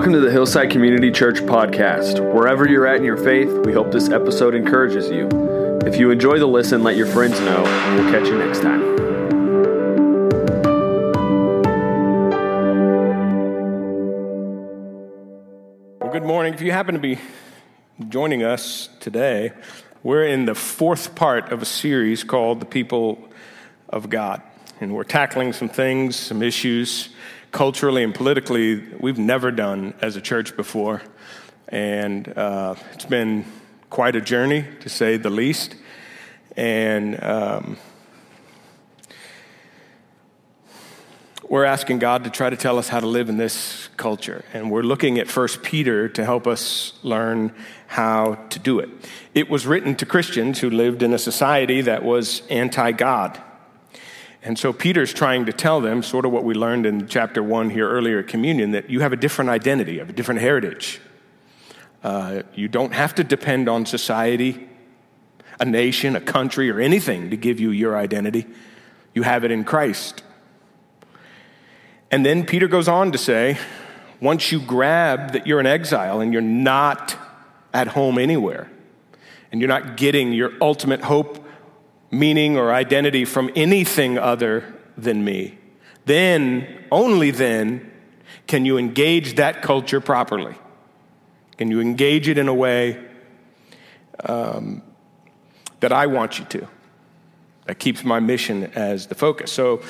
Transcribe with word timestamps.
Welcome 0.00 0.14
to 0.14 0.20
the 0.20 0.30
Hillside 0.30 0.70
Community 0.70 1.10
Church 1.10 1.42
podcast. 1.42 2.20
Wherever 2.32 2.66
you're 2.66 2.86
at 2.86 2.96
in 2.96 3.04
your 3.04 3.18
faith, 3.18 3.50
we 3.66 3.74
hope 3.74 3.92
this 3.92 4.08
episode 4.08 4.54
encourages 4.54 5.10
you. 5.10 5.28
If 5.84 5.98
you 5.98 6.10
enjoy 6.10 6.38
the 6.38 6.46
listen, 6.46 6.82
let 6.82 6.96
your 6.96 7.06
friends 7.06 7.38
know, 7.40 7.66
and 7.66 7.96
we'll 7.96 8.10
catch 8.10 8.26
you 8.26 8.38
next 8.38 8.60
time. 8.60 8.80
Well, 15.98 16.10
good 16.10 16.24
morning. 16.24 16.54
If 16.54 16.62
you 16.62 16.72
happen 16.72 16.94
to 16.94 17.00
be 17.00 17.18
joining 18.08 18.42
us 18.42 18.88
today, 19.00 19.52
we're 20.02 20.24
in 20.24 20.46
the 20.46 20.54
fourth 20.54 21.14
part 21.14 21.52
of 21.52 21.60
a 21.60 21.66
series 21.66 22.24
called 22.24 22.60
The 22.60 22.66
People 22.66 23.28
of 23.90 24.08
God. 24.08 24.40
And 24.80 24.94
we're 24.94 25.04
tackling 25.04 25.52
some 25.52 25.68
things, 25.68 26.16
some 26.16 26.42
issues 26.42 27.10
culturally 27.50 28.02
and 28.02 28.14
politically 28.14 28.82
we've 28.98 29.18
never 29.18 29.50
done 29.50 29.94
as 30.00 30.16
a 30.16 30.20
church 30.20 30.56
before. 30.56 31.02
And 31.68 32.26
uh, 32.36 32.74
it's 32.92 33.04
been 33.04 33.44
quite 33.90 34.16
a 34.16 34.20
journey, 34.20 34.64
to 34.80 34.88
say 34.88 35.16
the 35.16 35.30
least. 35.30 35.76
And 36.56 37.22
um, 37.22 37.76
we're 41.48 41.64
asking 41.64 41.98
God 41.98 42.24
to 42.24 42.30
try 42.30 42.50
to 42.50 42.56
tell 42.56 42.78
us 42.78 42.88
how 42.88 43.00
to 43.00 43.06
live 43.06 43.28
in 43.28 43.36
this 43.36 43.88
culture. 43.96 44.44
And 44.52 44.70
we're 44.70 44.82
looking 44.82 45.18
at 45.18 45.28
First 45.28 45.62
Peter 45.62 46.08
to 46.10 46.24
help 46.24 46.46
us 46.46 46.92
learn 47.02 47.52
how 47.88 48.34
to 48.50 48.58
do 48.60 48.78
it. 48.78 48.88
It 49.34 49.50
was 49.50 49.66
written 49.66 49.96
to 49.96 50.06
Christians 50.06 50.60
who 50.60 50.70
lived 50.70 51.02
in 51.02 51.12
a 51.12 51.18
society 51.18 51.80
that 51.82 52.04
was 52.04 52.42
anti 52.48 52.92
God. 52.92 53.40
And 54.42 54.58
so 54.58 54.72
Peter's 54.72 55.12
trying 55.12 55.46
to 55.46 55.52
tell 55.52 55.80
them, 55.80 56.02
sort 56.02 56.24
of 56.24 56.32
what 56.32 56.44
we 56.44 56.54
learned 56.54 56.86
in 56.86 57.06
chapter 57.08 57.42
one 57.42 57.70
here 57.70 57.88
earlier 57.88 58.20
at 58.20 58.28
communion, 58.28 58.70
that 58.70 58.88
you 58.88 59.00
have 59.00 59.12
a 59.12 59.16
different 59.16 59.50
identity, 59.50 59.94
you 59.94 59.98
have 59.98 60.08
a 60.08 60.14
different 60.14 60.40
heritage. 60.40 61.00
Uh, 62.02 62.42
you 62.54 62.66
don't 62.66 62.94
have 62.94 63.14
to 63.16 63.24
depend 63.24 63.68
on 63.68 63.84
society, 63.84 64.66
a 65.58 65.64
nation, 65.66 66.16
a 66.16 66.20
country, 66.20 66.70
or 66.70 66.80
anything 66.80 67.28
to 67.28 67.36
give 67.36 67.60
you 67.60 67.70
your 67.70 67.96
identity. 67.98 68.46
You 69.12 69.24
have 69.24 69.44
it 69.44 69.50
in 69.50 69.64
Christ. 69.64 70.22
And 72.10 72.24
then 72.24 72.46
Peter 72.46 72.66
goes 72.66 72.88
on 72.88 73.12
to 73.12 73.18
say, 73.18 73.58
once 74.20 74.50
you 74.50 74.60
grab 74.60 75.32
that 75.32 75.46
you're 75.46 75.60
an 75.60 75.66
exile 75.66 76.20
and 76.20 76.32
you're 76.32 76.40
not 76.40 77.16
at 77.74 77.88
home 77.88 78.18
anywhere, 78.18 78.70
and 79.52 79.60
you're 79.60 79.68
not 79.68 79.96
getting 79.96 80.32
your 80.32 80.52
ultimate 80.60 81.02
hope 81.02 81.46
meaning 82.10 82.56
or 82.56 82.72
identity 82.72 83.24
from 83.24 83.50
anything 83.54 84.18
other 84.18 84.74
than 84.96 85.24
me, 85.24 85.58
then, 86.06 86.84
only 86.90 87.30
then, 87.30 87.90
can 88.46 88.64
you 88.64 88.78
engage 88.78 89.36
that 89.36 89.62
culture 89.62 90.00
properly. 90.00 90.54
Can 91.56 91.70
you 91.70 91.80
engage 91.80 92.28
it 92.28 92.38
in 92.38 92.48
a 92.48 92.54
way 92.54 92.98
um, 94.24 94.82
that 95.80 95.92
I 95.92 96.06
want 96.06 96.38
you 96.38 96.44
to, 96.46 96.66
that 97.66 97.78
keeps 97.78 98.02
my 98.02 98.18
mission 98.18 98.64
as 98.74 99.06
the 99.06 99.14
focus? 99.14 99.52
So, 99.52 99.82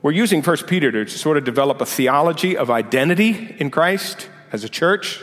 we're 0.00 0.12
using 0.12 0.42
1 0.42 0.56
Peter 0.68 0.92
to 0.92 1.08
sort 1.08 1.36
of 1.36 1.44
develop 1.44 1.80
a 1.80 1.86
theology 1.86 2.56
of 2.56 2.70
identity 2.70 3.56
in 3.58 3.70
Christ 3.70 4.28
as 4.52 4.62
a 4.62 4.68
church 4.68 5.20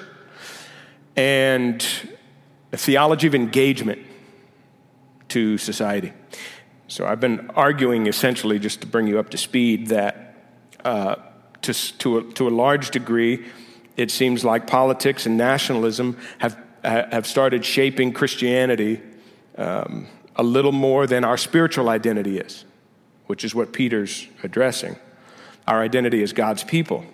and 1.15 1.85
a 2.73 2.77
theology 2.77 3.27
of 3.27 3.35
engagement 3.35 3.99
to 5.29 5.57
society. 5.57 6.11
So 6.87 7.05
I've 7.05 7.19
been 7.19 7.49
arguing 7.55 8.07
essentially, 8.07 8.59
just 8.59 8.81
to 8.81 8.87
bring 8.87 9.07
you 9.07 9.19
up 9.19 9.29
to 9.31 9.37
speed, 9.37 9.87
that 9.87 10.35
uh, 10.83 11.15
to, 11.63 11.73
to, 11.73 12.17
a, 12.19 12.23
to 12.33 12.47
a 12.47 12.51
large 12.51 12.91
degree, 12.91 13.45
it 13.97 14.11
seems 14.11 14.45
like 14.45 14.67
politics 14.67 15.25
and 15.25 15.37
nationalism 15.37 16.17
have, 16.37 16.57
have 16.83 17.25
started 17.25 17.65
shaping 17.65 18.13
Christianity 18.13 19.01
um, 19.57 20.07
a 20.35 20.43
little 20.43 20.71
more 20.71 21.07
than 21.07 21.23
our 21.23 21.37
spiritual 21.37 21.89
identity 21.89 22.37
is, 22.37 22.65
which 23.25 23.43
is 23.43 23.55
what 23.55 23.73
Peter's 23.73 24.27
addressing. 24.43 24.95
Our 25.67 25.81
identity 25.81 26.21
as 26.21 26.33
God's 26.33 26.63
people. 26.63 27.05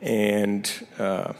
And 0.00 0.70
uh, 0.98 1.32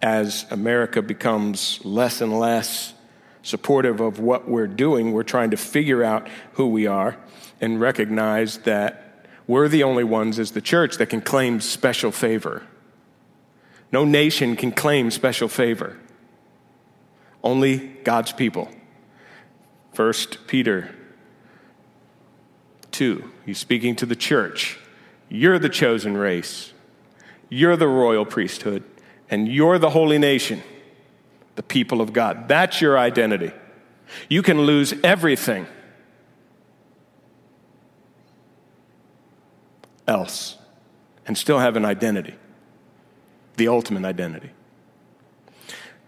as 0.00 0.46
America 0.50 1.02
becomes 1.02 1.84
less 1.84 2.22
and 2.22 2.38
less 2.38 2.94
supportive 3.42 4.00
of 4.00 4.18
what 4.18 4.48
we're 4.48 4.66
doing. 4.66 5.12
We're 5.12 5.22
trying 5.22 5.50
to 5.50 5.56
figure 5.56 6.02
out 6.02 6.28
who 6.52 6.66
we 6.68 6.86
are 6.86 7.16
and 7.60 7.80
recognize 7.80 8.58
that 8.58 9.26
we're 9.46 9.68
the 9.68 9.82
only 9.82 10.04
ones 10.04 10.38
as 10.38 10.52
the 10.52 10.60
church 10.60 10.96
that 10.98 11.06
can 11.06 11.20
claim 11.20 11.60
special 11.60 12.12
favor. 12.12 12.62
No 13.92 14.04
nation 14.04 14.56
can 14.56 14.72
claim 14.72 15.10
special 15.10 15.48
favor. 15.48 15.98
Only 17.42 17.78
God's 18.04 18.32
people. 18.32 18.70
First 19.92 20.46
Peter 20.46 20.94
2, 22.92 23.30
he's 23.46 23.58
speaking 23.58 23.96
to 23.96 24.06
the 24.06 24.14
church. 24.14 24.78
You're 25.28 25.58
the 25.58 25.68
chosen 25.68 26.16
race. 26.16 26.72
You're 27.48 27.76
the 27.76 27.88
royal 27.88 28.24
priesthood, 28.24 28.84
and 29.28 29.48
you're 29.48 29.78
the 29.78 29.90
holy 29.90 30.18
nation 30.18 30.62
the 31.60 31.64
people 31.64 32.00
of 32.00 32.14
God. 32.14 32.48
That's 32.48 32.80
your 32.80 32.98
identity. 32.98 33.52
You 34.30 34.42
can 34.42 34.62
lose 34.62 34.94
everything 35.04 35.66
else 40.08 40.56
and 41.26 41.36
still 41.36 41.58
have 41.58 41.76
an 41.76 41.84
identity, 41.84 42.34
the 43.58 43.68
ultimate 43.68 44.06
identity. 44.06 44.48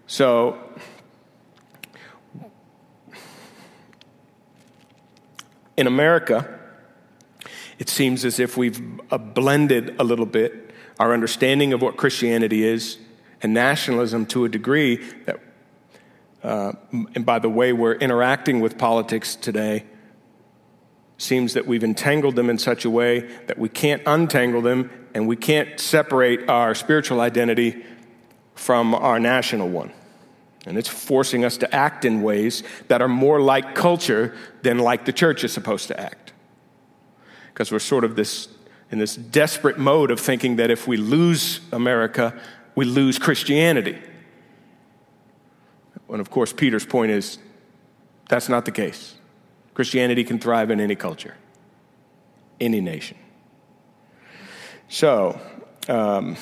So, 0.07 0.59
in 5.77 5.87
America, 5.87 6.59
it 7.79 7.91
seems 7.91 8.25
as 8.25 8.41
if 8.41 8.57
we've 8.57 8.81
uh, 9.11 9.19
blended 9.19 10.01
a 10.01 10.03
little 10.05 10.25
bit 10.25 10.71
our 10.99 11.13
understanding 11.13 11.75
of 11.75 11.83
what 11.83 11.99
Christianity 11.99 12.65
is 12.65 12.97
and 13.43 13.53
nationalism 13.53 14.25
to 14.27 14.45
a 14.45 14.49
degree 14.49 14.97
that, 15.27 15.41
uh, 16.43 16.73
and 17.15 17.27
by 17.27 17.39
the 17.39 17.49
way 17.49 17.73
we're 17.73 17.95
interacting 17.95 18.61
with 18.61 18.79
politics 18.79 19.37
today, 19.37 19.85
seems 21.19 21.55
that 21.55 21.67
we've 21.67 21.85
entangled 21.85 22.37
them 22.37 22.51
in 22.51 22.59
such 22.59 22.85
a 22.85 22.91
way 22.91 23.21
that 23.47 23.59
we 23.59 23.69
can't 23.69 24.03
untangle 24.07 24.61
them 24.61 24.91
and 25.15 25.29
we 25.29 25.37
can't 25.37 25.79
separate 25.79 26.49
our 26.49 26.75
spiritual 26.75 27.21
identity 27.21 27.85
from 28.55 28.95
our 28.95 29.21
national 29.21 29.69
one. 29.69 29.93
And 30.67 30.79
it's 30.79 30.89
forcing 30.89 31.45
us 31.45 31.57
to 31.59 31.75
act 31.75 32.05
in 32.05 32.23
ways 32.23 32.63
that 32.89 33.03
are 33.03 33.09
more 33.09 33.41
like 33.41 33.75
culture 33.75 34.37
than 34.63 34.79
like 34.79 35.05
the 35.05 35.13
church 35.13 35.45
is 35.45 35.53
supposed 35.53 35.89
to 35.89 35.99
act. 35.99 36.33
Because 37.53 37.73
we're 37.73 37.81
sort 37.81 38.05
of 38.05 38.17
this 38.17 38.49
in 38.91 38.99
this 38.99 39.17
desperate 39.17 39.79
mode 39.79 40.11
of 40.11 40.21
thinking 40.21 40.57
that 40.57 40.71
if 40.71 40.87
we 40.87 40.99
lose 40.99 41.61
America, 41.73 42.39
we 42.75 42.85
lose 42.85 43.19
Christianity. 43.19 43.99
And 46.09 46.21
of 46.21 46.31
course, 46.31 46.53
Peter's 46.53 46.87
point 46.87 47.11
is 47.11 47.39
that's 48.29 48.49
not 48.49 48.65
the 48.65 48.71
case. 48.71 49.15
Christianity 49.75 50.25
can 50.25 50.39
thrive 50.39 50.71
in 50.71 50.81
any 50.81 50.95
culture, 50.95 51.37
any 52.61 52.81
nation. 52.81 53.17
So, 54.89 55.41
um, 55.89 56.37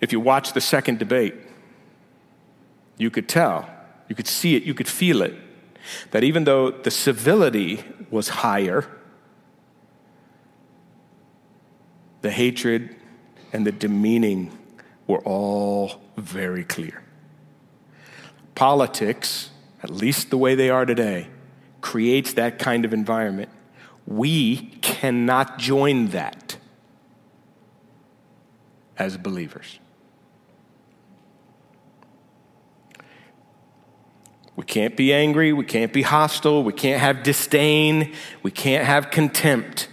if 0.00 0.12
you 0.12 0.20
watch 0.20 0.52
the 0.52 0.60
second 0.60 0.98
debate, 0.98 1.34
you 2.98 3.10
could 3.10 3.28
tell, 3.28 3.68
you 4.08 4.14
could 4.14 4.28
see 4.28 4.54
it, 4.54 4.64
you 4.64 4.74
could 4.74 4.88
feel 4.88 5.22
it, 5.22 5.34
that 6.10 6.22
even 6.22 6.44
though 6.44 6.70
the 6.70 6.90
civility 6.90 7.82
was 8.10 8.28
higher, 8.28 8.86
the 12.20 12.30
hatred 12.30 12.96
and 13.54 13.64
the 13.64 13.72
demeaning 13.72 14.50
were 15.06 15.20
all 15.20 16.00
very 16.16 16.64
clear. 16.64 17.02
Politics, 18.56 19.50
at 19.80 19.90
least 19.90 20.30
the 20.30 20.36
way 20.36 20.56
they 20.56 20.70
are 20.70 20.84
today, 20.84 21.28
creates 21.80 22.32
that 22.32 22.58
kind 22.58 22.84
of 22.84 22.92
environment. 22.92 23.48
We 24.06 24.56
cannot 24.82 25.58
join 25.58 26.08
that 26.08 26.56
as 28.98 29.16
believers. 29.16 29.78
We 34.56 34.64
can't 34.64 34.96
be 34.96 35.12
angry. 35.12 35.52
We 35.52 35.64
can't 35.64 35.92
be 35.92 36.02
hostile. 36.02 36.64
We 36.64 36.72
can't 36.72 37.00
have 37.00 37.22
disdain. 37.22 38.14
We 38.42 38.50
can't 38.50 38.84
have 38.84 39.12
contempt. 39.12 39.88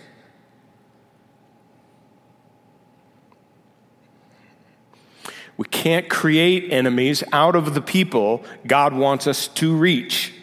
We 5.61 5.67
can't 5.67 6.09
create 6.09 6.73
enemies 6.73 7.23
out 7.31 7.55
of 7.55 7.75
the 7.75 7.81
people 7.81 8.43
God 8.65 8.95
wants 8.95 9.27
us 9.27 9.47
to 9.49 9.75
reach. 9.75 10.33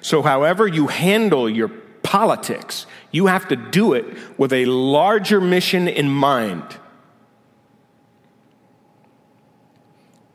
So, 0.00 0.22
however 0.22 0.66
you 0.66 0.86
handle 0.86 1.50
your 1.50 1.68
politics. 2.06 2.86
You 3.10 3.26
have 3.26 3.48
to 3.48 3.56
do 3.56 3.92
it 3.92 4.06
with 4.38 4.52
a 4.52 4.64
larger 4.64 5.38
mission 5.38 5.86
in 5.86 6.08
mind. 6.08 6.78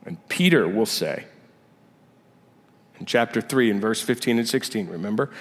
And 0.05 0.17
Peter 0.27 0.67
will 0.67 0.85
say 0.85 1.25
in 2.99 3.05
chapter 3.05 3.39
3, 3.39 3.71
in 3.71 3.79
verse 3.79 3.99
15 4.01 4.37
and 4.37 4.47
16, 4.47 4.89
remember? 4.89 5.31
remember 5.31 5.33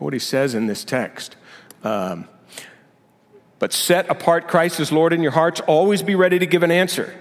what 0.00 0.12
he 0.12 0.18
says 0.18 0.54
in 0.54 0.66
this 0.66 0.84
text. 0.84 1.36
Um, 1.82 2.28
but 3.58 3.72
set 3.72 4.08
apart 4.10 4.48
Christ 4.48 4.80
as 4.80 4.92
Lord 4.92 5.12
in 5.12 5.22
your 5.22 5.32
hearts, 5.32 5.60
always 5.60 6.02
be 6.02 6.14
ready 6.14 6.38
to 6.38 6.46
give 6.46 6.62
an 6.62 6.70
answer. 6.70 7.14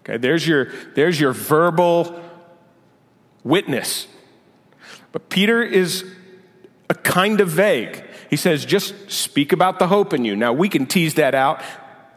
Okay, 0.00 0.16
there's 0.16 0.46
your, 0.46 0.72
there's 0.94 1.20
your 1.20 1.32
verbal 1.32 2.22
witness. 3.44 4.06
But 5.12 5.28
Peter 5.28 5.62
is 5.62 6.04
a 6.88 6.94
kind 6.94 7.40
of 7.40 7.48
vague. 7.48 8.04
He 8.30 8.36
says, 8.36 8.64
just 8.64 9.10
speak 9.10 9.52
about 9.52 9.78
the 9.78 9.88
hope 9.88 10.12
in 10.12 10.24
you. 10.24 10.36
Now, 10.36 10.52
we 10.52 10.68
can 10.68 10.86
tease 10.86 11.14
that 11.14 11.34
out. 11.34 11.62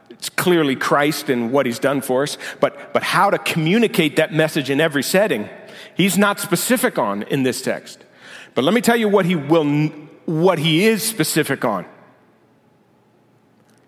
It's 0.09 0.29
clearly 0.29 0.75
Christ 0.75 1.29
and 1.29 1.51
what 1.51 1.65
he's 1.65 1.79
done 1.79 2.01
for 2.01 2.23
us, 2.23 2.37
but, 2.59 2.93
but 2.93 3.01
how 3.01 3.29
to 3.29 3.37
communicate 3.39 4.17
that 4.17 4.33
message 4.33 4.69
in 4.69 4.79
every 4.79 5.03
setting, 5.03 5.49
he's 5.95 6.17
not 6.17 6.39
specific 6.39 6.99
on 6.99 7.23
in 7.23 7.43
this 7.43 7.61
text. 7.61 8.03
But 8.53 8.63
let 8.63 8.73
me 8.73 8.81
tell 8.81 8.97
you 8.97 9.09
what 9.09 9.25
he 9.25 9.35
will, 9.35 9.87
what 10.25 10.59
he 10.59 10.85
is 10.85 11.01
specific 11.01 11.65
on. 11.65 11.85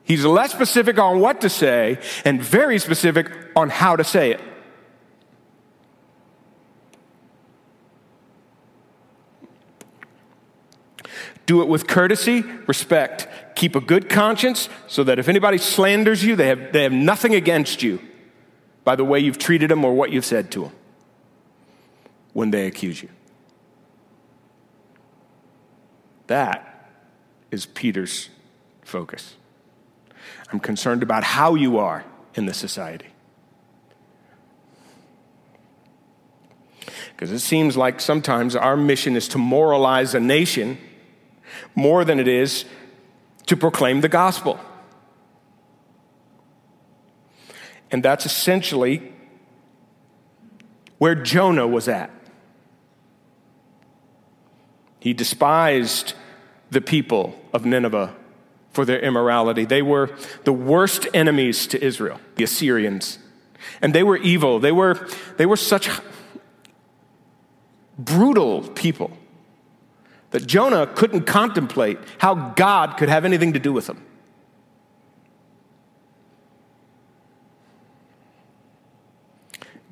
He's 0.03 0.25
less 0.25 0.51
specific 0.51 0.99
on 0.99 1.19
what 1.19 1.41
to 1.41 1.49
say 1.49 1.99
and 2.25 2.41
very 2.41 2.77
specific 2.77 3.31
on 3.55 3.69
how 3.69 3.95
to 3.95 4.03
say 4.03 4.31
it. 4.31 4.41
Do 11.45 11.61
it 11.61 11.67
with 11.67 11.87
courtesy, 11.87 12.41
respect. 12.67 13.27
Keep 13.55 13.75
a 13.75 13.81
good 13.81 14.09
conscience 14.09 14.69
so 14.87 15.03
that 15.03 15.19
if 15.19 15.27
anybody 15.27 15.57
slanders 15.57 16.23
you, 16.23 16.35
they 16.35 16.47
have, 16.47 16.71
they 16.71 16.83
have 16.83 16.93
nothing 16.93 17.35
against 17.35 17.83
you 17.83 17.99
by 18.83 18.95
the 18.95 19.03
way 19.03 19.19
you've 19.19 19.37
treated 19.37 19.69
them 19.69 19.83
or 19.83 19.93
what 19.93 20.11
you've 20.11 20.25
said 20.25 20.51
to 20.51 20.63
them 20.63 20.71
when 22.33 22.51
they 22.51 22.67
accuse 22.67 23.01
you. 23.01 23.09
That 26.27 26.89
is 27.51 27.65
Peter's 27.65 28.29
focus. 28.81 29.35
I'm 30.53 30.59
concerned 30.59 31.01
about 31.01 31.23
how 31.23 31.55
you 31.55 31.79
are 31.79 32.05
in 32.35 32.45
the 32.45 32.53
society. 32.53 33.07
Because 37.09 37.31
it 37.31 37.39
seems 37.39 37.75
like 37.75 37.99
sometimes 37.99 38.55
our 38.55 38.77
mission 38.77 39.15
is 39.15 39.27
to 39.29 39.39
moralize 39.39 40.13
a 40.13 40.19
nation 40.19 40.77
more 41.73 42.05
than 42.05 42.19
it 42.19 42.27
is 42.27 42.65
to 43.47 43.57
proclaim 43.57 44.01
the 44.01 44.09
gospel. 44.09 44.59
And 47.89 48.03
that's 48.03 48.27
essentially 48.27 49.11
where 50.99 51.15
Jonah 51.15 51.67
was 51.67 51.87
at. 51.87 52.11
He 54.99 55.13
despised 55.13 56.13
the 56.69 56.79
people 56.79 57.39
of 57.53 57.65
Nineveh 57.65 58.15
for 58.73 58.85
their 58.85 58.99
immorality. 58.99 59.65
They 59.65 59.81
were 59.81 60.09
the 60.43 60.53
worst 60.53 61.07
enemies 61.13 61.67
to 61.67 61.83
Israel, 61.83 62.19
the 62.35 62.43
Assyrians. 62.43 63.19
And 63.81 63.93
they 63.93 64.03
were 64.03 64.17
evil. 64.17 64.59
They 64.59 64.71
were, 64.71 65.07
they 65.37 65.45
were 65.45 65.55
such 65.55 65.89
brutal 67.97 68.67
people 68.69 69.11
that 70.31 70.47
Jonah 70.47 70.87
couldn't 70.87 71.21
contemplate 71.21 71.99
how 72.17 72.33
God 72.55 72.97
could 72.97 73.07
have 73.07 73.23
anything 73.23 73.53
to 73.53 73.59
do 73.59 73.71
with 73.71 73.87
them. 73.87 74.03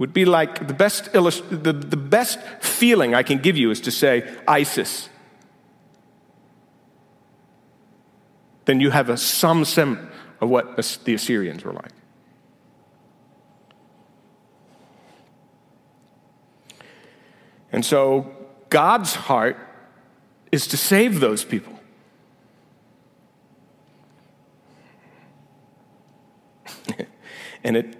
would 0.01 0.13
be 0.13 0.25
like 0.25 0.67
the 0.67 0.73
best, 0.73 1.13
illust- 1.13 1.47
the, 1.51 1.71
the 1.71 1.95
best 1.95 2.39
feeling 2.59 3.13
I 3.13 3.21
can 3.21 3.37
give 3.37 3.55
you 3.55 3.69
is 3.69 3.79
to 3.81 3.91
say 3.91 4.27
ISIS. 4.47 5.09
Then 8.71 8.79
you 8.79 8.89
have 8.91 9.09
a 9.09 9.17
some 9.17 9.65
sim 9.65 10.09
of 10.39 10.47
what 10.47 10.77
the 11.03 11.13
Assyrians 11.13 11.65
were 11.65 11.73
like. 11.73 11.91
And 17.73 17.83
so 17.85 18.33
God's 18.69 19.13
heart 19.13 19.57
is 20.53 20.67
to 20.67 20.77
save 20.77 21.19
those 21.19 21.43
people. 21.43 21.77
and 27.65 27.75
it, 27.75 27.97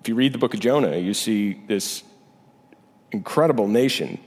if 0.00 0.08
you 0.08 0.14
read 0.14 0.32
the 0.32 0.38
book 0.38 0.54
of 0.54 0.60
Jonah, 0.60 0.96
you 0.96 1.12
see 1.12 1.60
this 1.66 2.04
incredible 3.12 3.68
nation, 3.68 4.18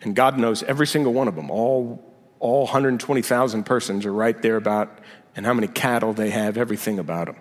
and 0.00 0.16
God 0.16 0.38
knows 0.38 0.62
every 0.62 0.86
single 0.86 1.12
one 1.12 1.28
of 1.28 1.34
them. 1.34 1.50
All, 1.50 2.07
all 2.40 2.64
120,000 2.64 3.64
persons 3.64 4.06
are 4.06 4.12
right 4.12 4.40
there 4.42 4.56
about, 4.56 4.98
and 5.36 5.46
how 5.46 5.54
many 5.54 5.66
cattle 5.66 6.12
they 6.12 6.30
have, 6.30 6.56
everything 6.56 6.98
about 6.98 7.26
them. 7.26 7.36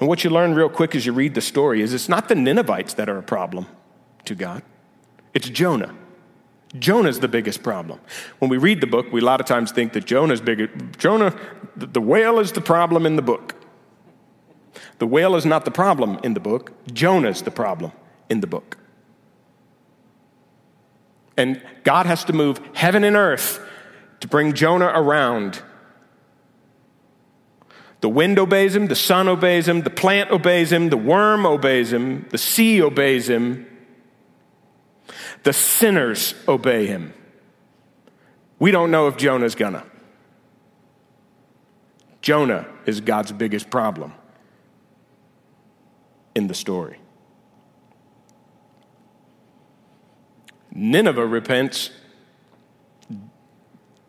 And 0.00 0.08
what 0.08 0.24
you 0.24 0.30
learn 0.30 0.54
real 0.54 0.68
quick 0.68 0.94
as 0.94 1.06
you 1.06 1.12
read 1.12 1.34
the 1.34 1.40
story 1.40 1.82
is 1.82 1.94
it's 1.94 2.08
not 2.08 2.28
the 2.28 2.34
Ninevites 2.34 2.94
that 2.94 3.08
are 3.08 3.18
a 3.18 3.22
problem 3.22 3.66
to 4.24 4.34
God, 4.34 4.62
it's 5.34 5.48
Jonah. 5.48 5.94
Jonah's 6.78 7.20
the 7.20 7.28
biggest 7.28 7.62
problem. 7.62 7.98
When 8.40 8.50
we 8.50 8.58
read 8.58 8.82
the 8.82 8.86
book, 8.86 9.10
we 9.10 9.20
a 9.20 9.24
lot 9.24 9.40
of 9.40 9.46
times 9.46 9.72
think 9.72 9.94
that 9.94 10.04
Jonah's 10.04 10.42
bigger. 10.42 10.66
Jonah, 10.98 11.34
the 11.76 12.00
whale 12.00 12.38
is 12.38 12.52
the 12.52 12.60
problem 12.60 13.06
in 13.06 13.16
the 13.16 13.22
book. 13.22 13.54
The 14.98 15.06
whale 15.06 15.34
is 15.36 15.46
not 15.46 15.64
the 15.64 15.70
problem 15.70 16.20
in 16.22 16.34
the 16.34 16.40
book. 16.40 16.72
Jonah's 16.92 17.40
the 17.40 17.50
problem 17.50 17.92
in 18.28 18.40
the 18.40 18.46
book. 18.46 18.76
And 21.38 21.62
God 21.84 22.06
has 22.06 22.24
to 22.24 22.32
move 22.32 22.60
heaven 22.74 23.04
and 23.04 23.14
earth 23.14 23.64
to 24.20 24.26
bring 24.26 24.52
Jonah 24.52 24.92
around. 24.92 25.62
The 28.00 28.08
wind 28.08 28.38
obeys 28.40 28.74
him, 28.74 28.88
the 28.88 28.96
sun 28.96 29.28
obeys 29.28 29.68
him, 29.68 29.82
the 29.82 29.90
plant 29.90 30.30
obeys 30.32 30.72
him, 30.72 30.90
the 30.90 30.96
worm 30.96 31.46
obeys 31.46 31.92
him, 31.92 32.26
the 32.30 32.38
sea 32.38 32.82
obeys 32.82 33.30
him, 33.30 33.66
the 35.44 35.52
sinners 35.52 36.34
obey 36.48 36.86
him. 36.86 37.14
We 38.58 38.72
don't 38.72 38.90
know 38.90 39.06
if 39.06 39.16
Jonah's 39.16 39.54
gonna. 39.54 39.84
Jonah 42.20 42.66
is 42.84 43.00
God's 43.00 43.30
biggest 43.30 43.70
problem 43.70 44.12
in 46.34 46.48
the 46.48 46.54
story. 46.54 46.98
Nineveh 50.78 51.26
repents. 51.26 51.90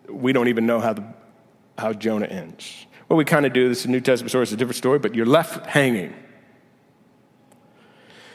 We 0.08 0.34
don't 0.34 0.50
even 0.50 0.68
know 0.68 0.80
how, 0.80 0.94
the, 0.94 1.04
how 1.78 1.94
Jonah 1.94 2.28
ends. 2.28 2.86
Well, 3.08 3.18
we 3.18 3.26
kind 3.26 3.48
of 3.48 3.54
do. 3.54 3.68
This 3.68 3.80
is 3.80 3.86
a 3.86 3.90
New 3.90 4.02
Testament 4.02 4.30
story, 4.30 4.44
it's 4.44 4.52
a 4.52 4.56
different 4.56 4.78
story, 4.78 5.00
but 5.00 5.16
you're 5.16 5.26
left 5.26 5.66
hanging. 5.66 6.14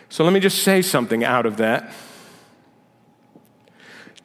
So 0.09 0.25
let 0.25 0.33
me 0.33 0.41
just 0.41 0.64
say 0.64 0.83
something 0.83 1.25
out 1.25 1.47
of 1.47 1.59
that. 1.59 1.93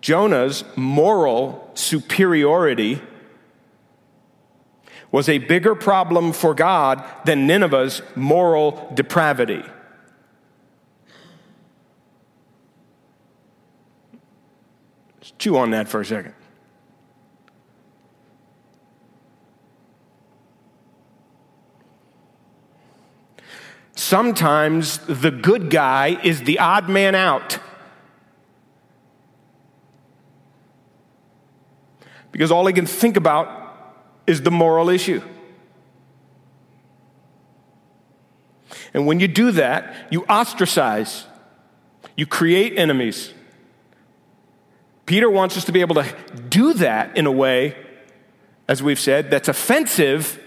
Jonah's 0.02 0.64
moral 0.76 1.70
superiority 1.76 3.02
was 5.12 5.30
a 5.30 5.38
bigger 5.38 5.76
problem 5.76 6.34
for 6.34 6.56
God 6.56 7.04
than 7.26 7.46
Nineveh's 7.46 8.02
moral 8.16 8.92
depravity. 8.96 9.64
Chew 15.40 15.58
on 15.58 15.72
that 15.72 15.88
for 15.88 16.02
a 16.02 16.06
second. 16.06 16.36
Sometimes 23.96 25.00
the 25.00 25.32
good 25.32 25.70
guy 25.70 26.20
is 26.24 26.44
the 26.44 26.60
odd 26.60 26.88
man 26.88 27.16
out. 27.16 27.60
because 32.40 32.52
all 32.52 32.66
he 32.66 32.72
can 32.72 32.86
think 32.86 33.18
about 33.18 34.08
is 34.26 34.42
the 34.44 34.50
moral 34.50 34.88
issue. 34.88 35.22
And 38.94 39.06
when 39.06 39.20
you 39.20 39.28
do 39.28 39.52
that, 39.52 39.94
you 40.10 40.26
ostracize, 40.28 41.26
you 42.16 42.26
create 42.26 42.78
enemies. 42.78 43.34
Peter 45.10 45.30
wants 45.30 45.58
us 45.58 45.66
to 45.66 45.72
be 45.72 45.82
able 45.82 45.96
to 45.96 46.16
do 46.50 46.74
that 46.76 47.18
in 47.18 47.26
a 47.26 47.32
way, 47.32 47.76
as 48.68 48.84
we've 48.84 49.00
said, 49.00 49.32
that's 49.32 49.50
offensive 49.50 50.40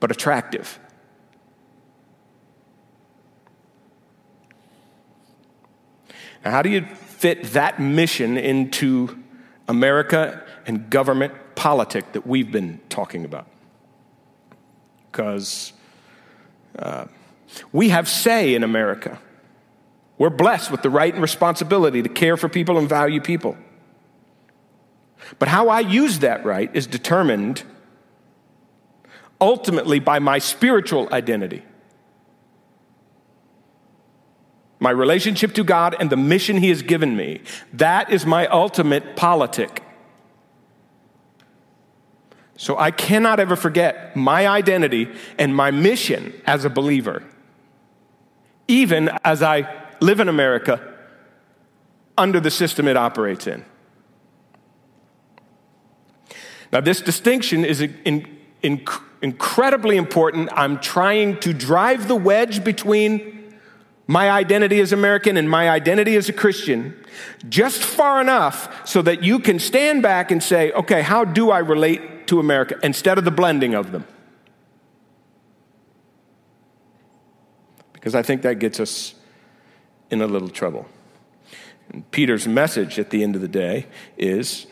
but 0.00 0.10
attractive. 0.10 0.78
Now, 6.44 6.50
how 6.50 6.62
do 6.62 6.70
you 6.70 6.84
fit 6.84 7.44
that 7.52 7.80
mission 7.80 8.36
into 8.36 9.22
America 9.68 10.42
and 10.66 10.90
government 10.90 11.34
politic 11.54 12.12
that 12.12 12.26
we've 12.26 12.50
been 12.50 12.80
talking 12.88 13.24
about. 13.24 13.46
Because 15.10 15.72
uh, 16.78 17.06
we 17.72 17.90
have 17.90 18.08
say 18.08 18.54
in 18.54 18.62
America. 18.62 19.18
We're 20.16 20.30
blessed 20.30 20.70
with 20.70 20.82
the 20.82 20.90
right 20.90 21.12
and 21.12 21.22
responsibility 21.22 22.02
to 22.02 22.08
care 22.08 22.36
for 22.36 22.48
people 22.48 22.78
and 22.78 22.88
value 22.88 23.20
people. 23.20 23.56
But 25.38 25.48
how 25.48 25.68
I 25.68 25.80
use 25.80 26.20
that 26.20 26.44
right 26.44 26.70
is 26.74 26.86
determined 26.86 27.62
ultimately 29.40 30.00
by 30.00 30.18
my 30.18 30.38
spiritual 30.38 31.08
identity. 31.12 31.62
My 34.80 34.90
relationship 34.90 35.54
to 35.54 35.64
God 35.64 35.96
and 35.98 36.10
the 36.10 36.16
mission 36.16 36.58
He 36.58 36.68
has 36.68 36.82
given 36.82 37.16
me. 37.16 37.42
That 37.72 38.10
is 38.10 38.24
my 38.24 38.46
ultimate 38.46 39.16
politic. 39.16 39.82
So 42.56 42.76
I 42.76 42.90
cannot 42.90 43.38
ever 43.38 43.54
forget 43.54 44.16
my 44.16 44.46
identity 44.46 45.08
and 45.38 45.54
my 45.54 45.70
mission 45.70 46.32
as 46.44 46.64
a 46.64 46.70
believer, 46.70 47.22
even 48.66 49.10
as 49.24 49.42
I 49.42 49.72
live 50.00 50.18
in 50.20 50.28
America 50.28 50.80
under 52.16 52.40
the 52.40 52.50
system 52.50 52.88
it 52.88 52.96
operates 52.96 53.46
in. 53.46 53.64
Now, 56.72 56.80
this 56.80 57.00
distinction 57.00 57.64
is 57.64 57.80
in, 57.80 58.26
in, 58.62 58.86
incredibly 59.22 59.96
important. 59.96 60.50
I'm 60.52 60.78
trying 60.80 61.40
to 61.40 61.52
drive 61.52 62.08
the 62.08 62.16
wedge 62.16 62.62
between 62.62 63.54
my 64.06 64.30
identity 64.30 64.80
as 64.80 64.92
American 64.92 65.36
and 65.36 65.48
my 65.48 65.68
identity 65.68 66.16
as 66.16 66.28
a 66.28 66.32
Christian 66.32 66.94
just 67.48 67.82
far 67.82 68.20
enough 68.20 68.88
so 68.88 69.02
that 69.02 69.22
you 69.22 69.38
can 69.38 69.58
stand 69.58 70.02
back 70.02 70.30
and 70.30 70.42
say, 70.42 70.72
okay, 70.72 71.02
how 71.02 71.24
do 71.24 71.50
I 71.50 71.58
relate 71.58 72.26
to 72.28 72.40
America 72.40 72.78
instead 72.82 73.18
of 73.18 73.24
the 73.24 73.30
blending 73.30 73.74
of 73.74 73.92
them? 73.92 74.06
Because 77.92 78.14
I 78.14 78.22
think 78.22 78.42
that 78.42 78.58
gets 78.58 78.80
us 78.80 79.14
in 80.10 80.22
a 80.22 80.26
little 80.26 80.48
trouble. 80.48 80.86
And 81.90 82.10
Peter's 82.10 82.48
message 82.48 82.98
at 82.98 83.10
the 83.10 83.22
end 83.22 83.34
of 83.34 83.42
the 83.42 83.48
day 83.48 83.86
is 84.16 84.66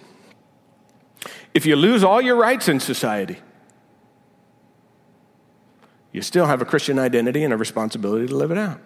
if 1.57 1.65
you 1.65 1.75
lose 1.75 2.05
all 2.05 2.21
your 2.21 2.37
rights 2.37 2.69
in 2.69 2.79
society, 2.79 3.39
you 6.13 6.21
still 6.21 6.45
have 6.45 6.61
a 6.61 6.67
Christian 6.67 6.99
identity 6.99 7.43
and 7.45 7.51
a 7.51 7.57
responsibility 7.57 8.27
to 8.27 8.37
live 8.37 8.51
it 8.51 8.59
out. 8.59 8.79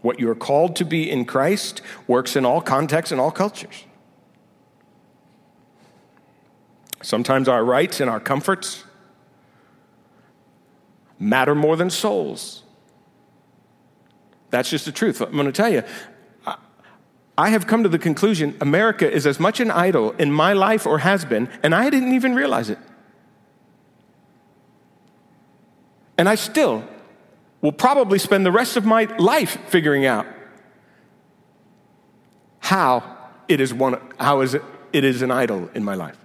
What 0.00 0.18
you 0.18 0.30
are 0.30 0.34
called 0.34 0.74
to 0.76 0.86
be 0.86 1.10
in 1.10 1.26
Christ 1.26 1.82
works 2.06 2.34
in 2.34 2.46
all 2.46 2.62
contexts 2.62 3.12
and 3.12 3.20
all 3.20 3.30
cultures. 3.30 3.84
Sometimes 7.02 7.46
our 7.46 7.62
rights 7.62 8.00
and 8.00 8.08
our 8.08 8.20
comforts 8.20 8.84
matter 11.18 11.54
more 11.54 11.76
than 11.76 11.90
souls. 11.90 12.62
That's 14.48 14.70
just 14.70 14.86
the 14.86 14.92
truth. 14.92 15.20
I'm 15.20 15.32
going 15.32 15.44
to 15.44 15.52
tell 15.52 15.68
you, 15.68 15.82
I 17.38 17.50
have 17.50 17.68
come 17.68 17.84
to 17.84 17.88
the 17.88 18.00
conclusion 18.00 18.56
America 18.60 19.08
is 19.08 19.24
as 19.24 19.38
much 19.38 19.60
an 19.60 19.70
idol 19.70 20.10
in 20.18 20.32
my 20.32 20.54
life 20.54 20.86
or 20.86 20.98
has 20.98 21.24
been, 21.24 21.48
and 21.62 21.72
I 21.72 21.88
didn't 21.88 22.12
even 22.12 22.34
realize 22.34 22.68
it. 22.68 22.78
And 26.18 26.28
I 26.28 26.34
still 26.34 26.82
will 27.60 27.70
probably 27.70 28.18
spend 28.18 28.44
the 28.44 28.50
rest 28.50 28.76
of 28.76 28.84
my 28.84 29.04
life 29.18 29.56
figuring 29.68 30.04
out 30.04 30.26
how 32.58 33.16
it 33.46 33.60
is 33.60 33.72
one 33.72 34.00
how 34.18 34.40
is 34.40 34.54
it, 34.54 34.62
it 34.92 35.04
is 35.04 35.22
an 35.22 35.30
idol 35.30 35.70
in 35.74 35.84
my 35.84 35.94
life. 35.94 36.18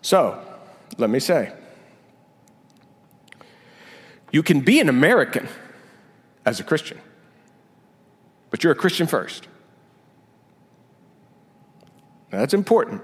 So, 0.00 0.42
let 0.96 1.10
me 1.10 1.20
say, 1.20 1.52
you 4.32 4.42
can 4.42 4.60
be 4.60 4.80
an 4.80 4.88
American 4.88 5.48
as 6.44 6.60
a 6.60 6.64
Christian, 6.64 6.98
but 8.50 8.62
you're 8.62 8.72
a 8.72 8.76
Christian 8.76 9.06
first. 9.06 9.48
Now, 12.32 12.38
that's 12.38 12.54
important 12.54 13.02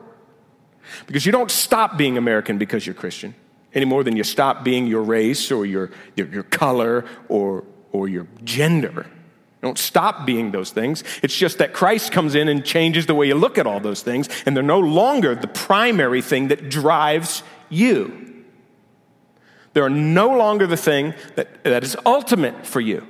because 1.07 1.25
you 1.25 1.33
don't 1.33 1.50
stop 1.50 1.97
being 1.97 2.19
American 2.19 2.59
because 2.59 2.87
you're 2.87 2.95
Christian 2.95 3.35
any 3.75 3.85
more 3.85 4.05
than 4.05 4.17
you 4.17 4.25
stop 4.25 4.64
being 4.64 4.87
your 4.87 5.02
race 5.02 5.50
or 5.50 5.64
your, 5.64 5.91
your, 6.17 6.26
your 6.29 6.43
color 6.43 7.05
or, 7.29 7.64
or 7.93 8.09
your 8.09 8.26
gender. 8.45 9.07
You 9.07 9.69
don't 9.69 9.79
stop 9.79 10.26
being 10.26 10.50
those 10.50 10.71
things. 10.71 11.05
It's 11.23 11.37
just 11.37 11.59
that 11.59 11.73
Christ 11.73 12.12
comes 12.12 12.35
in 12.35 12.49
and 12.49 12.64
changes 12.64 13.07
the 13.07 13.14
way 13.14 13.29
you 13.29 13.35
look 13.35 13.59
at 13.59 13.67
all 13.67 13.81
those 13.81 14.02
things, 14.02 14.29
and 14.45 14.57
they're 14.57 14.62
no 14.62 14.81
longer 14.81 15.35
the 15.35 15.47
primary 15.47 16.21
thing 16.21 16.49
that 16.49 16.69
drives 16.69 17.43
you. 17.71 18.32
They're 19.73 19.88
no 19.88 20.37
longer 20.37 20.67
the 20.67 20.76
thing 20.76 21.14
that, 21.37 21.64
that 21.64 21.83
is 21.83 21.97
ultimate 22.05 22.67
for 22.67 22.81
you. 22.81 23.07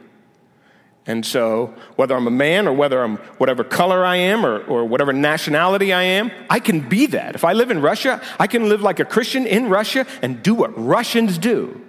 And 1.04 1.26
so, 1.26 1.74
whether 1.96 2.14
I'm 2.14 2.28
a 2.28 2.30
man 2.30 2.68
or 2.68 2.72
whether 2.72 3.02
I'm 3.02 3.16
whatever 3.38 3.64
color 3.64 4.04
I 4.04 4.16
am 4.16 4.46
or, 4.46 4.62
or 4.64 4.84
whatever 4.84 5.12
nationality 5.12 5.92
I 5.92 6.04
am, 6.04 6.30
I 6.48 6.60
can 6.60 6.88
be 6.88 7.06
that. 7.06 7.34
If 7.34 7.44
I 7.44 7.54
live 7.54 7.72
in 7.72 7.80
Russia, 7.80 8.22
I 8.38 8.46
can 8.46 8.68
live 8.68 8.82
like 8.82 9.00
a 9.00 9.04
Christian 9.04 9.44
in 9.44 9.68
Russia 9.68 10.06
and 10.22 10.42
do 10.44 10.54
what 10.54 10.70
Russians 10.78 11.38
do. 11.38 11.80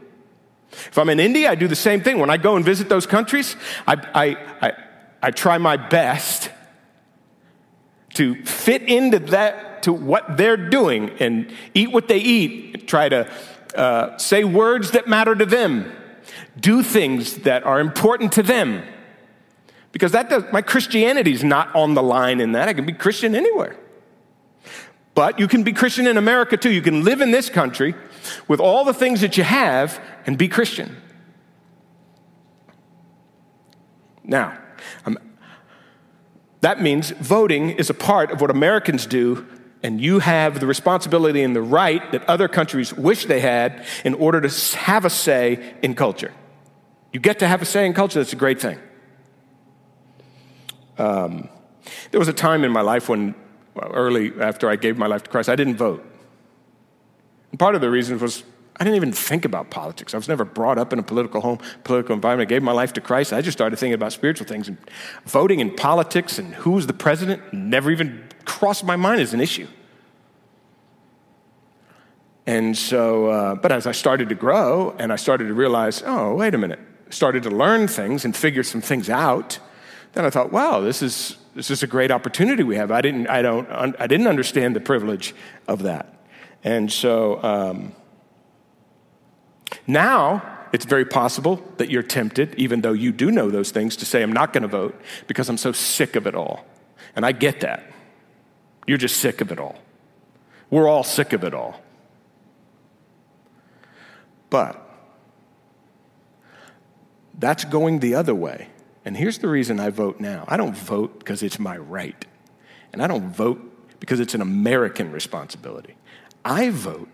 If 0.71 0.97
I'm 0.97 1.09
in 1.09 1.19
India, 1.19 1.51
I 1.51 1.53
do 1.53 1.67
the 1.67 1.75
same 1.75 2.01
thing. 2.01 2.17
When 2.17 2.31
I 2.31 2.37
go 2.37 2.55
and 2.55 2.65
visit 2.65 2.89
those 2.89 3.05
countries, 3.05 3.55
I, 3.87 3.93
I, 4.15 4.67
I, 4.67 4.73
I 5.21 5.31
try 5.31 5.59
my 5.59 5.77
best 5.77 6.49
to 8.15 8.43
fit 8.45 8.81
into 8.81 9.19
that, 9.19 9.83
to 9.83 9.93
what 9.93 10.37
they're 10.37 10.57
doing 10.57 11.11
and 11.19 11.51
eat 11.75 11.91
what 11.91 12.07
they 12.07 12.19
eat, 12.19 12.87
try 12.87 13.09
to 13.09 13.31
uh, 13.75 14.17
say 14.17 14.43
words 14.43 14.91
that 14.91 15.07
matter 15.07 15.35
to 15.35 15.45
them, 15.45 15.91
do 16.59 16.83
things 16.83 17.37
that 17.39 17.63
are 17.63 17.79
important 17.79 18.31
to 18.33 18.43
them. 18.43 18.83
Because 19.91 20.11
that 20.11 20.29
does, 20.29 20.43
my 20.51 20.61
Christianity 20.61 21.33
is 21.33 21.43
not 21.43 21.73
on 21.75 21.93
the 21.93 22.03
line 22.03 22.39
in 22.39 22.53
that. 22.53 22.67
I 22.67 22.73
can 22.73 22.85
be 22.85 22.93
Christian 22.93 23.35
anywhere. 23.35 23.75
But 25.15 25.39
you 25.39 25.47
can 25.47 25.63
be 25.63 25.73
Christian 25.73 26.07
in 26.07 26.17
America 26.17 26.57
too. 26.57 26.71
You 26.71 26.81
can 26.81 27.03
live 27.03 27.21
in 27.21 27.31
this 27.31 27.49
country 27.49 27.93
with 28.47 28.59
all 28.59 28.83
the 28.83 28.93
things 28.93 29.21
that 29.21 29.37
you 29.37 29.43
have 29.43 30.01
and 30.25 30.37
be 30.37 30.47
Christian. 30.47 30.97
Now, 34.23 34.57
um, 35.05 35.19
that 36.61 36.81
means 36.81 37.11
voting 37.11 37.69
is 37.71 37.89
a 37.89 37.93
part 37.93 38.31
of 38.31 38.41
what 38.41 38.49
Americans 38.49 39.05
do 39.05 39.45
and 39.83 39.99
you 39.99 40.19
have 40.19 40.61
the 40.61 40.65
responsibility 40.65 41.43
and 41.43 41.55
the 41.55 41.61
right 41.61 42.11
that 42.13 42.23
other 42.29 42.47
countries 42.47 42.93
wish 42.93 43.25
they 43.25 43.41
had 43.41 43.85
in 44.05 44.13
order 44.13 44.39
to 44.39 44.77
have 44.77 45.03
a 45.03 45.09
say 45.09 45.75
in 45.83 45.93
culture. 45.93 46.33
You 47.11 47.19
get 47.19 47.39
to 47.39 47.47
have 47.47 47.61
a 47.61 47.65
say 47.65 47.85
in 47.85 47.93
culture, 47.93 48.19
that's 48.19 48.33
a 48.33 48.37
great 48.37 48.61
thing. 48.61 48.79
Um, 50.97 51.49
there 52.11 52.19
was 52.19 52.29
a 52.29 52.33
time 52.33 52.63
in 52.63 52.71
my 52.71 52.81
life 52.81 53.09
when, 53.09 53.35
early 53.77 54.31
after 54.39 54.69
I 54.69 54.77
gave 54.77 54.97
my 54.97 55.07
life 55.07 55.23
to 55.23 55.29
Christ, 55.29 55.49
I 55.49 55.55
didn't 55.55 55.75
vote. 55.75 56.03
And 57.51 57.59
part 57.59 57.75
of 57.75 57.81
the 57.81 57.89
reason 57.89 58.17
was 58.19 58.43
I 58.79 58.83
didn't 58.83 58.95
even 58.95 59.11
think 59.11 59.45
about 59.45 59.69
politics. 59.69 60.13
I 60.13 60.17
was 60.17 60.27
never 60.27 60.45
brought 60.45 60.79
up 60.79 60.93
in 60.93 60.99
a 60.99 61.03
political 61.03 61.41
home, 61.41 61.59
political 61.83 62.15
environment. 62.15 62.49
I 62.49 62.49
gave 62.49 62.63
my 62.63 62.71
life 62.71 62.93
to 62.93 63.01
Christ. 63.01 63.31
I 63.31 63.41
just 63.41 63.55
started 63.55 63.77
thinking 63.77 63.93
about 63.93 64.13
spiritual 64.13 64.47
things 64.47 64.67
and 64.67 64.77
voting 65.25 65.61
and 65.61 65.75
politics 65.75 66.39
and 66.39 66.55
who's 66.55 66.87
the 66.87 66.93
president 66.93 67.53
never 67.53 67.91
even 67.91 68.27
crossed 68.45 68.83
my 68.83 68.95
mind 68.95 69.21
as 69.21 69.33
an 69.33 69.41
issue. 69.41 69.67
And 72.45 72.77
so, 72.77 73.27
uh, 73.27 73.55
but 73.55 73.71
as 73.71 73.87
I 73.87 73.93
started 73.93 74.29
to 74.29 74.35
grow 74.35 74.95
and 74.99 75.13
I 75.13 75.15
started 75.15 75.47
to 75.47 75.53
realize, 75.53 76.03
oh, 76.05 76.35
wait 76.35 76.53
a 76.53 76.57
minute, 76.57 76.79
started 77.09 77.43
to 77.43 77.49
learn 77.49 77.87
things 77.87 78.25
and 78.25 78.35
figure 78.35 78.63
some 78.63 78.81
things 78.81 79.09
out, 79.09 79.59
then 80.13 80.25
I 80.25 80.29
thought, 80.29 80.51
wow, 80.51 80.81
this 80.81 81.01
is, 81.01 81.37
this 81.55 81.71
is 81.71 81.83
a 81.83 81.87
great 81.87 82.11
opportunity 82.11 82.63
we 82.63 82.75
have. 82.75 82.91
I 82.91 83.01
didn't, 83.01 83.27
I 83.27 83.41
don't, 83.41 83.67
I 83.71 84.07
didn't 84.07 84.27
understand 84.27 84.75
the 84.75 84.81
privilege 84.81 85.33
of 85.67 85.83
that. 85.83 86.13
And 86.63 86.91
so 86.91 87.41
um, 87.43 87.93
now 89.87 90.59
it's 90.73 90.85
very 90.85 91.05
possible 91.05 91.63
that 91.77 91.89
you're 91.89 92.03
tempted, 92.03 92.55
even 92.55 92.81
though 92.81 92.93
you 92.93 93.11
do 93.11 93.31
know 93.31 93.49
those 93.49 93.71
things, 93.71 93.95
to 93.97 94.05
say, 94.05 94.21
I'm 94.21 94.33
not 94.33 94.53
going 94.53 94.63
to 94.63 94.67
vote 94.67 94.99
because 95.27 95.47
I'm 95.47 95.57
so 95.57 95.71
sick 95.71 96.15
of 96.15 96.27
it 96.27 96.35
all. 96.35 96.65
And 97.15 97.25
I 97.25 97.31
get 97.31 97.61
that. 97.61 97.92
You're 98.85 98.97
just 98.97 99.17
sick 99.17 99.41
of 99.41 99.51
it 99.51 99.59
all. 99.59 99.77
We're 100.69 100.87
all 100.87 101.03
sick 101.03 101.33
of 101.33 101.43
it 101.43 101.53
all. 101.53 101.81
But 104.49 104.79
that's 107.37 107.65
going 107.65 107.99
the 107.99 108.15
other 108.15 108.35
way. 108.35 108.67
And 109.05 109.17
here's 109.17 109.39
the 109.39 109.47
reason 109.47 109.79
I 109.79 109.89
vote 109.89 110.19
now 110.19 110.45
I 110.47 110.57
don't 110.57 110.75
vote 110.75 111.19
because 111.19 111.43
it's 111.43 111.59
my 111.59 111.77
right, 111.77 112.25
and 112.91 113.01
I 113.01 113.07
don't 113.07 113.33
vote 113.33 113.59
because 113.99 114.19
it's 114.19 114.33
an 114.33 114.41
American 114.41 115.11
responsibility. 115.11 115.95
I 116.45 116.69
vote 116.69 117.09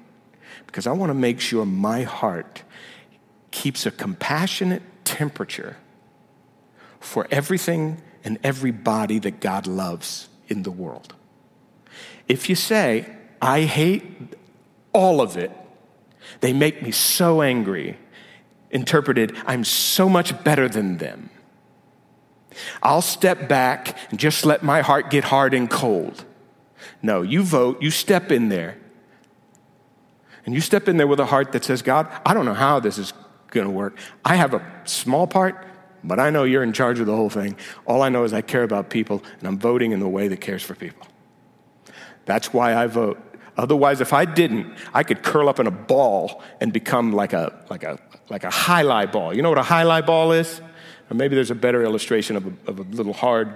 because 0.65 0.87
I 0.87 0.91
want 0.91 1.09
to 1.09 1.15
make 1.15 1.39
sure 1.39 1.65
my 1.65 2.03
heart 2.03 2.63
keeps 3.51 3.85
a 3.85 3.91
compassionate 3.91 4.83
temperature 5.03 5.77
for 6.99 7.27
everything 7.31 8.01
and 8.23 8.37
everybody 8.43 9.19
that 9.19 9.39
God 9.39 9.65
loves 9.65 10.29
in 10.47 10.63
the 10.63 10.71
world. 10.71 11.15
If 12.29 12.47
you 12.47 12.55
say, 12.55 13.07
I 13.41 13.61
hate 13.61 14.05
all 14.93 15.19
of 15.19 15.35
it, 15.35 15.51
they 16.41 16.53
make 16.53 16.81
me 16.81 16.91
so 16.91 17.41
angry, 17.41 17.97
interpreted, 18.69 19.35
I'm 19.47 19.63
so 19.63 20.07
much 20.07 20.43
better 20.43 20.69
than 20.69 20.97
them. 20.97 21.31
I'll 22.83 23.01
step 23.01 23.49
back 23.49 23.97
and 24.11 24.19
just 24.19 24.45
let 24.45 24.63
my 24.63 24.81
heart 24.81 25.09
get 25.09 25.25
hard 25.25 25.53
and 25.53 25.69
cold. 25.69 26.23
No, 27.01 27.23
you 27.23 27.43
vote, 27.43 27.81
you 27.81 27.89
step 27.89 28.31
in 28.31 28.49
there. 28.49 28.77
And 30.45 30.53
you 30.53 30.61
step 30.61 30.87
in 30.87 30.97
there 30.97 31.07
with 31.07 31.19
a 31.19 31.25
heart 31.25 31.51
that 31.53 31.63
says, 31.63 31.81
God, 31.81 32.07
I 32.25 32.33
don't 32.33 32.45
know 32.45 32.53
how 32.53 32.79
this 32.79 32.97
is 32.97 33.13
going 33.49 33.65
to 33.65 33.71
work. 33.71 33.97
I 34.23 34.35
have 34.35 34.53
a 34.53 34.81
small 34.85 35.27
part, 35.27 35.65
but 36.03 36.19
I 36.19 36.29
know 36.29 36.43
you're 36.43 36.63
in 36.63 36.73
charge 36.73 36.99
of 36.99 37.05
the 37.07 37.15
whole 37.15 37.29
thing. 37.29 37.55
All 37.85 38.01
I 38.01 38.09
know 38.09 38.23
is 38.23 38.33
I 38.33 38.41
care 38.41 38.63
about 38.63 38.89
people, 38.89 39.23
and 39.39 39.47
I'm 39.47 39.57
voting 39.57 39.91
in 39.91 39.99
the 39.99 40.07
way 40.07 40.27
that 40.27 40.41
cares 40.41 40.63
for 40.63 40.75
people. 40.75 41.07
That's 42.29 42.53
why 42.53 42.75
I 42.75 42.85
vote. 42.85 43.19
Otherwise, 43.57 44.01
if 44.01 44.13
I 44.13 44.23
didn't, 44.23 44.71
I 44.93 45.01
could 45.01 45.23
curl 45.23 45.49
up 45.49 45.59
in 45.59 45.65
a 45.65 45.71
ball 45.71 46.43
and 46.61 46.71
become 46.71 47.11
like 47.11 47.33
a, 47.33 47.65
like 47.71 47.83
a, 47.83 47.97
like 48.29 48.43
a 48.43 48.51
highlight 48.51 49.11
ball. 49.11 49.35
You 49.35 49.41
know 49.41 49.49
what 49.49 49.57
a 49.57 49.63
highlight 49.63 50.05
ball 50.05 50.31
is? 50.31 50.61
Or 51.09 51.15
maybe 51.15 51.33
there's 51.33 51.49
a 51.49 51.55
better 51.55 51.83
illustration 51.83 52.35
of 52.35 52.45
a, 52.45 52.69
of 52.69 52.77
a 52.77 52.83
little 52.83 53.13
hard, 53.13 53.51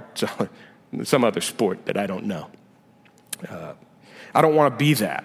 some 1.03 1.24
other 1.24 1.39
sport 1.39 1.86
that 1.86 1.98
I 1.98 2.08
don't 2.08 2.25
know. 2.25 2.50
Uh, 3.48 3.74
I 4.34 4.42
don't 4.42 4.56
want 4.56 4.74
to 4.74 4.77
be 4.84 4.96
that. 4.96 5.24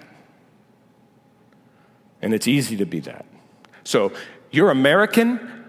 And 2.21 2.35
it's 2.35 2.47
easy 2.47 2.77
to 2.77 2.85
be 2.85 2.99
that. 2.99 3.25
So 3.83 4.13
you're 4.51 4.69
American, 4.69 5.65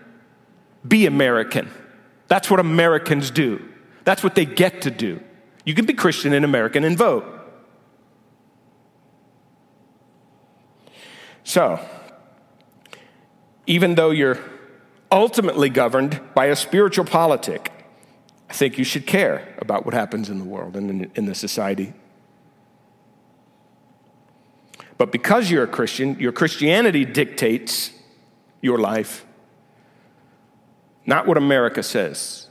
be 0.86 1.06
American. 1.06 1.70
That's 2.28 2.50
what 2.50 2.60
Americans 2.60 3.30
do. 3.30 3.66
That's 4.04 4.22
what 4.22 4.34
they 4.34 4.44
get 4.44 4.82
to 4.82 4.90
do. 4.90 5.18
You 5.64 5.72
can 5.72 5.86
be 5.86 5.94
Christian 5.94 6.34
and 6.34 6.44
American 6.44 6.84
and 6.84 6.98
vote. 6.98 7.38
So, 11.44 11.80
even 13.66 13.94
though 13.94 14.10
you're 14.10 14.38
ultimately 15.10 15.68
governed 15.68 16.20
by 16.34 16.46
a 16.46 16.56
spiritual 16.56 17.04
politic, 17.04 17.72
I 18.48 18.52
think 18.52 18.78
you 18.78 18.84
should 18.84 19.06
care 19.06 19.54
about 19.58 19.84
what 19.84 19.94
happens 19.94 20.28
in 20.28 20.38
the 20.38 20.44
world 20.44 20.76
and 20.76 21.10
in, 21.14 21.26
the 21.26 21.34
society. 21.34 21.92
But 24.98 25.12
because 25.12 25.50
you're 25.50 25.64
a 25.64 25.68
Christian, 25.68 26.18
your 26.18 26.32
Christianity 26.32 27.04
dictates 27.04 27.92
your 28.60 28.78
life, 28.78 29.24
not 31.06 31.26
what 31.26 31.36
America 31.36 31.82
says. 31.82 32.48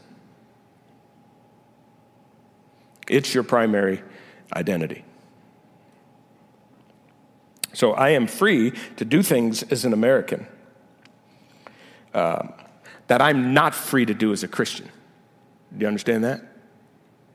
It's 3.08 3.34
your 3.34 3.44
primary 3.44 4.02
identity. 4.54 5.04
So 7.72 7.92
I 7.92 8.10
am 8.10 8.26
free 8.26 8.72
to 8.96 9.04
do 9.04 9.22
things 9.22 9.62
as 9.64 9.84
an 9.84 9.92
American 9.92 10.46
uh, 12.12 12.48
that 13.06 13.22
I'm 13.22 13.54
not 13.54 13.74
free 13.74 14.04
to 14.04 14.14
do 14.14 14.32
as 14.32 14.42
a 14.42 14.48
Christian. 14.48 14.88
Do 15.72 15.82
you 15.82 15.86
understand 15.86 16.24
that? 16.24 16.42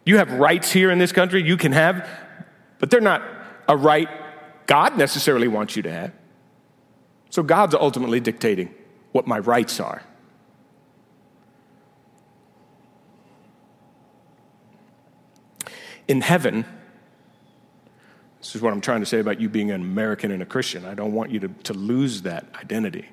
You 0.05 0.17
have 0.17 0.31
rights 0.33 0.71
here 0.71 0.91
in 0.91 0.99
this 0.99 1.11
country, 1.11 1.41
you 1.43 1.57
can 1.57 1.71
have, 1.71 2.07
but 2.79 2.89
they're 2.89 3.01
not 3.01 3.23
a 3.67 3.75
right 3.75 4.09
God 4.67 4.97
necessarily 4.97 5.47
wants 5.47 5.75
you 5.75 5.83
to 5.83 5.91
have. 5.91 6.11
So 7.29 7.43
God's 7.43 7.75
ultimately 7.75 8.19
dictating 8.19 8.73
what 9.11 9.27
my 9.27 9.39
rights 9.39 9.79
are. 9.79 10.01
In 16.07 16.21
heaven, 16.21 16.65
this 18.45 18.55
is 18.55 18.61
what 18.61 18.73
I'm 18.73 18.79
trying 18.79 18.99
to 18.99 19.07
say 19.07 19.17
about 19.17 19.41
you 19.41 19.49
being 19.49 19.71
an 19.71 19.81
American 19.81 20.29
and 20.29 20.43
a 20.43 20.45
Christian. 20.45 20.85
I 20.85 20.93
don't 20.93 21.13
want 21.13 21.31
you 21.31 21.39
to, 21.39 21.47
to 21.63 21.73
lose 21.73 22.21
that 22.21 22.45
identity 22.53 23.07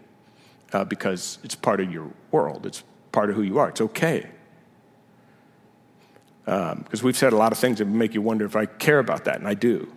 uh, 0.74 0.84
because 0.84 1.38
it's 1.42 1.54
part 1.54 1.80
of 1.80 1.90
your 1.90 2.10
world, 2.30 2.66
it's 2.66 2.84
part 3.12 3.30
of 3.30 3.36
who 3.36 3.40
you 3.40 3.58
are. 3.58 3.70
It's 3.70 3.80
okay. 3.80 4.28
Because 6.44 7.00
um, 7.00 7.02
we've 7.02 7.16
said 7.16 7.32
a 7.32 7.36
lot 7.36 7.50
of 7.50 7.56
things 7.56 7.78
that 7.78 7.86
make 7.86 8.12
you 8.12 8.20
wonder 8.20 8.44
if 8.44 8.56
I 8.56 8.66
care 8.66 8.98
about 8.98 9.24
that, 9.24 9.36
and 9.36 9.48
I 9.48 9.54
do. 9.54 9.90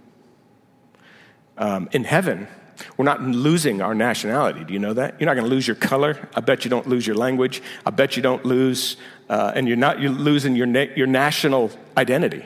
Um, 1.58 1.90
in 1.92 2.06
heaven, 2.06 2.48
we're 2.96 3.04
not 3.04 3.22
losing 3.22 3.82
our 3.82 3.94
nationality. 3.94 4.64
Do 4.64 4.72
you 4.72 4.80
know 4.80 4.94
that? 4.94 5.20
You're 5.20 5.26
not 5.26 5.34
going 5.34 5.50
to 5.50 5.54
lose 5.54 5.68
your 5.68 5.76
color. 5.76 6.30
I 6.34 6.40
bet 6.40 6.64
you 6.64 6.70
don't 6.70 6.88
lose 6.88 7.06
your 7.06 7.18
language. 7.18 7.62
I 7.86 7.90
bet 7.90 8.16
you 8.16 8.24
don't 8.24 8.46
lose, 8.46 8.96
uh, 9.28 9.52
and 9.54 9.68
you're 9.68 9.76
not 9.76 10.00
you're 10.00 10.12
losing 10.12 10.56
your, 10.56 10.68
na- 10.68 10.94
your 10.96 11.08
national 11.08 11.72
identity. 11.98 12.46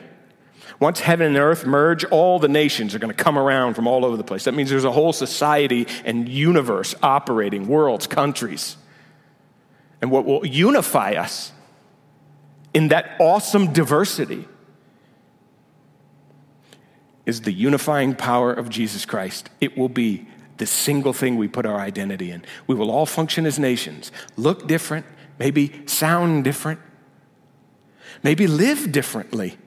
Once 0.80 1.00
heaven 1.00 1.26
and 1.26 1.36
earth 1.36 1.66
merge, 1.66 2.04
all 2.04 2.38
the 2.38 2.48
nations 2.48 2.94
are 2.94 2.98
going 2.98 3.14
to 3.14 3.24
come 3.24 3.38
around 3.38 3.74
from 3.74 3.86
all 3.86 4.02
over 4.02 4.16
the 4.16 4.24
place. 4.24 4.44
That 4.44 4.54
means 4.54 4.70
there's 4.70 4.82
a 4.82 4.90
whole 4.90 5.12
society 5.12 5.86
and 6.06 6.26
universe 6.26 6.94
operating, 7.02 7.68
worlds, 7.68 8.06
countries. 8.06 8.78
And 10.00 10.10
what 10.10 10.24
will 10.24 10.44
unify 10.46 11.12
us 11.12 11.52
in 12.72 12.88
that 12.88 13.14
awesome 13.20 13.74
diversity 13.74 14.48
is 17.26 17.42
the 17.42 17.52
unifying 17.52 18.14
power 18.14 18.50
of 18.50 18.70
Jesus 18.70 19.04
Christ. 19.04 19.50
It 19.60 19.76
will 19.76 19.90
be 19.90 20.26
the 20.56 20.66
single 20.66 21.12
thing 21.12 21.36
we 21.36 21.46
put 21.46 21.66
our 21.66 21.78
identity 21.78 22.30
in. 22.30 22.42
We 22.66 22.74
will 22.74 22.90
all 22.90 23.04
function 23.04 23.44
as 23.44 23.58
nations, 23.58 24.10
look 24.38 24.66
different, 24.66 25.04
maybe 25.38 25.86
sound 25.86 26.44
different, 26.44 26.80
maybe 28.22 28.46
live 28.46 28.90
differently 28.90 29.58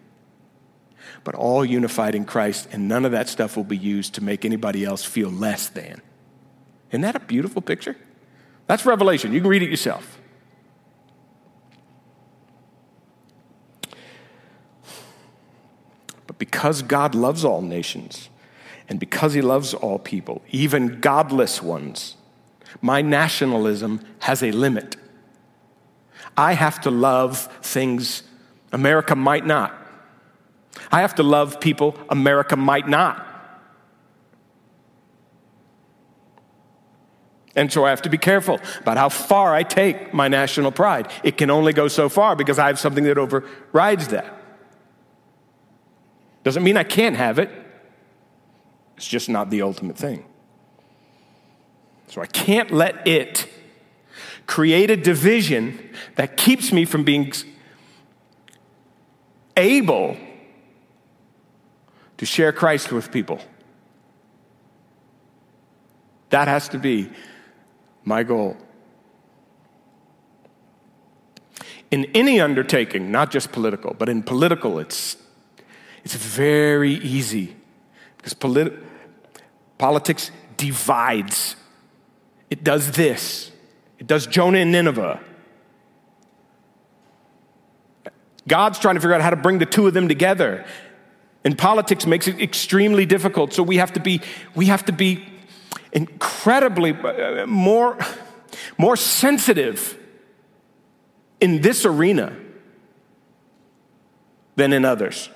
but 1.24 1.36
all 1.36 1.64
unified 1.64 2.16
in 2.16 2.26
Christ, 2.26 2.68
and 2.72 2.88
none 2.88 3.06
of 3.06 3.12
that 3.12 3.30
stuff 3.30 3.56
will 3.56 3.64
be 3.64 3.78
used 3.78 4.16
to 4.16 4.24
make 4.24 4.46
anybody 4.46 4.84
else 4.84 5.04
feel 5.04 5.30
less 5.30 5.70
than. 5.70 6.02
Isn't 6.90 7.02
that 7.02 7.16
a 7.16 7.20
beautiful 7.20 7.62
picture? 7.62 7.96
That's 8.68 8.86
Revelation. 8.86 9.34
You 9.34 9.42
can 9.42 9.50
read 9.50 9.64
it 9.64 9.70
yourself. 9.70 10.20
But 16.28 16.38
because 16.38 16.82
God 16.82 17.16
loves 17.16 17.44
all 17.46 17.62
nations, 17.62 18.30
and 18.90 19.00
because 19.00 19.34
He 19.34 19.42
loves 19.42 19.74
all 19.74 20.00
people, 20.00 20.42
even 20.50 21.00
godless 21.00 21.62
ones, 21.62 22.16
my 22.82 23.02
nationalism 23.02 24.02
has 24.20 24.44
a 24.44 24.52
limit. 24.52 24.96
I 26.36 26.54
have 26.54 26.82
to 26.82 26.92
love 26.92 27.48
things 27.62 28.24
America 28.72 29.16
might 29.16 29.46
not. 29.46 29.83
I 30.94 31.02
have 31.02 31.16
to 31.16 31.24
love 31.24 31.60
people 31.60 31.98
America 32.08 32.56
might 32.56 32.88
not. 32.88 33.28
And 37.56 37.72
so 37.74 37.84
I 37.84 37.90
have 37.90 38.04
to 38.04 38.10
be 38.10 38.20
careful 38.20 38.60
about 38.80 38.98
how 38.98 39.10
far 39.10 39.56
I 39.56 39.64
take 39.64 40.14
my 40.14 40.28
national 40.28 40.72
pride. 40.72 41.12
It 41.24 41.36
can 41.36 41.50
only 41.50 41.74
go 41.74 41.88
so 41.88 42.10
far 42.10 42.36
because 42.36 42.60
I 42.60 42.68
have 42.68 42.80
something 42.80 43.04
that 43.06 43.18
overrides 43.18 44.10
that. 44.10 44.40
Doesn't 46.44 46.64
mean 46.64 46.78
I 46.78 46.84
can't 46.84 47.16
have 47.16 47.40
it, 47.40 47.50
it's 48.96 49.08
just 49.08 49.30
not 49.30 49.50
the 49.50 49.64
ultimate 49.64 49.98
thing. 49.98 50.26
So 52.08 52.22
I 52.22 52.28
can't 52.28 52.70
let 52.70 53.08
it 53.08 53.48
create 54.46 54.92
a 54.92 54.98
division 54.98 55.90
that 56.16 56.38
keeps 56.38 56.72
me 56.72 56.86
from 56.86 57.04
being 57.04 57.34
able 59.58 60.18
to 62.24 62.28
share 62.28 62.54
Christ 62.54 62.90
with 62.94 63.12
people. 63.12 63.42
That 66.30 66.48
has 66.48 66.70
to 66.70 66.78
be 66.78 67.10
my 68.06 68.24
goal. 68.24 68.56
In 71.92 72.06
any 72.16 72.40
undertaking, 72.40 73.12
not 73.12 73.30
just 73.30 73.52
political, 73.52 73.94
but 73.94 74.08
in 74.08 74.24
political, 74.24 74.80
it's, 74.80 75.18
it's 76.06 76.16
very 76.16 76.94
easy 76.94 77.58
because 78.16 78.34
politi- 78.34 78.82
politics 79.78 80.32
divides. 80.56 81.58
It 82.50 82.64
does 82.64 82.92
this, 82.92 83.52
it 84.00 84.08
does 84.08 84.28
Jonah 84.28 84.60
and 84.60 84.72
Nineveh. 84.72 85.20
God's 88.48 88.80
trying 88.80 88.96
to 88.96 89.02
figure 89.02 89.14
out 89.14 89.22
how 89.22 89.30
to 89.30 89.36
bring 89.36 89.58
the 89.58 89.66
two 89.66 89.88
of 89.88 89.94
them 89.94 90.08
together. 90.08 90.66
And 91.46 91.58
politics 91.58 92.06
makes 92.06 92.28
it 92.28 92.42
extremely 92.42 93.06
difficult. 93.06 93.54
So 93.54 93.64
we 93.64 93.78
have 93.78 93.94
to 93.94 94.00
be, 94.00 94.22
we 94.56 94.68
have 94.68 94.86
to 94.86 94.94
be 94.94 95.26
incredibly 95.92 96.92
uh, 96.92 97.46
more, 97.48 97.98
more 98.78 98.96
sensitive 98.96 99.98
in 101.42 101.62
this 101.62 101.86
arena 101.86 102.36
than 104.56 104.72
in 104.72 104.86
others. 104.86 105.30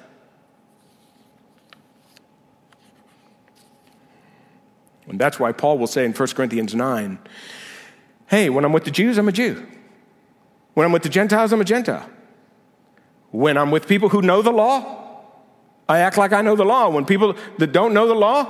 And 5.07 5.19
that's 5.19 5.39
why 5.39 5.51
Paul 5.51 5.77
will 5.77 5.87
say 5.87 6.05
in 6.05 6.13
1 6.13 6.27
Corinthians 6.29 6.75
9 6.75 7.19
Hey, 8.27 8.49
when 8.49 8.65
I'm 8.65 8.73
with 8.73 8.83
the 8.83 8.91
Jews, 8.91 9.17
I'm 9.17 9.29
a 9.29 9.31
Jew. 9.31 9.65
When 10.73 10.85
I'm 10.85 10.91
with 10.91 11.03
the 11.03 11.09
Gentiles, 11.09 11.53
I'm 11.53 11.61
a 11.61 11.65
Gentile. 11.65 12.09
When 13.31 13.57
I'm 13.57 13.71
with 13.71 13.87
people 13.87 14.09
who 14.09 14.21
know 14.21 14.41
the 14.41 14.51
law, 14.51 15.06
I 15.89 15.99
act 15.99 16.17
like 16.17 16.33
I 16.33 16.41
know 16.41 16.55
the 16.55 16.65
law. 16.65 16.89
When 16.89 17.05
people 17.05 17.35
that 17.57 17.71
don't 17.71 17.93
know 17.93 18.07
the 18.07 18.15
law, 18.15 18.49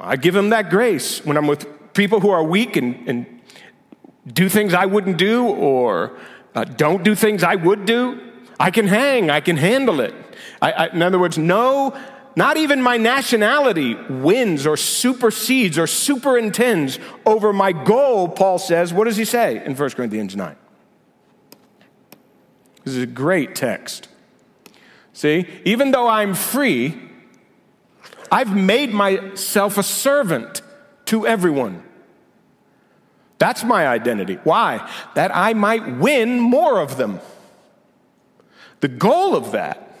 I 0.00 0.16
give 0.16 0.34
them 0.34 0.50
that 0.50 0.70
grace. 0.70 1.24
When 1.24 1.36
I'm 1.36 1.46
with 1.46 1.66
people 1.94 2.20
who 2.20 2.30
are 2.30 2.42
weak 2.42 2.76
and, 2.76 3.08
and 3.08 3.40
do 4.26 4.48
things 4.48 4.74
I 4.74 4.86
wouldn't 4.86 5.18
do 5.18 5.46
or 5.46 6.16
uh, 6.54 6.64
don't 6.64 7.02
do 7.02 7.14
things 7.14 7.42
I 7.42 7.56
would 7.56 7.84
do, 7.84 8.20
I 8.60 8.70
can 8.70 8.86
hang, 8.86 9.30
I 9.30 9.40
can 9.40 9.56
handle 9.56 10.00
it. 10.00 10.14
I, 10.60 10.72
I, 10.72 10.86
in 10.88 11.02
other 11.02 11.18
words, 11.18 11.36
no, 11.36 11.98
not 12.36 12.56
even 12.56 12.80
my 12.80 12.96
nationality 12.96 13.94
wins 13.94 14.66
or 14.66 14.76
supersedes 14.76 15.78
or 15.78 15.86
superintends 15.86 16.98
over 17.26 17.52
my 17.52 17.72
goal, 17.72 18.28
Paul 18.28 18.58
says. 18.58 18.92
What 18.92 19.04
does 19.04 19.16
he 19.16 19.24
say 19.24 19.64
in 19.64 19.74
1 19.74 19.90
Corinthians 19.90 20.36
9? 20.36 20.56
This 22.84 22.94
is 22.94 23.02
a 23.02 23.06
great 23.06 23.54
text. 23.54 24.08
See, 25.12 25.46
even 25.64 25.90
though 25.90 26.08
I'm 26.08 26.34
free, 26.34 26.98
I've 28.30 28.54
made 28.54 28.92
myself 28.92 29.76
a 29.76 29.82
servant 29.82 30.62
to 31.06 31.26
everyone. 31.26 31.82
That's 33.38 33.64
my 33.64 33.86
identity. 33.86 34.38
Why? 34.44 34.88
That 35.14 35.34
I 35.34 35.52
might 35.52 35.96
win 35.98 36.40
more 36.40 36.80
of 36.80 36.96
them. 36.96 37.20
The 38.80 38.88
goal 38.88 39.36
of 39.36 39.52
that, 39.52 39.96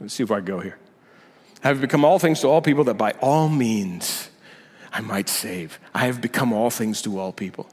let's 0.00 0.14
see 0.14 0.22
if 0.22 0.30
I 0.30 0.40
go 0.40 0.60
here. 0.60 0.78
I 1.64 1.68
have 1.68 1.80
become 1.80 2.04
all 2.04 2.18
things 2.18 2.40
to 2.40 2.48
all 2.48 2.60
people 2.60 2.84
that 2.84 2.94
by 2.94 3.12
all 3.20 3.48
means 3.48 4.30
I 4.92 5.00
might 5.00 5.28
save. 5.28 5.80
I 5.94 6.06
have 6.06 6.20
become 6.20 6.52
all 6.52 6.70
things 6.70 7.02
to 7.02 7.18
all 7.18 7.32
people. 7.32 7.68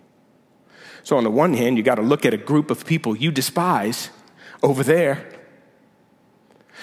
So, 1.04 1.18
on 1.18 1.24
the 1.24 1.32
one 1.32 1.54
hand, 1.54 1.78
you 1.78 1.84
got 1.84 1.96
to 1.96 2.02
look 2.02 2.26
at 2.26 2.34
a 2.34 2.38
group 2.38 2.72
of 2.72 2.86
people 2.86 3.16
you 3.16 3.32
despise 3.32 4.10
over 4.62 4.84
there. 4.84 5.33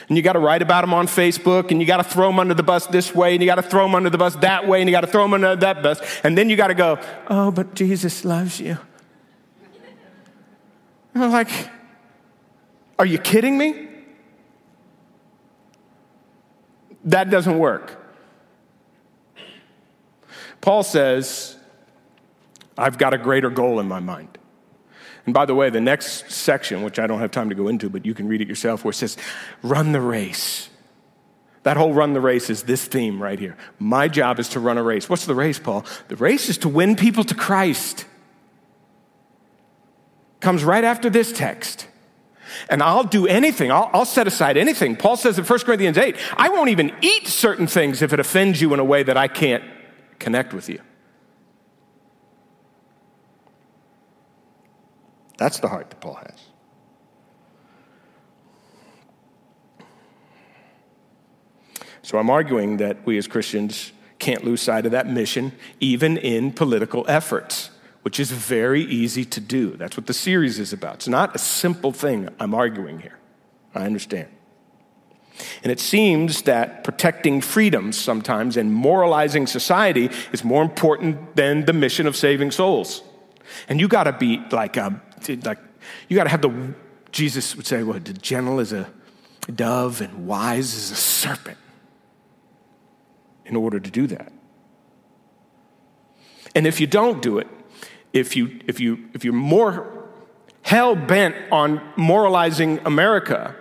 And 0.08 0.16
you 0.16 0.22
got 0.22 0.32
to 0.34 0.38
write 0.38 0.62
about 0.62 0.82
them 0.82 0.94
on 0.94 1.06
Facebook, 1.06 1.70
and 1.70 1.80
you 1.80 1.86
got 1.86 1.98
to 1.98 2.04
throw 2.04 2.28
them 2.28 2.38
under 2.38 2.54
the 2.54 2.62
bus 2.62 2.86
this 2.86 3.14
way, 3.14 3.34
and 3.34 3.42
you 3.42 3.46
got 3.46 3.56
to 3.56 3.62
throw 3.62 3.84
them 3.84 3.94
under 3.94 4.10
the 4.10 4.18
bus 4.18 4.34
that 4.36 4.66
way, 4.66 4.80
and 4.80 4.88
you 4.88 4.94
got 4.94 5.02
to 5.02 5.06
throw 5.06 5.22
them 5.22 5.34
under 5.34 5.56
that 5.56 5.82
bus. 5.82 6.00
And 6.24 6.36
then 6.38 6.48
you 6.48 6.56
got 6.56 6.68
to 6.68 6.74
go, 6.74 6.98
oh, 7.28 7.50
but 7.50 7.74
Jesus 7.74 8.24
loves 8.24 8.60
you. 8.60 8.78
And 11.14 11.24
I'm 11.24 11.32
like, 11.32 11.50
are 12.98 13.06
you 13.06 13.18
kidding 13.18 13.58
me? 13.58 13.88
That 17.04 17.30
doesn't 17.30 17.58
work. 17.58 17.96
Paul 20.60 20.82
says, 20.82 21.56
I've 22.76 22.98
got 22.98 23.14
a 23.14 23.18
greater 23.18 23.50
goal 23.50 23.80
in 23.80 23.88
my 23.88 24.00
mind. 24.00 24.38
And 25.30 25.34
by 25.36 25.46
the 25.46 25.54
way, 25.54 25.70
the 25.70 25.80
next 25.80 26.28
section, 26.32 26.82
which 26.82 26.98
I 26.98 27.06
don't 27.06 27.20
have 27.20 27.30
time 27.30 27.50
to 27.50 27.54
go 27.54 27.68
into, 27.68 27.88
but 27.88 28.04
you 28.04 28.14
can 28.14 28.26
read 28.26 28.40
it 28.40 28.48
yourself, 28.48 28.84
where 28.84 28.90
it 28.90 28.96
says, 28.96 29.16
run 29.62 29.92
the 29.92 30.00
race. 30.00 30.68
That 31.62 31.76
whole 31.76 31.94
run 31.94 32.14
the 32.14 32.20
race 32.20 32.50
is 32.50 32.64
this 32.64 32.84
theme 32.84 33.22
right 33.22 33.38
here. 33.38 33.56
My 33.78 34.08
job 34.08 34.40
is 34.40 34.48
to 34.48 34.58
run 34.58 34.76
a 34.76 34.82
race. 34.82 35.08
What's 35.08 35.26
the 35.26 35.34
race, 35.36 35.60
Paul? 35.60 35.86
The 36.08 36.16
race 36.16 36.48
is 36.48 36.58
to 36.58 36.68
win 36.68 36.96
people 36.96 37.22
to 37.22 37.34
Christ. 37.36 38.06
Comes 40.40 40.64
right 40.64 40.82
after 40.82 41.08
this 41.08 41.30
text. 41.30 41.86
And 42.68 42.82
I'll 42.82 43.04
do 43.04 43.28
anything, 43.28 43.70
I'll, 43.70 43.88
I'll, 43.92 44.04
set 44.04 44.26
aside 44.26 44.56
anything. 44.56 44.96
Paul 44.96 45.16
says 45.16 45.38
in 45.38 45.44
1 45.44 45.60
Corinthians 45.60 45.96
8, 45.96 46.16
I 46.36 46.48
won't 46.48 46.70
even 46.70 46.92
eat 47.02 47.28
certain 47.28 47.68
things 47.68 48.02
if 48.02 48.12
it 48.12 48.18
offends 48.18 48.60
you 48.60 48.74
in 48.74 48.80
a 48.80 48.84
way 48.84 49.04
that 49.04 49.16
I 49.16 49.28
can't 49.28 49.62
connect 50.18 50.52
with 50.52 50.68
you. 50.68 50.80
That's 55.40 55.58
the 55.58 55.68
heart 55.68 55.88
that 55.88 56.00
Paul 56.02 56.16
has. 56.16 56.38
So 62.02 62.18
I'm 62.18 62.28
arguing 62.28 62.76
that 62.76 63.06
we 63.06 63.16
as 63.16 63.26
Christians 63.26 63.92
can't 64.18 64.44
lose 64.44 64.60
sight 64.60 64.84
of 64.84 64.92
that 64.92 65.08
mission, 65.08 65.52
even 65.80 66.18
in 66.18 66.52
political 66.52 67.06
efforts, 67.08 67.70
which 68.02 68.20
is 68.20 68.30
very 68.30 68.82
easy 68.82 69.24
to 69.24 69.40
do. 69.40 69.76
That's 69.76 69.96
what 69.96 70.06
the 70.06 70.12
series 70.12 70.58
is 70.58 70.74
about. 70.74 70.96
It's 70.96 71.08
not 71.08 71.34
a 71.34 71.38
simple 71.38 71.92
thing 71.92 72.28
I'm 72.38 72.54
arguing 72.54 73.00
here. 73.00 73.18
I 73.74 73.86
understand. 73.86 74.28
And 75.62 75.72
it 75.72 75.80
seems 75.80 76.42
that 76.42 76.84
protecting 76.84 77.40
freedoms 77.40 77.96
sometimes 77.96 78.58
and 78.58 78.74
moralizing 78.74 79.46
society 79.46 80.10
is 80.32 80.44
more 80.44 80.62
important 80.62 81.34
than 81.34 81.64
the 81.64 81.72
mission 81.72 82.06
of 82.06 82.14
saving 82.14 82.50
souls. 82.50 83.02
And 83.70 83.80
you 83.80 83.88
got 83.88 84.04
to 84.04 84.12
be 84.12 84.42
like 84.50 84.76
a 84.76 85.00
like 85.28 85.58
you 86.08 86.16
got 86.16 86.24
to 86.24 86.30
have 86.30 86.42
the 86.42 86.74
Jesus 87.12 87.56
would 87.56 87.66
say, 87.66 87.82
"What? 87.82 88.04
Well, 88.04 88.14
gentle 88.20 88.60
as 88.60 88.72
a 88.72 88.90
dove 89.52 90.00
and 90.00 90.26
wise 90.26 90.74
as 90.74 90.90
a 90.90 90.96
serpent." 90.96 91.58
In 93.44 93.56
order 93.56 93.80
to 93.80 93.90
do 93.90 94.06
that, 94.06 94.32
and 96.54 96.66
if 96.66 96.80
you 96.80 96.86
don't 96.86 97.20
do 97.20 97.38
it, 97.38 97.48
if 98.12 98.36
you 98.36 98.60
if 98.66 98.78
you 98.78 99.08
if 99.12 99.24
you're 99.24 99.34
more 99.34 100.08
hell 100.62 100.94
bent 100.94 101.34
on 101.50 101.80
moralizing 101.96 102.78
America, 102.84 103.56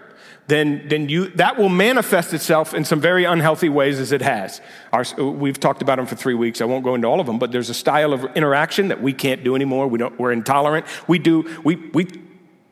then, 0.49 0.88
then 0.88 1.09
you, 1.09 1.29
that 1.31 1.57
will 1.57 1.69
manifest 1.69 2.33
itself 2.33 2.73
in 2.73 2.83
some 2.83 2.99
very 2.99 3.23
unhealthy 3.23 3.69
ways 3.69 3.99
as 3.99 4.12
it 4.12 4.21
has. 4.21 4.62
Our, 4.91 5.05
we've 5.23 5.59
talked 5.59 5.81
about 5.81 5.97
them 5.97 6.07
for 6.07 6.15
three 6.15 6.33
weeks. 6.33 6.59
I 6.59 6.65
won't 6.65 6.83
go 6.83 6.95
into 6.95 7.07
all 7.07 7.19
of 7.19 7.27
them, 7.27 7.39
but 7.39 7.51
there's 7.51 7.69
a 7.69 7.73
style 7.73 8.13
of 8.13 8.25
interaction 8.35 8.88
that 8.89 9.01
we 9.01 9.13
can't 9.13 9.43
do 9.43 9.55
anymore. 9.55 9.88
We 9.88 9.99
don't, 9.99 10.19
we're 10.19 10.31
intolerant. 10.31 10.85
We 11.07 11.19
do, 11.19 11.62
we, 11.63 11.75
we 11.75 12.07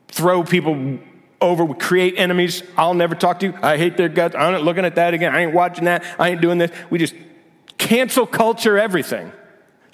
throw 0.07 0.43
people 0.43 0.99
over, 1.39 1.63
we 1.63 1.75
create 1.75 2.15
enemies. 2.17 2.63
I'll 2.75 2.95
never 2.95 3.15
talk 3.15 3.39
to 3.41 3.47
you. 3.47 3.53
I 3.61 3.77
hate 3.77 3.95
their 3.95 4.09
guts. 4.09 4.35
I'm 4.35 4.53
not 4.53 4.63
looking 4.63 4.85
at 4.85 4.95
that 4.95 5.13
again. 5.13 5.35
I 5.35 5.41
ain't 5.41 5.53
watching 5.53 5.85
that. 5.85 6.03
I 6.17 6.29
ain't 6.29 6.41
doing 6.41 6.57
this. 6.57 6.71
We 6.89 6.97
just 6.97 7.13
cancel 7.77 8.25
culture 8.25 8.77
everything, 8.77 9.31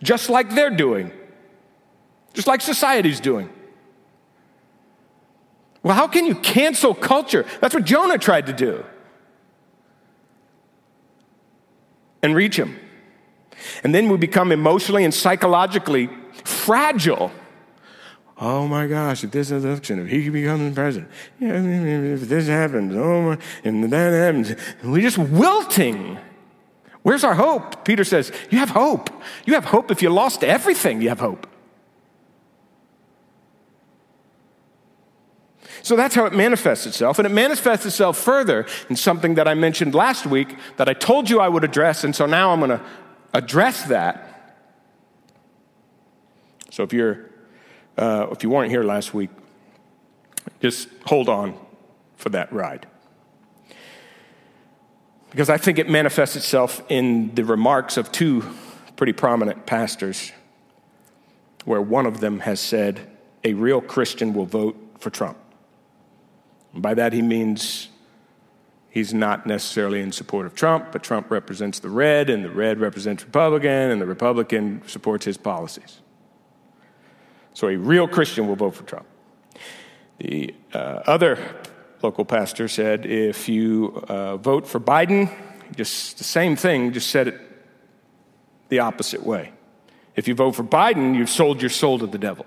just 0.02 0.30
like 0.30 0.56
they're 0.56 0.69
doing, 0.69 1.12
just 2.34 2.48
like 2.48 2.62
society's 2.62 3.19
doing. 3.19 3.50
Well, 5.84 5.96
how 5.96 6.08
can 6.08 6.26
you 6.26 6.36
cancel 6.36 6.96
culture? 6.96 7.46
That's 7.60 7.76
what 7.76 7.84
Jonah 7.84 8.17
tried 8.17 8.46
to 8.48 8.54
do. 8.54 8.86
And 12.24 12.34
reach 12.34 12.58
him. 12.58 12.80
And 13.84 13.93
then 13.93 14.08
we 14.08 14.17
become 14.17 14.54
emotionally 14.54 15.04
and 15.04 15.13
psychologically 15.13 16.10
fragile. 16.46 17.32
Oh 18.38 18.67
my 18.67 18.88
gosh, 18.88 19.24
if 19.26 19.32
this 19.32 19.52
election, 19.52 20.00
if 20.00 20.08
he 20.08 20.30
becomes 20.30 20.74
president, 20.74 21.12
if 21.39 22.22
this 22.22 22.48
happens, 22.48 22.96
oh 22.96 23.22
my, 23.22 23.38
and 23.63 23.84
that 23.91 24.12
happens, 24.12 24.56
we're 24.84 25.02
just 25.02 25.17
wilting. 25.17 26.17
Where's 27.04 27.24
our 27.24 27.36
hope? 27.36 27.86
Peter 27.86 28.04
says, 28.04 28.32
You 28.50 28.58
have 28.58 28.69
hope. 28.69 29.10
You 29.46 29.54
have 29.54 29.65
hope 29.65 29.91
if 29.91 30.02
you 30.02 30.10
lost 30.10 30.43
everything, 30.43 31.02
you 31.02 31.10
have 31.10 31.19
hope. 31.19 31.46
So 35.84 35.98
that's 35.98 36.15
how 36.15 36.26
it 36.26 36.34
manifests 36.34 36.86
itself. 36.86 37.19
And 37.19 37.26
it 37.26 37.32
manifests 37.32 37.86
itself 37.86 38.17
further 38.17 38.65
in 38.89 38.96
something 38.96 39.36
that 39.36 39.50
I 39.50 39.54
mentioned 39.54 39.93
last 39.93 40.26
week 40.26 40.56
that 40.78 40.88
I 40.88 40.93
told 40.93 41.30
you 41.30 41.41
I 41.41 41.50
would 41.50 41.65
address. 41.65 42.06
And 42.06 42.15
so 42.15 42.26
now 42.26 42.52
I'm 42.52 42.60
going 42.60 42.72
to 42.72 42.82
address 43.34 43.84
that. 43.84 44.56
So 46.72 46.84
if 46.84 46.93
you're, 46.93 47.30
uh, 47.98 48.28
if 48.32 48.43
you 48.43 48.50
weren't 48.50 48.72
here 48.72 48.84
last 48.84 49.13
week, 49.13 49.30
just 50.62 50.88
hold 51.06 51.28
on 51.28 51.54
for 52.15 52.30
that 52.30 52.52
ride. 52.54 52.88
Because 55.32 55.50
I 55.50 55.58
think 55.58 55.80
it 55.80 55.89
manifests 55.89 56.38
itself 56.38 56.82
in 56.88 57.36
the 57.36 57.43
remarks 57.43 57.98
of 57.98 58.10
two 58.10 58.46
pretty 58.96 59.13
prominent 59.13 59.65
pastors, 59.65 60.32
where 61.65 61.82
one 61.82 62.06
of 62.06 62.22
them 62.22 62.39
has 62.39 62.62
said, 62.62 63.10
a 63.43 63.52
real 63.54 63.82
Christian 63.82 64.34
will 64.34 64.46
vote 64.46 64.78
for 65.00 65.10
Trump. 65.10 65.38
By 66.74 66.94
that, 66.96 67.14
he 67.14 67.22
means 67.22 67.90
he's 68.90 69.14
not 69.14 69.46
necessarily 69.46 70.02
in 70.02 70.12
support 70.12 70.46
of 70.46 70.56
Trump, 70.56 70.92
but 70.92 71.04
Trump 71.04 71.30
represents 71.30 71.80
the 71.80 71.90
red, 71.90 72.30
and 72.30 72.44
the 72.44 72.50
red 72.50 72.80
represents 72.80 73.24
Republican, 73.24 73.92
and 73.92 74.02
the 74.02 74.06
Republican 74.06 74.82
supports 74.88 75.26
his 75.26 75.38
policies. 75.38 76.00
So 77.54 77.68
a 77.68 77.76
real 77.76 78.08
Christian 78.08 78.48
will 78.48 78.56
vote 78.56 78.76
for 78.76 78.84
Trump. 78.84 79.06
The 80.18 80.54
uh, 80.74 81.02
other 81.06 81.38
local 82.02 82.26
pastor 82.26 82.68
said 82.68 83.06
if 83.06 83.48
you 83.48 84.04
uh, 84.08 84.38
vote 84.38 84.68
for 84.68 84.80
Biden, 84.80 85.32
just 85.76 86.18
the 86.18 86.24
same 86.24 86.56
thing, 86.56 86.92
just 86.94 87.10
said 87.10 87.28
it 87.28 87.42
the 88.70 88.80
opposite 88.80 89.24
way. 89.24 89.54
If 90.16 90.28
you 90.28 90.36
vote 90.36 90.56
for 90.56 90.64
Biden, 90.64 91.16
you've 91.16 91.30
sold 91.30 91.62
your 91.62 91.70
soul 91.70 92.00
to 92.00 92.08
the 92.08 92.18
devil. 92.18 92.46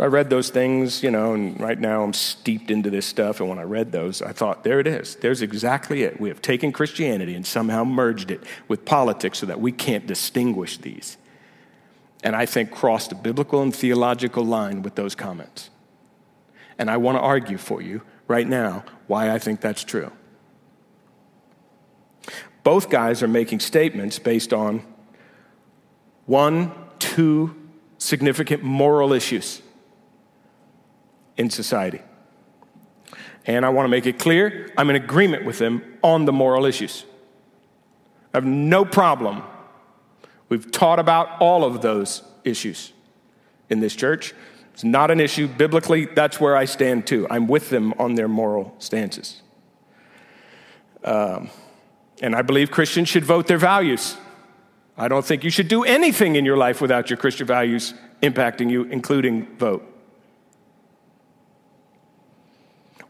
So 0.00 0.04
I 0.04 0.08
read 0.08 0.30
those 0.30 0.48
things, 0.48 1.02
you 1.02 1.10
know, 1.10 1.34
and 1.34 1.60
right 1.60 1.78
now 1.78 2.02
I'm 2.02 2.14
steeped 2.14 2.70
into 2.70 2.88
this 2.88 3.04
stuff. 3.04 3.38
And 3.38 3.50
when 3.50 3.58
I 3.58 3.64
read 3.64 3.92
those, 3.92 4.22
I 4.22 4.32
thought, 4.32 4.64
there 4.64 4.80
it 4.80 4.86
is. 4.86 5.16
There's 5.16 5.42
exactly 5.42 6.04
it. 6.04 6.18
We 6.18 6.30
have 6.30 6.40
taken 6.40 6.72
Christianity 6.72 7.34
and 7.34 7.46
somehow 7.46 7.84
merged 7.84 8.30
it 8.30 8.42
with 8.66 8.86
politics 8.86 9.40
so 9.40 9.44
that 9.44 9.60
we 9.60 9.72
can't 9.72 10.06
distinguish 10.06 10.78
these. 10.78 11.18
and 12.24 12.34
I 12.34 12.46
think 12.46 12.70
crossed 12.70 13.12
a 13.12 13.14
biblical 13.14 13.60
and 13.60 13.76
theological 13.76 14.42
line 14.42 14.80
with 14.80 14.94
those 14.94 15.14
comments. 15.14 15.68
And 16.78 16.90
I 16.90 16.96
want 16.96 17.18
to 17.18 17.20
argue 17.20 17.58
for 17.58 17.82
you 17.82 18.00
right 18.26 18.48
now 18.48 18.84
why 19.06 19.30
I 19.30 19.38
think 19.38 19.60
that's 19.60 19.84
true. 19.84 20.12
Both 22.62 22.88
guys 22.88 23.22
are 23.22 23.28
making 23.28 23.60
statements 23.60 24.18
based 24.18 24.54
on 24.54 24.82
one, 26.24 26.72
two 26.98 27.54
significant 27.98 28.62
moral 28.62 29.12
issues 29.12 29.60
in 31.40 31.48
society. 31.48 32.02
And 33.46 33.64
I 33.64 33.70
want 33.70 33.86
to 33.86 33.88
make 33.88 34.04
it 34.04 34.18
clear 34.18 34.70
I'm 34.76 34.90
in 34.90 34.96
agreement 34.96 35.46
with 35.46 35.58
them 35.58 35.82
on 36.02 36.26
the 36.26 36.32
moral 36.32 36.66
issues. 36.66 37.06
I 38.34 38.36
have 38.36 38.44
no 38.44 38.84
problem. 38.84 39.42
We've 40.50 40.70
taught 40.70 40.98
about 40.98 41.40
all 41.40 41.64
of 41.64 41.80
those 41.80 42.22
issues 42.44 42.92
in 43.70 43.80
this 43.80 43.96
church. 43.96 44.34
It's 44.74 44.84
not 44.84 45.10
an 45.10 45.18
issue. 45.18 45.48
Biblically, 45.48 46.04
that's 46.04 46.38
where 46.38 46.56
I 46.56 46.66
stand 46.66 47.06
too. 47.06 47.26
I'm 47.30 47.48
with 47.48 47.70
them 47.70 47.94
on 47.98 48.16
their 48.16 48.28
moral 48.28 48.74
stances. 48.78 49.40
Um, 51.02 51.48
and 52.20 52.36
I 52.36 52.42
believe 52.42 52.70
Christians 52.70 53.08
should 53.08 53.24
vote 53.24 53.46
their 53.46 53.58
values. 53.58 54.18
I 54.98 55.08
don't 55.08 55.24
think 55.24 55.42
you 55.42 55.50
should 55.50 55.68
do 55.68 55.84
anything 55.84 56.36
in 56.36 56.44
your 56.44 56.58
life 56.58 56.82
without 56.82 57.08
your 57.08 57.16
Christian 57.16 57.46
values 57.46 57.94
impacting 58.22 58.70
you, 58.70 58.82
including 58.82 59.56
vote. 59.56 59.89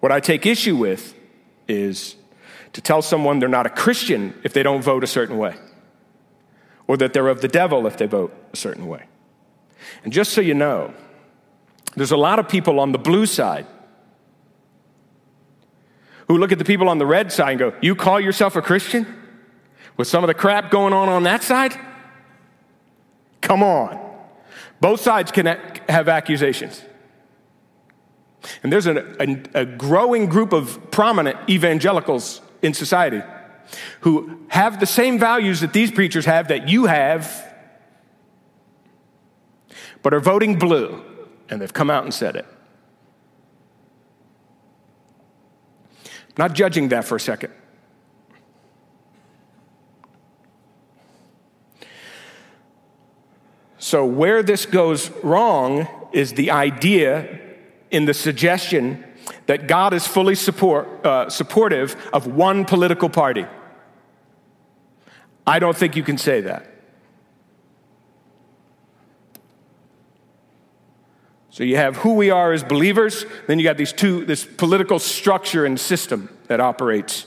What 0.00 0.10
I 0.10 0.20
take 0.20 0.46
issue 0.46 0.76
with 0.76 1.14
is 1.68 2.16
to 2.72 2.80
tell 2.80 3.02
someone 3.02 3.38
they're 3.38 3.48
not 3.48 3.66
a 3.66 3.70
Christian 3.70 4.38
if 4.42 4.52
they 4.52 4.62
don't 4.62 4.82
vote 4.82 5.04
a 5.04 5.06
certain 5.06 5.38
way, 5.38 5.56
or 6.86 6.96
that 6.96 7.12
they're 7.12 7.28
of 7.28 7.40
the 7.40 7.48
devil 7.48 7.86
if 7.86 7.96
they 7.96 8.06
vote 8.06 8.34
a 8.52 8.56
certain 8.56 8.86
way. 8.86 9.04
And 10.04 10.12
just 10.12 10.32
so 10.32 10.40
you 10.40 10.54
know, 10.54 10.94
there's 11.96 12.12
a 12.12 12.16
lot 12.16 12.38
of 12.38 12.48
people 12.48 12.80
on 12.80 12.92
the 12.92 12.98
blue 12.98 13.26
side 13.26 13.66
who 16.28 16.38
look 16.38 16.52
at 16.52 16.58
the 16.58 16.64
people 16.64 16.88
on 16.88 16.98
the 16.98 17.06
red 17.06 17.32
side 17.32 17.50
and 17.50 17.58
go, 17.58 17.72
You 17.82 17.96
call 17.96 18.20
yourself 18.20 18.56
a 18.56 18.62
Christian? 18.62 19.16
With 19.96 20.06
some 20.06 20.22
of 20.24 20.28
the 20.28 20.34
crap 20.34 20.70
going 20.70 20.92
on 20.92 21.08
on 21.08 21.24
that 21.24 21.42
side? 21.42 21.78
Come 23.40 23.62
on. 23.62 23.98
Both 24.80 25.00
sides 25.00 25.32
can 25.32 25.46
have 25.88 26.08
accusations. 26.08 26.82
And 28.62 28.72
there's 28.72 28.86
a, 28.86 29.22
a, 29.22 29.42
a 29.54 29.64
growing 29.66 30.26
group 30.26 30.52
of 30.52 30.90
prominent 30.90 31.36
evangelicals 31.48 32.40
in 32.62 32.74
society 32.74 33.22
who 34.00 34.40
have 34.48 34.80
the 34.80 34.86
same 34.86 35.18
values 35.18 35.60
that 35.60 35.72
these 35.72 35.90
preachers 35.90 36.24
have, 36.24 36.48
that 36.48 36.68
you 36.68 36.86
have, 36.86 37.54
but 40.02 40.14
are 40.14 40.20
voting 40.20 40.58
blue. 40.58 41.02
And 41.48 41.60
they've 41.60 41.72
come 41.72 41.90
out 41.90 42.04
and 42.04 42.14
said 42.14 42.36
it. 42.36 42.46
not 46.40 46.54
judging 46.54 46.88
that 46.88 47.04
for 47.04 47.16
a 47.16 47.20
second. 47.20 47.52
So, 53.78 54.06
where 54.06 54.42
this 54.42 54.64
goes 54.64 55.10
wrong 55.22 55.86
is 56.12 56.32
the 56.32 56.50
idea 56.50 57.40
in 57.90 58.04
the 58.04 58.14
suggestion 58.14 59.04
that 59.46 59.66
God 59.66 59.92
is 59.94 60.06
fully 60.06 60.34
support, 60.34 61.04
uh, 61.04 61.28
supportive 61.28 61.96
of 62.12 62.26
one 62.26 62.64
political 62.64 63.08
party. 63.08 63.46
I 65.46 65.58
don't 65.58 65.76
think 65.76 65.96
you 65.96 66.02
can 66.02 66.18
say 66.18 66.40
that. 66.42 66.66
So 71.50 71.64
you 71.64 71.76
have 71.76 71.96
who 71.96 72.14
we 72.14 72.30
are 72.30 72.52
as 72.52 72.62
believers, 72.62 73.26
then 73.48 73.58
you 73.58 73.64
got 73.64 73.76
these 73.76 73.92
two, 73.92 74.24
this 74.24 74.44
political 74.44 74.98
structure 74.98 75.66
and 75.66 75.78
system 75.78 76.34
that 76.46 76.60
operates 76.60 77.26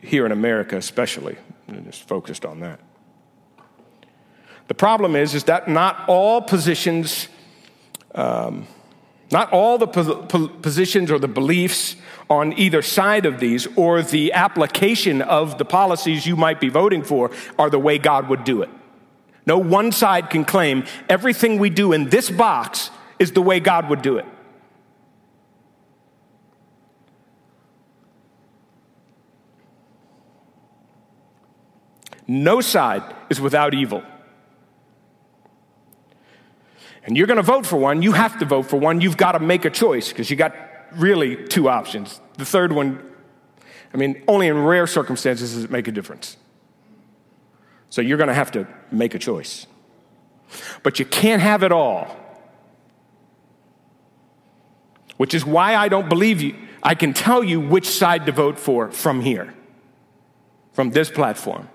here 0.00 0.26
in 0.26 0.32
America, 0.32 0.76
especially, 0.76 1.36
and 1.68 1.84
just 1.84 2.06
focused 2.08 2.44
on 2.44 2.60
that. 2.60 2.80
The 4.66 4.74
problem 4.74 5.14
is, 5.14 5.34
is 5.34 5.44
that 5.44 5.68
not 5.68 6.08
all 6.08 6.42
positions 6.42 7.28
um, 8.14 8.66
not 9.30 9.52
all 9.52 9.78
the 9.78 9.86
positions 9.86 11.10
or 11.10 11.18
the 11.18 11.28
beliefs 11.28 11.96
on 12.30 12.52
either 12.58 12.82
side 12.82 13.26
of 13.26 13.40
these 13.40 13.66
or 13.76 14.02
the 14.02 14.32
application 14.32 15.22
of 15.22 15.58
the 15.58 15.64
policies 15.64 16.26
you 16.26 16.36
might 16.36 16.60
be 16.60 16.68
voting 16.68 17.02
for 17.02 17.30
are 17.58 17.70
the 17.70 17.78
way 17.78 17.98
God 17.98 18.28
would 18.28 18.44
do 18.44 18.62
it. 18.62 18.70
No 19.46 19.58
one 19.58 19.92
side 19.92 20.30
can 20.30 20.44
claim 20.44 20.84
everything 21.08 21.58
we 21.58 21.70
do 21.70 21.92
in 21.92 22.08
this 22.08 22.30
box 22.30 22.90
is 23.18 23.32
the 23.32 23.42
way 23.42 23.60
God 23.60 23.88
would 23.90 24.02
do 24.02 24.16
it. 24.16 24.26
No 32.26 32.62
side 32.62 33.02
is 33.28 33.38
without 33.40 33.74
evil 33.74 34.02
and 37.04 37.16
you're 37.16 37.26
going 37.26 37.36
to 37.36 37.42
vote 37.42 37.66
for 37.66 37.76
one, 37.76 38.02
you 38.02 38.12
have 38.12 38.38
to 38.38 38.44
vote 38.46 38.62
for 38.62 38.78
one. 38.78 39.00
You've 39.00 39.16
got 39.16 39.32
to 39.32 39.40
make 39.40 39.64
a 39.64 39.70
choice 39.70 40.08
because 40.08 40.30
you 40.30 40.36
got 40.36 40.54
really 40.96 41.36
two 41.48 41.68
options. 41.68 42.20
The 42.38 42.46
third 42.46 42.72
one, 42.72 42.98
I 43.92 43.96
mean, 43.98 44.22
only 44.26 44.48
in 44.48 44.62
rare 44.64 44.86
circumstances 44.86 45.54
does 45.54 45.64
it 45.64 45.70
make 45.70 45.86
a 45.86 45.92
difference. 45.92 46.36
So 47.90 48.00
you're 48.00 48.16
going 48.16 48.28
to 48.28 48.34
have 48.34 48.50
to 48.52 48.66
make 48.90 49.14
a 49.14 49.18
choice. 49.18 49.66
But 50.82 50.98
you 50.98 51.04
can't 51.04 51.42
have 51.42 51.62
it 51.62 51.72
all. 51.72 52.16
Which 55.16 55.34
is 55.34 55.44
why 55.44 55.76
I 55.76 55.88
don't 55.88 56.08
believe 56.08 56.40
you. 56.40 56.56
I 56.82 56.94
can 56.94 57.12
tell 57.12 57.44
you 57.44 57.60
which 57.60 57.88
side 57.88 58.26
to 58.26 58.32
vote 58.32 58.58
for 58.58 58.90
from 58.90 59.20
here, 59.20 59.54
from 60.72 60.90
this 60.90 61.10
platform. 61.10 61.68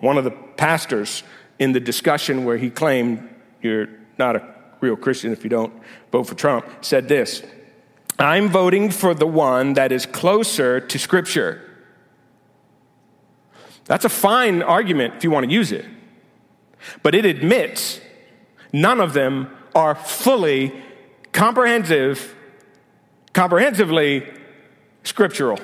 One 0.00 0.18
of 0.18 0.24
the 0.24 0.45
pastors 0.56 1.22
in 1.58 1.72
the 1.72 1.80
discussion 1.80 2.44
where 2.44 2.56
he 2.56 2.70
claimed 2.70 3.28
you're 3.62 3.88
not 4.18 4.36
a 4.36 4.54
real 4.80 4.96
Christian 4.96 5.32
if 5.32 5.42
you 5.44 5.50
don't 5.50 5.72
vote 6.12 6.24
for 6.24 6.34
Trump 6.34 6.66
said 6.82 7.08
this 7.08 7.42
I'm 8.18 8.48
voting 8.48 8.90
for 8.90 9.14
the 9.14 9.26
one 9.26 9.74
that 9.74 9.92
is 9.92 10.06
closer 10.06 10.80
to 10.80 10.98
Scripture. 10.98 11.62
That's 13.84 14.04
a 14.04 14.08
fine 14.08 14.62
argument 14.62 15.14
if 15.16 15.24
you 15.24 15.30
want 15.30 15.46
to 15.46 15.52
use 15.52 15.70
it. 15.70 15.84
But 17.02 17.14
it 17.14 17.24
admits 17.24 18.00
none 18.72 19.00
of 19.00 19.12
them 19.12 19.50
are 19.74 19.94
fully 19.94 20.72
comprehensive, 21.32 22.34
comprehensively 23.32 24.26
scriptural. 25.04 25.60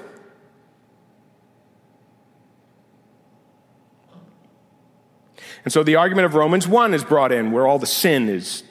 And 5.65 5.73
so 5.73 5.83
the 5.83 5.97
argument 5.97 6.27
of 6.27 6.35
Romans 6.35 6.67
1 6.67 6.95
is 6.95 7.05
brought 7.05 7.33
in 7.33 7.53
where 7.53 7.67
all 7.67 7.79
the 7.79 7.87
sin 7.87 8.29
is 8.29 8.63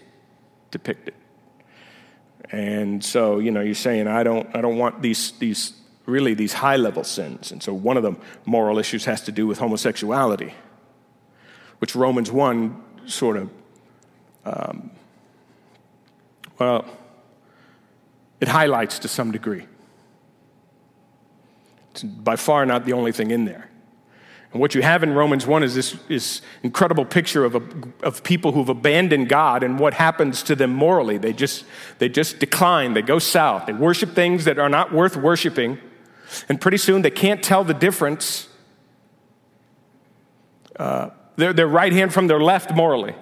depicted. 0.72 1.14
And 2.52 3.04
so, 3.04 3.40
you 3.40 3.52
know, 3.52 3.62
you're 3.62 3.76
saying, 3.76 4.08
I 4.08 4.24
don't, 4.24 4.54
I 4.56 4.62
don't 4.62 4.78
want 4.78 5.02
these, 5.02 5.32
these, 5.40 5.74
really 6.06 6.34
these 6.34 6.54
high 6.54 6.76
level 6.76 7.04
sins. 7.04 7.52
And 7.52 7.64
so 7.64 7.74
one 7.74 7.98
of 7.98 8.04
the 8.04 8.16
moral 8.46 8.78
issues 8.78 9.06
has 9.06 9.22
to 9.22 9.32
do 9.32 9.48
with 9.48 9.60
homosexuality, 9.60 10.54
which 11.80 11.96
Romans 11.96 12.32
1 12.32 12.84
sort 13.06 13.38
of, 13.38 13.50
um, 14.46 14.92
well, 16.60 16.86
it 18.42 18.48
highlights 18.48 19.00
to 19.00 19.08
some 19.08 19.32
degree. 19.32 19.66
It's 21.92 22.04
by 22.04 22.36
far 22.36 22.66
not 22.66 22.86
the 22.86 22.94
only 22.94 23.12
thing 23.12 23.32
in 23.32 23.46
there. 23.46 23.71
And 24.52 24.60
what 24.60 24.76
you 24.76 24.82
have 24.82 25.02
in 25.02 25.14
Romans 25.14 25.48
1 25.48 25.64
is 25.64 25.76
this, 25.76 25.96
this 26.10 26.42
incredible 26.62 27.06
picture 27.06 27.46
of, 27.46 27.56
a, 27.56 27.62
of 28.04 28.22
people 28.24 28.52
who've 28.52 28.68
abandoned 28.68 29.30
God 29.30 29.64
and 29.64 29.80
what 29.80 29.94
happens 29.94 30.44
to 30.44 30.56
them 30.56 30.74
morally. 30.74 31.18
They 31.18 31.32
just, 31.32 31.64
they 32.00 32.10
just 32.10 32.40
decline, 32.40 32.94
they 32.94 33.02
go 33.02 33.18
south, 33.18 33.66
they 33.66 33.74
worship 33.74 34.14
things 34.14 34.46
that 34.46 34.60
are 34.60 34.68
not 34.68 34.94
worth 34.94 35.16
worshiping, 35.16 35.78
and 36.50 36.60
pretty 36.60 36.78
soon 36.78 37.02
they 37.02 37.12
can't 37.12 37.42
tell 37.42 37.64
the 37.64 37.74
difference, 37.74 38.50
uh, 40.78 41.12
their, 41.38 41.54
their 41.54 41.68
right 41.68 41.94
hand 41.94 42.14
from 42.14 42.28
their 42.28 42.42
left 42.42 42.74
morally. 42.74 43.16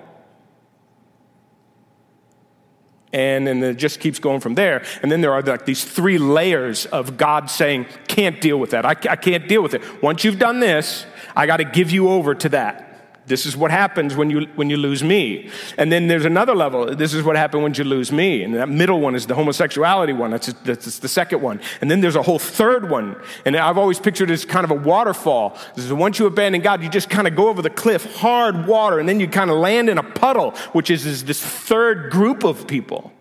And 3.11 3.47
then 3.47 3.63
it 3.63 3.77
just 3.77 3.99
keeps 3.99 4.19
going 4.19 4.39
from 4.39 4.53
there. 4.53 4.83
And 5.01 5.11
then 5.11 5.21
there 5.21 5.33
are 5.33 5.41
like 5.41 5.65
these 5.65 5.83
three 5.83 6.19
layers 6.19 6.85
of 6.85 7.17
God 7.17 7.49
saying, 7.49 7.87
can't 8.07 8.39
deal 8.39 8.57
with 8.57 8.69
that. 8.71 8.85
I, 8.85 8.91
I 8.91 9.15
can't 9.15 9.47
deal 9.47 9.63
with 9.63 9.73
it. 9.73 10.03
Once 10.03 10.23
you've 10.23 10.37
done 10.37 10.59
this, 10.59 11.07
I 11.39 11.45
got 11.45 11.57
to 11.57 11.63
give 11.63 11.89
you 11.89 12.09
over 12.09 12.35
to 12.35 12.49
that. 12.49 12.85
This 13.25 13.45
is 13.45 13.55
what 13.55 13.71
happens 13.71 14.13
when 14.13 14.29
you, 14.29 14.41
when 14.55 14.69
you 14.69 14.75
lose 14.75 15.05
me. 15.05 15.49
And 15.77 15.89
then 15.89 16.09
there's 16.09 16.25
another 16.25 16.53
level. 16.53 16.93
This 16.97 17.13
is 17.13 17.23
what 17.23 17.37
happened 17.37 17.63
when 17.63 17.73
you 17.73 17.85
lose 17.85 18.11
me. 18.11 18.43
And 18.43 18.55
that 18.55 18.67
middle 18.67 18.99
one 18.99 19.15
is 19.15 19.25
the 19.25 19.35
homosexuality 19.35 20.11
one. 20.11 20.31
That's, 20.31 20.51
that's 20.65 20.99
the 20.99 21.07
second 21.07 21.41
one. 21.41 21.61
And 21.79 21.89
then 21.89 22.01
there's 22.01 22.17
a 22.17 22.21
whole 22.21 22.39
third 22.39 22.89
one. 22.89 23.15
And 23.45 23.55
I've 23.55 23.77
always 23.77 23.99
pictured 24.01 24.29
it 24.29 24.33
as 24.33 24.43
kind 24.43 24.65
of 24.65 24.71
a 24.71 24.75
waterfall. 24.75 25.57
This 25.75 25.85
is 25.85 25.93
once 25.93 26.19
you 26.19 26.25
abandon 26.25 26.61
God, 26.61 26.83
you 26.83 26.89
just 26.89 27.09
kind 27.09 27.25
of 27.25 27.37
go 27.37 27.47
over 27.47 27.61
the 27.61 27.69
cliff, 27.69 28.17
hard 28.17 28.67
water, 28.67 28.99
and 28.99 29.07
then 29.07 29.21
you 29.21 29.27
kind 29.29 29.49
of 29.49 29.55
land 29.55 29.87
in 29.87 29.97
a 29.97 30.03
puddle, 30.03 30.51
which 30.73 30.89
is, 30.89 31.05
is 31.05 31.23
this 31.23 31.41
third 31.41 32.11
group 32.11 32.43
of 32.43 32.67
people. 32.67 33.13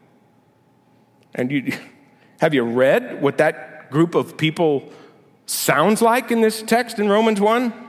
And 1.36 1.52
you, 1.52 1.72
have 2.40 2.52
you 2.52 2.64
read 2.64 3.22
what 3.22 3.38
that 3.38 3.92
group 3.92 4.16
of 4.16 4.36
people 4.36 4.90
sounds 5.46 6.02
like 6.02 6.32
in 6.32 6.40
this 6.40 6.62
text 6.62 6.98
in 6.98 7.08
Romans 7.08 7.40
1? 7.40 7.87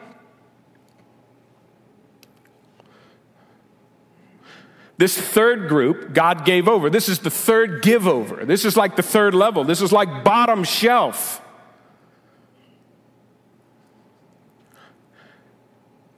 This 4.99 5.17
third 5.17 5.69
group, 5.69 6.13
God 6.13 6.43
gave 6.43 6.67
over. 6.67 6.89
This 6.89 7.07
is 7.07 7.19
the 7.19 7.29
third 7.29 7.81
give 7.83 8.05
over. 8.05 8.43
This 8.43 8.65
is 8.65 8.75
like 8.75 8.97
the 8.97 9.01
third 9.01 9.33
level. 9.33 9.63
This 9.63 9.81
is 9.81 9.93
like 9.93 10.25
bottom 10.25 10.65
shelf. 10.65 11.41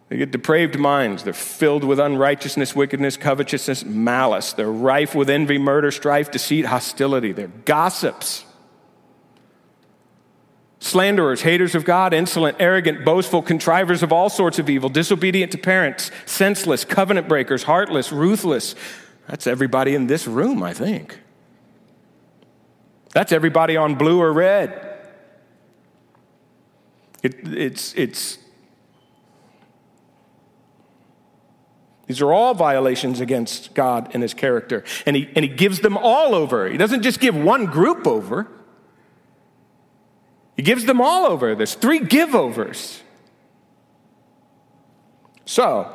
They 0.09 0.17
get 0.17 0.31
depraved 0.31 0.79
minds. 0.79 1.23
They're 1.23 1.31
filled 1.31 1.83
with 1.83 1.99
unrighteousness, 1.99 2.75
wickedness, 2.75 3.17
covetousness, 3.17 3.85
malice. 3.85 4.53
They're 4.53 4.71
rife 4.71 5.13
with 5.13 5.29
envy, 5.29 5.59
murder, 5.59 5.91
strife, 5.91 6.31
deceit, 6.31 6.65
hostility. 6.65 7.33
They're 7.33 7.49
gossips 7.49 8.45
slanderers, 10.81 11.43
haters 11.43 11.75
of 11.75 11.85
God, 11.85 12.11
insolent, 12.11 12.57
arrogant, 12.59 13.05
boastful, 13.05 13.43
contrivers 13.43 14.01
of 14.01 14.11
all 14.11 14.29
sorts 14.29 14.57
of 14.57 14.69
evil, 14.69 14.89
disobedient 14.89 15.51
to 15.51 15.57
parents, 15.57 16.09
senseless, 16.25 16.83
covenant 16.83 17.29
breakers, 17.29 17.63
heartless, 17.63 18.11
ruthless. 18.11 18.75
That's 19.27 19.45
everybody 19.45 19.93
in 19.93 20.07
this 20.07 20.27
room, 20.27 20.63
I 20.63 20.73
think. 20.73 21.19
That's 23.13 23.31
everybody 23.31 23.77
on 23.77 23.95
blue 23.95 24.19
or 24.19 24.33
red. 24.33 24.97
It, 27.21 27.47
it's, 27.47 27.93
it's, 27.93 28.39
these 32.07 32.21
are 32.21 32.33
all 32.33 32.55
violations 32.55 33.19
against 33.19 33.75
God 33.75 34.09
and 34.15 34.23
his 34.23 34.33
character. 34.33 34.83
And 35.05 35.15
he, 35.15 35.29
and 35.35 35.45
he 35.45 35.49
gives 35.49 35.81
them 35.81 35.95
all 35.95 36.33
over. 36.33 36.67
He 36.67 36.77
doesn't 36.77 37.03
just 37.03 37.19
give 37.19 37.35
one 37.35 37.67
group 37.67 38.07
over. 38.07 38.47
He 40.61 40.63
gives 40.63 40.85
them 40.85 41.01
all 41.01 41.25
over. 41.25 41.55
There's 41.55 41.73
three 41.73 41.97
give 41.97 42.35
overs. 42.35 43.01
So, 45.43 45.91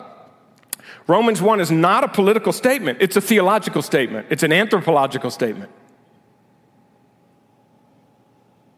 Romans 1.07 1.40
1 1.40 1.61
is 1.61 1.70
not 1.70 2.02
a 2.02 2.09
political 2.09 2.52
statement, 2.52 2.98
it's 3.00 3.14
a 3.14 3.20
theological 3.20 3.81
statement, 3.81 4.26
it's 4.29 4.42
an 4.42 4.52
anthropological 4.52 5.31
statement. 5.31 5.70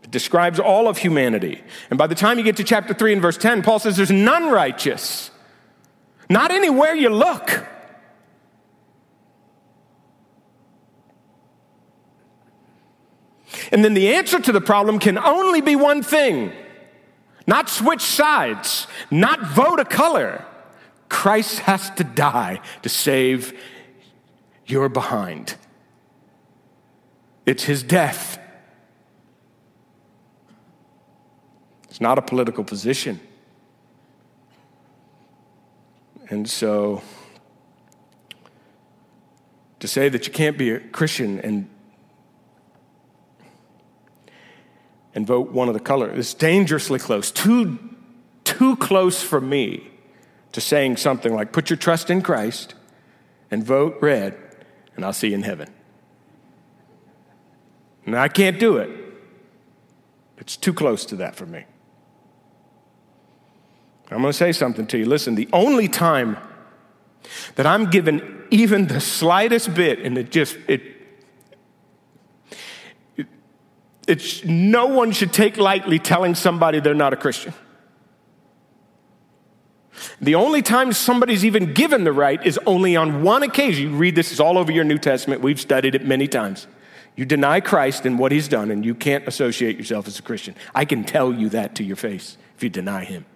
It 0.02 0.10
describes 0.10 0.60
all 0.60 0.88
of 0.88 0.98
humanity. 0.98 1.64
And 1.88 1.98
by 1.98 2.06
the 2.06 2.14
time 2.14 2.36
you 2.36 2.44
get 2.44 2.58
to 2.58 2.64
chapter 2.64 2.92
3 2.92 3.14
and 3.14 3.22
verse 3.22 3.38
10, 3.38 3.62
Paul 3.62 3.78
says 3.78 3.96
there's 3.96 4.10
none 4.10 4.50
righteous, 4.50 5.30
not 6.28 6.50
anywhere 6.50 6.94
you 6.94 7.08
look. 7.08 7.66
And 13.70 13.84
then 13.84 13.94
the 13.94 14.14
answer 14.14 14.40
to 14.40 14.52
the 14.52 14.60
problem 14.60 14.98
can 14.98 15.18
only 15.18 15.60
be 15.60 15.76
one 15.76 16.02
thing 16.02 16.52
not 17.46 17.70
switch 17.70 18.02
sides, 18.02 18.86
not 19.10 19.40
vote 19.40 19.80
a 19.80 19.84
color. 19.84 20.44
Christ 21.08 21.60
has 21.60 21.88
to 21.92 22.04
die 22.04 22.60
to 22.82 22.90
save 22.90 23.58
your 24.66 24.90
behind. 24.90 25.54
It's 27.46 27.64
his 27.64 27.82
death. 27.82 28.38
It's 31.88 32.02
not 32.02 32.18
a 32.18 32.22
political 32.22 32.64
position. 32.64 33.18
And 36.28 36.46
so, 36.46 37.00
to 39.80 39.88
say 39.88 40.10
that 40.10 40.26
you 40.26 40.32
can't 40.34 40.58
be 40.58 40.70
a 40.70 40.80
Christian 40.80 41.40
and 41.40 41.70
and 45.18 45.26
vote 45.26 45.50
one 45.50 45.66
of 45.66 45.74
the 45.74 45.80
colors. 45.80 46.16
It's 46.16 46.32
dangerously 46.32 47.00
close, 47.00 47.32
too, 47.32 47.76
too 48.44 48.76
close 48.76 49.20
for 49.20 49.40
me 49.40 49.90
to 50.52 50.60
saying 50.60 50.96
something 50.96 51.34
like, 51.34 51.50
put 51.50 51.70
your 51.70 51.76
trust 51.76 52.08
in 52.08 52.22
Christ 52.22 52.74
and 53.50 53.64
vote 53.64 53.98
red, 54.00 54.38
and 54.94 55.04
I'll 55.04 55.12
see 55.12 55.30
you 55.30 55.34
in 55.34 55.42
heaven. 55.42 55.74
And 58.06 58.16
I 58.16 58.28
can't 58.28 58.60
do 58.60 58.76
it. 58.76 58.90
It's 60.36 60.56
too 60.56 60.72
close 60.72 61.04
to 61.06 61.16
that 61.16 61.34
for 61.34 61.46
me. 61.46 61.64
I'm 64.12 64.20
going 64.20 64.30
to 64.30 64.32
say 64.32 64.52
something 64.52 64.86
to 64.86 64.98
you. 64.98 65.04
Listen, 65.04 65.34
the 65.34 65.48
only 65.52 65.88
time 65.88 66.36
that 67.56 67.66
I'm 67.66 67.90
given 67.90 68.44
even 68.50 68.86
the 68.86 69.00
slightest 69.00 69.74
bit, 69.74 69.98
and 69.98 70.16
it 70.16 70.30
just, 70.30 70.56
it 70.68 70.80
it's, 74.08 74.44
no 74.44 74.86
one 74.86 75.12
should 75.12 75.32
take 75.32 75.58
lightly 75.58 75.98
telling 75.98 76.34
somebody 76.34 76.80
they're 76.80 76.94
not 76.94 77.12
a 77.12 77.16
Christian. 77.16 77.52
The 80.20 80.34
only 80.34 80.62
time 80.62 80.92
somebody's 80.92 81.44
even 81.44 81.74
given 81.74 82.04
the 82.04 82.12
right 82.12 82.44
is 82.44 82.58
only 82.66 82.96
on 82.96 83.22
one 83.22 83.42
occasion. 83.42 83.90
You 83.90 83.96
read 83.96 84.14
this, 84.14 84.30
it's 84.30 84.40
all 84.40 84.56
over 84.56 84.72
your 84.72 84.84
New 84.84 84.98
Testament. 84.98 85.42
We've 85.42 85.60
studied 85.60 85.94
it 85.94 86.06
many 86.06 86.26
times. 86.26 86.66
You 87.16 87.26
deny 87.26 87.60
Christ 87.60 88.06
and 88.06 88.18
what 88.18 88.32
he's 88.32 88.48
done, 88.48 88.70
and 88.70 88.84
you 88.84 88.94
can't 88.94 89.26
associate 89.26 89.76
yourself 89.76 90.06
as 90.06 90.18
a 90.18 90.22
Christian. 90.22 90.54
I 90.74 90.84
can 90.84 91.04
tell 91.04 91.32
you 91.32 91.48
that 91.50 91.74
to 91.76 91.84
your 91.84 91.96
face 91.96 92.38
if 92.56 92.62
you 92.62 92.70
deny 92.70 93.04
him. 93.04 93.26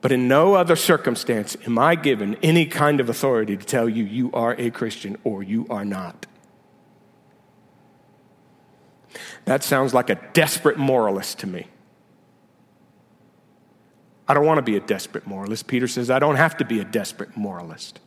But 0.00 0.10
in 0.10 0.26
no 0.26 0.54
other 0.54 0.74
circumstance 0.74 1.56
am 1.64 1.78
I 1.78 1.94
given 1.94 2.36
any 2.42 2.66
kind 2.66 2.98
of 2.98 3.08
authority 3.08 3.56
to 3.56 3.64
tell 3.64 3.88
you 3.88 4.02
you 4.02 4.32
are 4.32 4.56
a 4.58 4.70
Christian 4.70 5.16
or 5.22 5.44
you 5.44 5.66
are 5.70 5.84
not. 5.84 6.26
That 9.44 9.62
sounds 9.62 9.94
like 9.94 10.10
a 10.10 10.14
desperate 10.32 10.78
moralist 10.78 11.38
to 11.40 11.46
me. 11.46 11.66
I 14.28 14.34
don't 14.34 14.46
want 14.46 14.58
to 14.58 14.62
be 14.62 14.76
a 14.76 14.80
desperate 14.80 15.26
moralist. 15.26 15.66
Peter 15.66 15.88
says, 15.88 16.10
I 16.10 16.18
don't 16.18 16.36
have 16.36 16.56
to 16.58 16.64
be 16.64 16.80
a 16.80 16.84
desperate 16.84 17.36
moralist. 17.36 18.00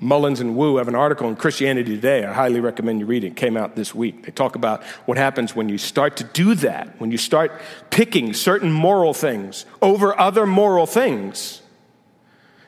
Mullins 0.00 0.40
and 0.40 0.56
Wu 0.56 0.76
have 0.76 0.88
an 0.88 0.94
article 0.94 1.28
in 1.28 1.36
Christianity 1.36 1.94
Today. 1.94 2.24
I 2.24 2.32
highly 2.32 2.60
recommend 2.60 3.00
you 3.00 3.06
read 3.06 3.22
it. 3.22 3.28
It 3.28 3.36
came 3.36 3.56
out 3.56 3.76
this 3.76 3.94
week. 3.94 4.26
They 4.26 4.32
talk 4.32 4.56
about 4.56 4.82
what 5.06 5.16
happens 5.16 5.54
when 5.54 5.68
you 5.68 5.78
start 5.78 6.16
to 6.16 6.24
do 6.24 6.54
that, 6.56 7.00
when 7.00 7.12
you 7.12 7.18
start 7.18 7.52
picking 7.90 8.32
certain 8.34 8.72
moral 8.72 9.14
things 9.14 9.66
over 9.80 10.18
other 10.18 10.46
moral 10.46 10.86
things. 10.86 11.62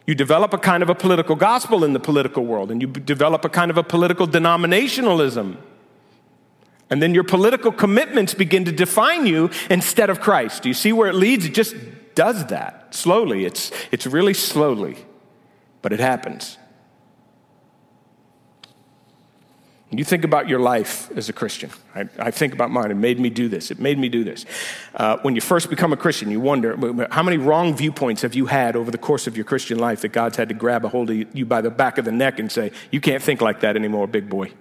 You 0.06 0.14
develop 0.14 0.54
a 0.54 0.58
kind 0.58 0.84
of 0.84 0.88
a 0.88 0.94
political 0.94 1.34
gospel 1.34 1.82
in 1.82 1.92
the 1.92 1.98
political 1.98 2.46
world, 2.46 2.70
and 2.70 2.80
you 2.80 2.86
develop 2.86 3.44
a 3.44 3.48
kind 3.48 3.72
of 3.72 3.76
a 3.76 3.82
political 3.82 4.28
denominationalism. 4.28 5.56
And 6.88 7.02
then 7.02 7.12
your 7.12 7.24
political 7.24 7.72
commitments 7.72 8.32
begin 8.32 8.64
to 8.66 8.72
define 8.72 9.26
you 9.26 9.50
instead 9.68 10.08
of 10.08 10.20
Christ. 10.20 10.62
Do 10.62 10.68
you 10.68 10.74
see 10.74 10.92
where 10.92 11.08
it 11.08 11.16
leads? 11.16 11.44
It 11.44 11.54
just 11.54 11.74
does 12.14 12.46
that 12.46 12.94
slowly. 12.94 13.44
It's, 13.44 13.72
it's 13.90 14.06
really 14.06 14.34
slowly, 14.34 14.96
but 15.82 15.92
it 15.92 15.98
happens. 15.98 16.56
You 19.96 20.04
think 20.04 20.24
about 20.24 20.48
your 20.48 20.58
life 20.58 21.10
as 21.16 21.28
a 21.28 21.32
Christian. 21.32 21.70
I, 21.94 22.08
I, 22.18 22.30
think 22.30 22.52
about 22.52 22.70
mine. 22.70 22.90
It 22.90 22.96
made 22.96 23.18
me 23.18 23.30
do 23.30 23.48
this. 23.48 23.70
It 23.70 23.78
made 23.78 23.98
me 23.98 24.08
do 24.08 24.24
this. 24.24 24.44
Uh, 24.94 25.16
when 25.22 25.34
you 25.34 25.40
first 25.40 25.70
become 25.70 25.92
a 25.92 25.96
Christian, 25.96 26.30
you 26.30 26.40
wonder 26.40 27.06
how 27.10 27.22
many 27.22 27.38
wrong 27.38 27.74
viewpoints 27.74 28.22
have 28.22 28.34
you 28.34 28.46
had 28.46 28.76
over 28.76 28.90
the 28.90 28.98
course 28.98 29.26
of 29.26 29.36
your 29.36 29.44
Christian 29.44 29.78
life 29.78 30.02
that 30.02 30.08
God's 30.08 30.36
had 30.36 30.48
to 30.48 30.54
grab 30.54 30.84
a 30.84 30.88
hold 30.88 31.10
of 31.10 31.34
you 31.34 31.46
by 31.46 31.60
the 31.60 31.70
back 31.70 31.98
of 31.98 32.04
the 32.04 32.12
neck 32.12 32.38
and 32.38 32.52
say, 32.52 32.72
You 32.90 33.00
can't 33.00 33.22
think 33.22 33.40
like 33.40 33.60
that 33.60 33.76
anymore, 33.76 34.06
big 34.06 34.28
boy. 34.28 34.52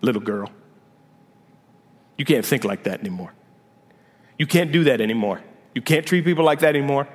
Little 0.00 0.22
girl. 0.22 0.50
You 2.16 2.24
can't 2.24 2.46
think 2.46 2.64
like 2.64 2.84
that 2.84 3.00
anymore. 3.00 3.32
You 4.38 4.46
can't 4.46 4.72
do 4.72 4.84
that 4.84 5.00
anymore. 5.00 5.42
You 5.74 5.82
can't 5.82 6.06
treat 6.06 6.24
people 6.24 6.44
like 6.44 6.60
that 6.60 6.74
anymore. 6.74 7.08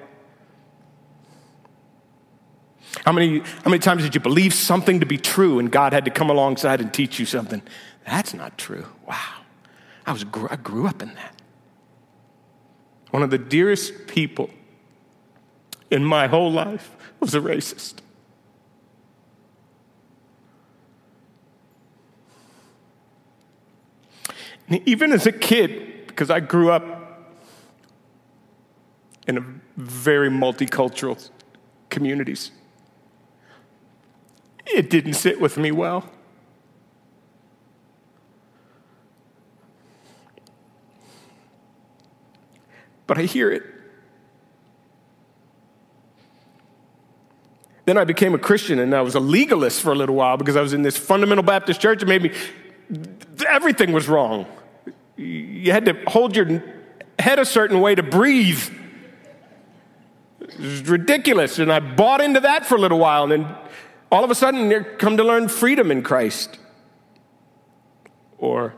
How 3.06 3.12
many, 3.12 3.40
how 3.40 3.70
many 3.70 3.80
times 3.80 4.04
did 4.04 4.14
you 4.14 4.22
believe 4.22 4.54
something 4.54 5.00
to 5.00 5.06
be 5.06 5.18
true 5.18 5.60
and 5.60 5.72
God 5.72 5.94
had 5.94 6.06
to 6.06 6.12
come 6.12 6.30
alongside 6.30 6.82
and 6.82 6.94
teach 6.94 7.20
you 7.20 7.26
something? 7.26 7.62
That's 8.06 8.34
not 8.34 8.58
true. 8.58 8.86
Wow. 9.08 9.42
I, 10.06 10.12
was, 10.12 10.26
I 10.50 10.56
grew 10.58 10.88
up 10.88 11.02
in 11.02 11.14
that. 11.16 11.42
One 13.12 13.24
of 13.24 13.30
the 13.30 13.38
dearest 13.38 14.08
people 14.08 14.50
in 15.90 16.04
my 16.04 16.28
whole 16.28 16.52
life 16.52 16.96
was 17.20 17.36
a 17.36 17.40
racist. 17.40 17.96
And 24.68 24.82
even 24.88 25.12
as 25.12 25.26
a 25.28 25.34
kid, 25.34 26.08
because 26.08 26.30
I 26.30 26.40
grew 26.40 26.72
up 26.72 27.30
in 29.28 29.38
a 29.38 29.46
very 29.76 30.30
multicultural 30.30 31.30
communities, 31.90 32.52
it 34.76 34.90
didn't 34.90 35.14
sit 35.14 35.40
with 35.40 35.58
me 35.58 35.72
well. 35.72 36.10
But 43.08 43.18
I 43.18 43.24
hear 43.24 43.52
it. 43.52 43.64
Then 47.86 47.98
I 47.98 48.06
became 48.06 48.34
a 48.34 48.38
Christian 48.38 48.80
and 48.80 48.96
I 48.96 49.02
was 49.02 49.16
a 49.16 49.20
legalist 49.20 49.82
for 49.82 49.92
a 49.92 49.96
little 49.96 50.16
while 50.16 50.38
because 50.38 50.56
I 50.56 50.62
was 50.62 50.72
in 50.72 50.82
this 50.82 50.96
fundamental 50.96 51.44
Baptist 51.44 51.82
church 51.82 52.02
and 52.02 52.10
made 52.10 52.22
me, 52.24 52.32
everything 53.48 53.92
was 53.92 54.08
wrong. 54.08 54.46
You 55.18 55.72
had 55.72 55.86
to 55.86 55.98
hold 56.08 56.36
your 56.36 56.64
head 57.20 57.38
a 57.38 57.46
certain 57.46 57.82
way 57.82 57.96
to 57.96 58.04
breathe. 58.04 58.64
It 60.40 60.60
was 60.60 60.84
ridiculous. 60.84 61.60
And 61.60 61.72
I 61.72 61.80
bought 61.80 62.22
into 62.22 62.40
that 62.40 62.66
for 62.66 62.76
a 62.76 62.80
little 62.80 63.00
while. 63.00 63.24
And 63.24 63.44
then 63.44 63.56
all 64.12 64.24
of 64.24 64.30
a 64.30 64.36
sudden, 64.36 64.70
you 64.70 64.84
come 64.98 65.18
to 65.18 65.24
learn 65.24 65.48
freedom 65.48 65.90
in 65.90 66.04
Christ. 66.04 66.60
Or 68.38 68.74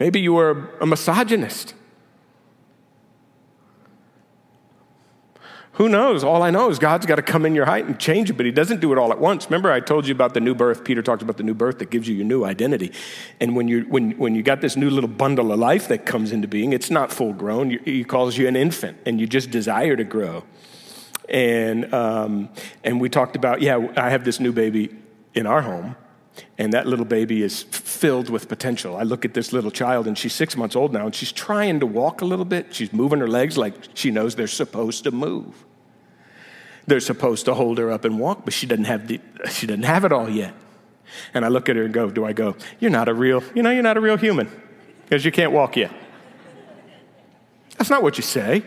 maybe 0.00 0.20
you 0.20 0.32
were 0.32 0.70
a 0.80 0.86
misogynist. 0.86 1.74
Who 5.78 5.88
knows? 5.88 6.24
All 6.24 6.42
I 6.42 6.50
know 6.50 6.70
is 6.70 6.80
God's 6.80 7.06
got 7.06 7.16
to 7.16 7.22
come 7.22 7.46
in 7.46 7.54
your 7.54 7.66
height 7.66 7.86
and 7.86 8.00
change 8.00 8.30
it, 8.30 8.32
but 8.32 8.44
He 8.44 8.50
doesn't 8.50 8.80
do 8.80 8.90
it 8.90 8.98
all 8.98 9.12
at 9.12 9.20
once. 9.20 9.44
Remember, 9.46 9.70
I 9.70 9.78
told 9.78 10.08
you 10.08 10.12
about 10.12 10.34
the 10.34 10.40
new 10.40 10.52
birth. 10.52 10.82
Peter 10.82 11.02
talked 11.02 11.22
about 11.22 11.36
the 11.36 11.44
new 11.44 11.54
birth 11.54 11.78
that 11.78 11.90
gives 11.90 12.08
you 12.08 12.16
your 12.16 12.24
new 12.24 12.44
identity. 12.44 12.90
And 13.38 13.54
when, 13.54 13.68
you 13.68 13.82
when, 13.82 14.10
when 14.18 14.34
you 14.34 14.42
got 14.42 14.60
this 14.60 14.74
new 14.74 14.90
little 14.90 15.08
bundle 15.08 15.52
of 15.52 15.60
life 15.60 15.86
that 15.86 16.04
comes 16.04 16.32
into 16.32 16.48
being, 16.48 16.72
it's 16.72 16.90
not 16.90 17.12
full 17.12 17.32
grown. 17.32 17.78
He 17.84 18.02
calls 18.02 18.36
you 18.36 18.48
an 18.48 18.56
infant, 18.56 18.98
and 19.06 19.20
you 19.20 19.28
just 19.28 19.52
desire 19.52 19.94
to 19.94 20.02
grow. 20.02 20.42
And, 21.28 21.92
um, 21.92 22.48
and 22.84 23.00
we 23.00 23.08
talked 23.08 23.36
about, 23.36 23.60
yeah, 23.60 23.88
I 23.96 24.10
have 24.10 24.24
this 24.24 24.40
new 24.40 24.52
baby 24.52 24.96
in 25.34 25.46
our 25.46 25.60
home, 25.62 25.96
and 26.56 26.72
that 26.72 26.86
little 26.86 27.04
baby 27.04 27.42
is 27.42 27.64
filled 27.64 28.30
with 28.30 28.48
potential. 28.48 28.96
I 28.96 29.02
look 29.02 29.24
at 29.24 29.34
this 29.34 29.52
little 29.52 29.70
child, 29.70 30.06
and 30.06 30.16
she's 30.16 30.32
six 30.32 30.56
months 30.56 30.74
old 30.74 30.92
now, 30.92 31.06
and 31.06 31.14
she's 31.14 31.32
trying 31.32 31.80
to 31.80 31.86
walk 31.86 32.22
a 32.22 32.24
little 32.24 32.44
bit. 32.44 32.74
She's 32.74 32.92
moving 32.92 33.20
her 33.20 33.28
legs 33.28 33.58
like 33.58 33.74
she 33.94 34.10
knows 34.10 34.36
they're 34.36 34.46
supposed 34.46 35.04
to 35.04 35.10
move. 35.10 35.64
They're 36.86 37.00
supposed 37.00 37.44
to 37.44 37.54
hold 37.54 37.76
her 37.78 37.90
up 37.90 38.06
and 38.06 38.18
walk, 38.18 38.44
but 38.44 38.54
she 38.54 38.66
doesn't 38.66 38.84
have, 38.84 39.08
the, 39.08 39.20
she 39.50 39.66
doesn't 39.66 39.82
have 39.82 40.04
it 40.04 40.12
all 40.12 40.30
yet. 40.30 40.54
And 41.34 41.44
I 41.44 41.48
look 41.48 41.68
at 41.68 41.76
her 41.76 41.82
and 41.82 41.92
go, 41.92 42.10
Do 42.10 42.24
I 42.24 42.32
go, 42.32 42.56
You're 42.80 42.90
not 42.90 43.08
a 43.08 43.14
real, 43.14 43.42
you 43.54 43.62
know, 43.62 43.70
you're 43.70 43.82
not 43.82 43.96
a 43.96 44.00
real 44.00 44.16
human 44.16 44.50
because 45.04 45.24
you 45.24 45.32
can't 45.32 45.52
walk 45.52 45.76
yet. 45.76 45.92
That's 47.76 47.90
not 47.90 48.02
what 48.02 48.16
you 48.16 48.22
say. 48.22 48.62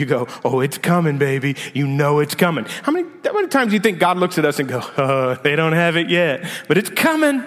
You 0.00 0.06
go, 0.06 0.26
oh, 0.44 0.60
it's 0.60 0.78
coming, 0.78 1.18
baby. 1.18 1.56
You 1.74 1.86
know 1.86 2.20
it's 2.20 2.34
coming. 2.34 2.64
How 2.82 2.90
many, 2.90 3.06
how 3.22 3.34
many 3.34 3.48
times 3.48 3.68
do 3.70 3.74
you 3.74 3.80
think 3.80 3.98
God 3.98 4.16
looks 4.16 4.38
at 4.38 4.46
us 4.46 4.58
and 4.58 4.66
go, 4.66 4.80
oh, 4.96 5.34
they 5.42 5.54
don't 5.54 5.74
have 5.74 5.96
it 5.96 6.08
yet, 6.08 6.48
but 6.68 6.78
it's 6.78 6.88
coming. 6.88 7.44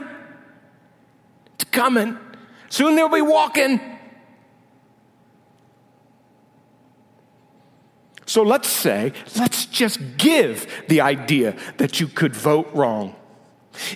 It's 1.55 1.63
coming. 1.65 2.17
Soon 2.69 2.95
they'll 2.95 3.09
be 3.09 3.21
walking. 3.21 3.81
So 8.27 8.43
let's 8.43 8.67
say, 8.69 9.13
let's 9.35 9.65
just 9.65 9.99
give 10.17 10.67
the 10.87 11.01
idea 11.01 11.57
that 11.77 11.99
you 11.99 12.07
could 12.07 12.35
vote 12.35 12.69
wrong. 12.73 13.15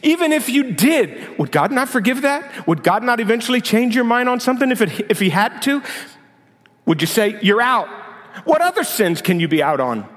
Even 0.02 0.34
if 0.34 0.50
you 0.50 0.72
did, 0.74 1.38
would 1.38 1.52
God 1.52 1.72
not 1.72 1.90
forgive 1.90 2.24
that? 2.24 2.68
Would 2.68 2.84
God 2.84 3.04
not 3.04 3.20
eventually 3.20 3.62
change 3.62 3.96
your 3.96 4.04
mind 4.04 4.28
on 4.28 4.40
something 4.40 4.72
if, 4.72 4.82
it, 4.82 5.12
if 5.12 5.20
He 5.20 5.30
had 5.30 5.62
to? 5.64 5.84
Would 6.88 7.02
you 7.02 7.08
say, 7.08 7.40
You're 7.44 7.62
out? 7.62 7.88
What 8.44 8.62
other 8.62 8.84
sins 8.84 9.22
can 9.22 9.40
you 9.40 9.48
be 9.48 9.62
out 9.64 9.80
on? 9.80 10.08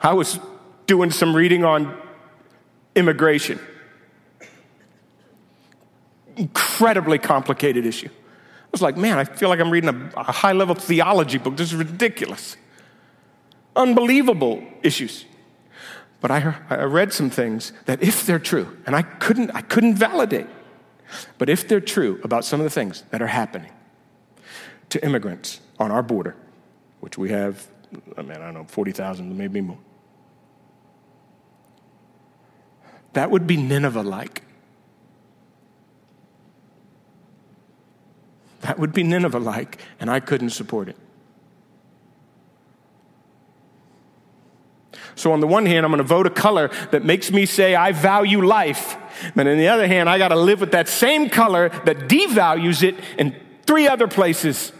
I 0.00 0.12
was 0.12 0.38
doing 0.86 1.10
some 1.10 1.34
reading 1.34 1.64
on 1.64 1.96
immigration. 2.94 3.58
Incredibly 6.36 7.18
complicated 7.18 7.86
issue. 7.86 8.08
I 8.08 8.68
was 8.70 8.82
like, 8.82 8.96
man, 8.96 9.18
I 9.18 9.24
feel 9.24 9.48
like 9.48 9.60
I'm 9.60 9.70
reading 9.70 9.90
a, 9.90 10.20
a 10.20 10.32
high 10.32 10.52
level 10.52 10.74
theology 10.74 11.38
book. 11.38 11.56
This 11.56 11.72
is 11.72 11.76
ridiculous. 11.76 12.56
Unbelievable 13.76 14.62
issues. 14.82 15.24
But 16.20 16.30
I, 16.30 16.56
I 16.70 16.84
read 16.84 17.12
some 17.12 17.30
things 17.30 17.72
that, 17.86 18.02
if 18.02 18.26
they're 18.26 18.38
true, 18.38 18.76
and 18.86 18.96
I 18.96 19.02
couldn't, 19.02 19.50
I 19.52 19.60
couldn't 19.60 19.94
validate, 19.94 20.46
but 21.38 21.48
if 21.48 21.66
they're 21.66 21.80
true 21.80 22.20
about 22.24 22.44
some 22.44 22.60
of 22.60 22.64
the 22.64 22.70
things 22.70 23.04
that 23.10 23.22
are 23.22 23.26
happening 23.26 23.72
to 24.90 25.04
immigrants 25.04 25.60
on 25.78 25.90
our 25.90 26.02
border, 26.02 26.36
which 27.00 27.18
we 27.18 27.30
have, 27.30 27.66
I 28.16 28.22
mean, 28.22 28.32
I 28.32 28.46
don't 28.46 28.54
know, 28.54 28.64
40,000, 28.64 29.36
maybe 29.36 29.60
more, 29.60 29.78
that 33.12 33.30
would 33.30 33.46
be 33.46 33.56
Nineveh 33.56 34.02
like. 34.02 34.42
That 38.62 38.78
would 38.78 38.92
be 38.92 39.02
Nineveh 39.02 39.38
like, 39.38 39.80
and 40.00 40.10
I 40.10 40.20
couldn't 40.20 40.50
support 40.50 40.88
it. 40.88 40.96
So, 45.16 45.32
on 45.32 45.40
the 45.40 45.46
one 45.46 45.66
hand, 45.66 45.84
I'm 45.84 45.92
going 45.92 45.98
to 45.98 46.04
vote 46.04 46.26
a 46.26 46.30
color 46.30 46.70
that 46.90 47.04
makes 47.04 47.30
me 47.30 47.46
say 47.46 47.74
I 47.74 47.92
value 47.92 48.44
life. 48.44 48.96
But 49.34 49.46
on 49.46 49.58
the 49.58 49.68
other 49.68 49.86
hand, 49.86 50.08
I 50.08 50.18
got 50.18 50.28
to 50.28 50.36
live 50.36 50.60
with 50.60 50.72
that 50.72 50.88
same 50.88 51.30
color 51.30 51.68
that 51.84 52.08
devalues 52.08 52.82
it 52.82 52.96
in 53.18 53.34
three 53.66 53.86
other 53.86 54.08
places. 54.08 54.72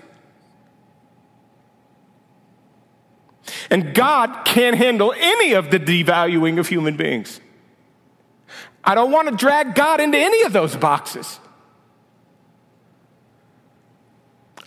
And 3.71 3.95
God 3.95 4.45
can't 4.45 4.77
handle 4.77 5.15
any 5.17 5.53
of 5.53 5.71
the 5.71 5.79
devaluing 5.79 6.59
of 6.59 6.69
human 6.69 6.97
beings. 6.97 7.41
I 8.83 8.95
don't 8.95 9.11
want 9.11 9.29
to 9.29 9.37
drag 9.37 9.75
God 9.75 10.01
into 10.01 10.19
any 10.19 10.43
of 10.43 10.53
those 10.53 10.77
boxes. 10.77 11.39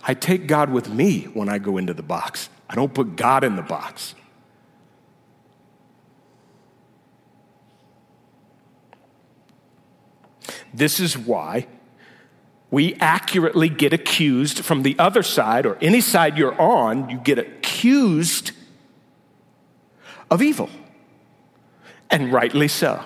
I 0.02 0.14
take 0.14 0.46
God 0.46 0.70
with 0.70 0.88
me 0.88 1.24
when 1.24 1.48
I 1.48 1.58
go 1.58 1.76
into 1.76 1.92
the 1.92 2.02
box. 2.02 2.48
I 2.68 2.74
don't 2.74 2.92
put 2.92 3.16
God 3.16 3.44
in 3.44 3.56
the 3.56 3.62
box. 3.62 4.14
This 10.72 11.00
is 11.00 11.16
why 11.16 11.66
we 12.70 12.94
accurately 12.96 13.68
get 13.68 13.92
accused 13.92 14.64
from 14.64 14.82
the 14.82 14.98
other 14.98 15.22
side, 15.22 15.64
or 15.64 15.78
any 15.80 16.00
side 16.00 16.36
you're 16.36 16.60
on, 16.60 17.08
you 17.08 17.18
get 17.18 17.38
accused 17.38 18.52
of 20.30 20.42
evil. 20.42 20.68
And 22.10 22.32
rightly 22.32 22.68
so. 22.68 23.02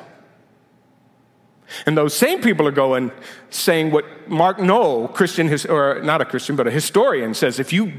And 1.86 1.96
those 1.96 2.14
same 2.14 2.42
people 2.42 2.66
are 2.68 2.72
going, 2.72 3.12
saying 3.50 3.92
what 3.92 4.28
Mark 4.28 4.58
Noll, 4.58 5.08
Christian, 5.08 5.50
or 5.68 6.00
not 6.02 6.20
a 6.20 6.24
Christian, 6.24 6.54
but 6.54 6.66
a 6.66 6.70
historian, 6.70 7.34
says 7.34 7.58
if 7.58 7.72
you, 7.72 7.92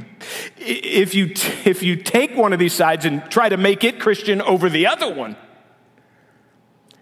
if, 0.57 1.15
you, 1.15 1.31
if 1.65 1.81
you 1.81 1.95
take 1.95 2.35
one 2.35 2.53
of 2.53 2.59
these 2.59 2.73
sides 2.73 3.05
and 3.05 3.23
try 3.31 3.49
to 3.49 3.57
make 3.57 3.83
it 3.83 3.99
Christian 3.99 4.41
over 4.41 4.69
the 4.69 4.85
other 4.87 5.11
one, 5.13 5.35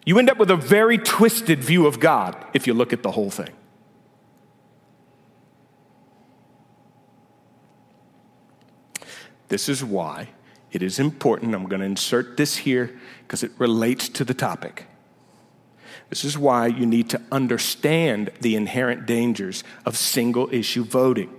you 0.06 0.18
end 0.18 0.30
up 0.30 0.38
with 0.38 0.50
a 0.50 0.56
very 0.56 0.98
twisted 0.98 1.64
view 1.64 1.86
of 1.86 2.00
God 2.00 2.36
if 2.54 2.66
you 2.66 2.74
look 2.74 2.92
at 2.92 3.04
the 3.04 3.12
whole 3.12 3.30
thing. 3.30 3.52
This 9.50 9.68
is 9.68 9.84
why 9.84 10.30
it 10.72 10.82
is 10.82 10.98
important. 10.98 11.54
I'm 11.54 11.68
going 11.68 11.82
to 11.82 11.86
insert 11.86 12.38
this 12.38 12.58
here 12.58 12.98
because 13.24 13.44
it 13.44 13.52
relates 13.58 14.08
to 14.10 14.24
the 14.24 14.34
topic. 14.34 14.86
This 16.10 16.24
is 16.24 16.38
why 16.38 16.68
you 16.68 16.86
need 16.86 17.10
to 17.10 17.22
understand 17.32 18.32
the 18.42 18.56
inherent 18.56 19.06
dangers 19.06 19.64
of 19.86 19.98
single 19.98 20.50
issue 20.54 20.84
voting. 20.84 21.34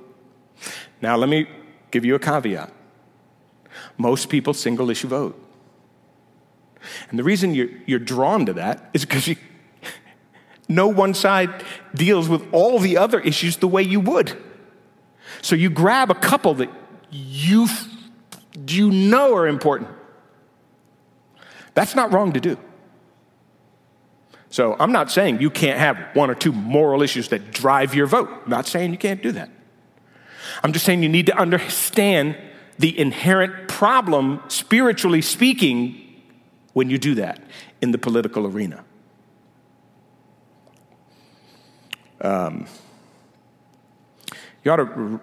Now, 1.01 1.17
let 1.17 1.29
me 1.29 1.49
give 1.91 2.05
you 2.05 2.15
a 2.15 2.19
caveat. 2.19 2.73
Most 3.99 4.29
people 4.29 4.55
single 4.55 4.91
issue 4.91 5.09
vote. 5.09 5.42
And 7.11 7.19
the 7.19 7.25
reason 7.25 7.55
you're, 7.55 7.69
you're 7.87 7.99
drawn 7.99 8.47
to 8.47 8.53
that 8.55 8.91
is 8.93 9.05
because 9.05 9.29
you, 9.29 9.37
no 10.69 10.89
one 10.89 11.15
side 11.15 11.65
deals 11.95 12.29
with 12.29 12.47
all 12.53 12.79
the 12.79 12.97
other 12.97 13.21
issues 13.21 13.57
the 13.57 13.69
way 13.69 13.83
you 13.83 14.01
would. 14.01 14.37
So 15.41 15.57
you 15.57 15.71
grab 15.71 16.11
a 16.11 16.15
couple 16.15 16.55
that 16.55 16.71
you, 17.11 17.69
you 18.67 18.91
know 18.91 19.35
are 19.35 19.47
important. 19.47 19.91
That's 21.75 21.95
not 21.95 22.13
wrong 22.13 22.33
to 22.33 22.41
do. 22.41 22.59
So 24.51 24.77
I'm 24.79 24.93
not 24.93 25.11
saying 25.11 25.41
you 25.41 25.49
can't 25.49 25.79
have 25.79 25.99
one 26.15 26.31
or 26.31 26.35
two 26.35 26.53
moral 26.53 27.03
issues 27.03 27.29
that 27.29 27.53
drive 27.53 27.95
your 27.95 28.07
vote. 28.07 28.29
I'm 28.45 28.51
not 28.51 28.67
saying 28.67 28.91
you 28.91 28.99
can't 28.99 29.23
do 29.23 29.33
that. 29.33 29.49
I'm 30.63 30.73
just 30.73 30.85
saying 30.85 31.03
you 31.03 31.09
need 31.09 31.27
to 31.27 31.37
understand 31.37 32.37
the 32.79 32.99
inherent 32.99 33.69
problem, 33.69 34.43
spiritually 34.49 35.23
speaking, 35.23 36.02
when 36.73 36.91
you 36.91 36.99
do 36.99 37.15
that 37.17 37.43
in 37.81 37.91
the 37.93 37.99
political 37.99 38.47
arena. 38.47 38.85
Um, 42.21 42.67
you 44.65 44.71
ought 44.71 44.77
to, 44.77 45.21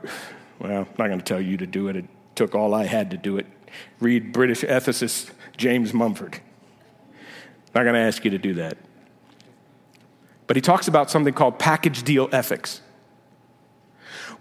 well, 0.59 0.71
I'm 0.81 0.87
not 0.97 1.07
going 1.07 1.19
to 1.19 1.25
tell 1.25 1.41
you 1.41 1.57
to 1.57 1.65
do 1.65 1.87
it. 1.87 1.95
It 1.95 2.05
took 2.35 2.55
all 2.55 2.73
I 2.73 2.85
had 2.85 3.11
to 3.11 3.17
do 3.17 3.37
it. 3.37 3.47
Read 3.99 4.33
British 4.33 4.61
ethicist 4.61 5.31
James 5.55 5.93
Mumford. 5.93 6.35
I'm 6.35 7.73
not 7.73 7.83
going 7.83 7.95
to 7.95 8.01
ask 8.01 8.25
you 8.25 8.31
to 8.31 8.37
do 8.37 8.55
that. 8.55 8.77
But 10.47 10.57
he 10.57 10.61
talks 10.61 10.87
about 10.87 11.09
something 11.11 11.33
called 11.33 11.59
package 11.59 12.03
deal 12.03 12.27
ethics. 12.31 12.81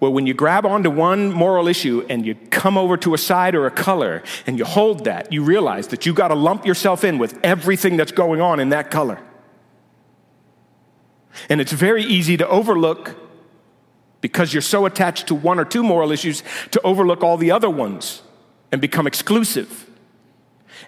Well, 0.00 0.12
when 0.12 0.26
you 0.26 0.34
grab 0.34 0.64
onto 0.64 0.90
one 0.90 1.32
moral 1.32 1.66
issue 1.66 2.06
and 2.08 2.24
you 2.24 2.36
come 2.50 2.78
over 2.78 2.96
to 2.98 3.14
a 3.14 3.18
side 3.18 3.54
or 3.54 3.66
a 3.66 3.70
color 3.70 4.22
and 4.46 4.56
you 4.58 4.64
hold 4.64 5.04
that, 5.04 5.32
you 5.32 5.42
realize 5.42 5.88
that 5.88 6.06
you've 6.06 6.14
got 6.14 6.28
to 6.28 6.34
lump 6.34 6.64
yourself 6.64 7.02
in 7.02 7.18
with 7.18 7.38
everything 7.42 7.96
that's 7.96 8.12
going 8.12 8.40
on 8.40 8.60
in 8.60 8.68
that 8.68 8.90
color. 8.90 9.18
And 11.48 11.60
it's 11.60 11.72
very 11.72 12.04
easy 12.04 12.36
to 12.36 12.48
overlook 12.48 13.16
because 14.20 14.52
you're 14.52 14.62
so 14.62 14.86
attached 14.86 15.28
to 15.28 15.34
one 15.34 15.58
or 15.58 15.64
two 15.64 15.82
moral 15.82 16.12
issues 16.12 16.42
to 16.70 16.80
overlook 16.82 17.22
all 17.22 17.36
the 17.36 17.50
other 17.50 17.70
ones 17.70 18.22
and 18.70 18.80
become 18.80 19.06
exclusive. 19.06 19.88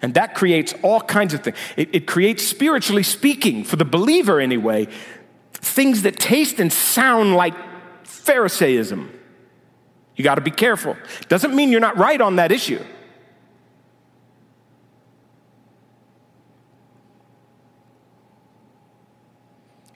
And 0.03 0.15
that 0.15 0.35
creates 0.35 0.75
all 0.83 1.01
kinds 1.01 1.35
of 1.35 1.43
things. 1.43 1.57
It, 1.77 1.95
it, 1.95 2.07
creates, 2.07 2.47
spiritually 2.47 3.03
speaking, 3.03 3.65
for 3.65 3.77
the 3.77 3.85
believer 3.85 4.41
anyway, 4.41 4.89
things 5.53 6.03
that 6.03 6.19
taste 6.19 6.59
and 6.59 6.73
sound 6.73 7.35
like 7.35 7.55
Pharisaism. 8.25 9.11
You 10.17 10.25
got 10.25 10.35
to 10.37 10.41
be 10.41 10.51
careful. 10.51 10.97
Doesn't 11.29 11.55
mean 11.55 11.71
you're 11.71 11.81
not 11.81 11.97
right 11.97 12.21
on 12.21 12.37
that 12.37 12.53
issue. 12.53 12.85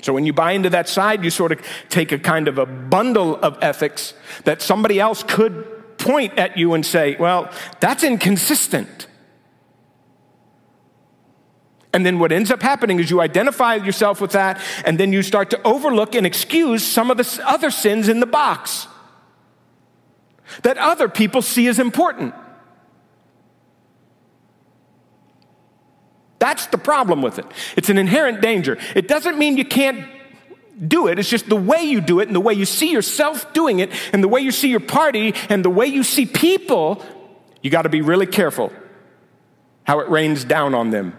So 0.05 0.12
when 0.12 0.27
you 0.27 0.35
buy 0.35 0.53
into 0.53 0.68
that 0.70 0.87
side, 0.89 1.25
you 1.25 1.31
sort 1.31 1.51
of 1.51 1.66
take 1.89 2.12
a 2.12 2.18
kind 2.18 2.47
of 2.47 2.59
a 2.59 2.66
bundle 2.66 3.37
of 3.37 3.59
ethics 3.62 4.12
that 4.45 4.61
somebody 4.61 5.01
else 5.01 5.22
could 5.22 5.97
point 5.97 6.39
at 6.39 6.59
you 6.59 6.75
and 6.75 6.85
say, 6.85 7.16
well, 7.16 7.51
that's 7.81 8.05
inconsistent. 8.05 9.07
And 11.95 12.05
then 12.05 12.19
what 12.19 12.33
ends 12.33 12.51
up 12.51 12.61
happening 12.61 12.99
is 12.99 13.09
you 13.09 13.21
identify 13.21 13.77
yourself 13.77 14.21
with 14.21 14.33
that, 14.33 14.61
and 14.85 14.99
then 14.99 15.13
you 15.13 15.23
start 15.23 15.51
to 15.51 15.63
overlook 15.63 16.17
and 16.17 16.27
excuse 16.27 16.83
some 16.83 17.09
of 17.09 17.17
the 17.17 17.43
other 17.47 17.71
sins 17.71 18.09
in 18.09 18.19
the 18.19 18.27
box 18.27 18.89
that 20.63 20.77
other 20.77 21.09
people 21.09 21.41
see 21.41 21.69
as 21.69 21.79
important. 21.79 22.35
That's 26.41 26.67
the 26.67 26.79
problem 26.79 27.23
with 27.23 27.39
it. 27.39 27.47
It's 27.77 27.89
an 27.89 27.97
inherent 27.97 28.43
danger. 28.43 28.77
It 28.95 29.07
doesn't 29.07 29.39
mean 29.39 29.57
you 29.57 29.65
can't 29.65 30.05
do 30.87 31.07
it. 31.07 31.19
It's 31.21 31.31
just 31.31 31.49
the 31.49 31.57
way 31.57 31.85
you 31.85 32.01
do 32.01 32.19
it 32.19 32.27
and 32.27 32.35
the 32.35 32.41
way 32.41 32.55
you 32.55 32.67
see 32.67 32.91
yourself 32.91 33.55
doing 33.55 33.79
it 33.79 33.91
and 34.13 34.23
the 34.23 34.29
way 34.29 34.41
you 34.41 34.51
see 34.51 34.69
your 34.69 34.81
party 34.81 35.33
and 35.49 35.65
the 35.65 35.71
way 35.71 35.87
you 35.87 36.03
see 36.03 36.27
people. 36.27 37.05
You 37.63 37.71
got 37.71 37.83
to 37.83 37.89
be 37.89 38.03
really 38.03 38.27
careful 38.27 38.73
how 39.85 40.01
it 40.01 40.09
rains 40.11 40.45
down 40.45 40.75
on 40.75 40.91
them. 40.91 41.17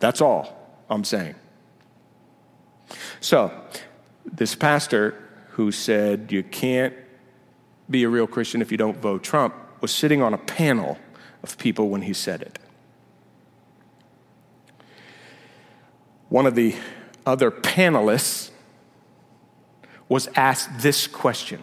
That's 0.00 0.20
all 0.20 0.56
I'm 0.88 1.04
saying. 1.04 1.36
So, 3.20 3.52
this 4.24 4.54
pastor 4.54 5.14
who 5.50 5.70
said 5.70 6.32
you 6.32 6.42
can't 6.42 6.94
be 7.88 8.04
a 8.04 8.08
real 8.08 8.26
Christian 8.26 8.62
if 8.62 8.72
you 8.72 8.78
don't 8.78 8.96
vote 8.96 9.22
Trump 9.22 9.54
was 9.80 9.92
sitting 9.92 10.22
on 10.22 10.34
a 10.34 10.38
panel 10.38 10.98
of 11.42 11.56
people 11.58 11.88
when 11.88 12.02
he 12.02 12.12
said 12.12 12.42
it. 12.42 12.58
One 16.28 16.46
of 16.46 16.54
the 16.54 16.74
other 17.26 17.50
panelists 17.50 18.50
was 20.08 20.28
asked 20.34 20.80
this 20.80 21.06
question 21.06 21.62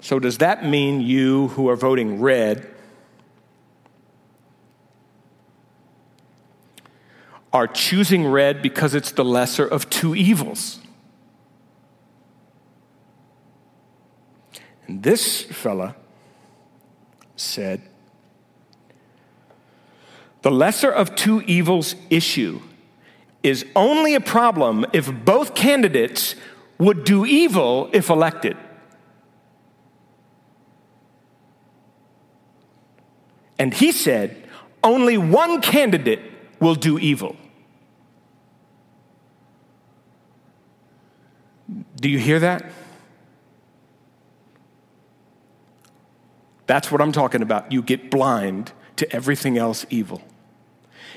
So, 0.00 0.18
does 0.18 0.38
that 0.38 0.64
mean 0.64 1.00
you 1.00 1.48
who 1.48 1.68
are 1.68 1.76
voting 1.76 2.20
red 2.20 2.74
are 7.52 7.66
choosing 7.66 8.26
red 8.26 8.62
because 8.62 8.94
it's 8.94 9.12
the 9.12 9.24
lesser 9.24 9.66
of 9.66 9.88
two 9.88 10.14
evils. 10.14 10.80
And 14.86 15.02
this 15.02 15.42
fella 15.42 15.96
said, 17.36 17.82
The 20.42 20.50
lesser 20.50 20.90
of 20.90 21.14
two 21.14 21.42
evils 21.42 21.94
issue 22.10 22.60
is 23.42 23.64
only 23.76 24.14
a 24.14 24.20
problem 24.20 24.84
if 24.92 25.12
both 25.24 25.54
candidates 25.54 26.34
would 26.78 27.04
do 27.04 27.24
evil 27.24 27.90
if 27.92 28.08
elected. 28.08 28.56
And 33.58 33.74
he 33.74 33.90
said, 33.90 34.44
only 34.84 35.18
one 35.18 35.60
candidate 35.60 36.20
will 36.60 36.74
do 36.74 36.98
evil. 36.98 37.36
Do 41.96 42.08
you 42.08 42.18
hear 42.18 42.38
that? 42.40 42.70
That's 46.66 46.92
what 46.92 47.00
I'm 47.00 47.12
talking 47.12 47.42
about. 47.42 47.72
You 47.72 47.82
get 47.82 48.10
blind 48.10 48.72
to 48.96 49.10
everything 49.14 49.56
else 49.58 49.86
evil 49.90 50.22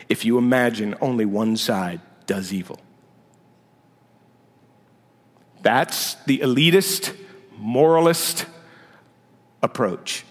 if 0.10 0.26
you 0.26 0.38
imagine 0.38 0.96
only 1.02 1.26
one 1.26 1.58
side 1.58 2.02
does 2.26 2.52
evil. 2.52 2.80
That's 5.62 6.16
the 6.26 6.40
elitist, 6.40 7.16
moralist 7.58 8.46
approach. 9.62 10.26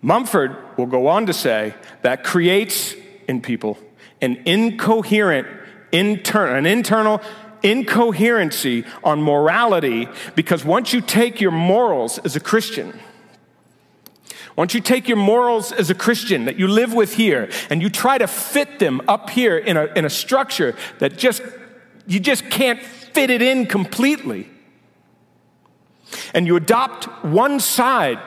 Mumford 0.00 0.56
will 0.76 0.86
go 0.86 1.08
on 1.08 1.26
to 1.26 1.32
say 1.32 1.74
that 2.02 2.24
creates 2.24 2.94
in 3.26 3.40
people 3.40 3.78
an 4.20 4.36
incoherent, 4.46 5.46
inter- 5.92 6.56
an 6.56 6.66
internal 6.66 7.20
incoherency 7.62 8.84
on 9.02 9.22
morality 9.22 10.08
because 10.34 10.64
once 10.64 10.92
you 10.92 11.00
take 11.00 11.40
your 11.40 11.50
morals 11.50 12.18
as 12.18 12.36
a 12.36 12.40
Christian, 12.40 12.98
once 14.56 14.74
you 14.74 14.80
take 14.80 15.08
your 15.08 15.16
morals 15.16 15.70
as 15.72 15.90
a 15.90 15.94
Christian 15.94 16.46
that 16.46 16.58
you 16.58 16.66
live 16.66 16.92
with 16.92 17.14
here 17.14 17.50
and 17.70 17.80
you 17.80 17.88
try 17.88 18.18
to 18.18 18.26
fit 18.26 18.78
them 18.78 19.00
up 19.06 19.30
here 19.30 19.56
in 19.56 19.76
a, 19.76 19.86
in 19.94 20.04
a 20.04 20.10
structure 20.10 20.76
that 20.98 21.16
just, 21.16 21.42
you 22.06 22.18
just 22.18 22.48
can't 22.50 22.82
fit 22.82 23.30
it 23.30 23.42
in 23.42 23.66
completely, 23.66 24.48
and 26.34 26.46
you 26.46 26.56
adopt 26.56 27.04
one 27.24 27.60
side 27.60 28.18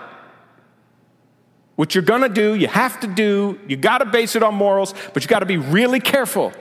what 1.82 1.96
you're 1.96 2.04
gonna 2.04 2.30
do, 2.30 2.54
you 2.54 2.68
have 2.68 3.00
to 3.00 3.08
do, 3.08 3.60
you 3.68 3.76
gotta 3.76 4.06
base 4.06 4.36
it 4.36 4.44
on 4.44 4.54
morals, 4.54 4.94
but 5.16 5.24
you 5.24 5.28
gotta 5.28 5.48
be 5.48 5.58
really 5.58 6.00
careful 6.00 6.54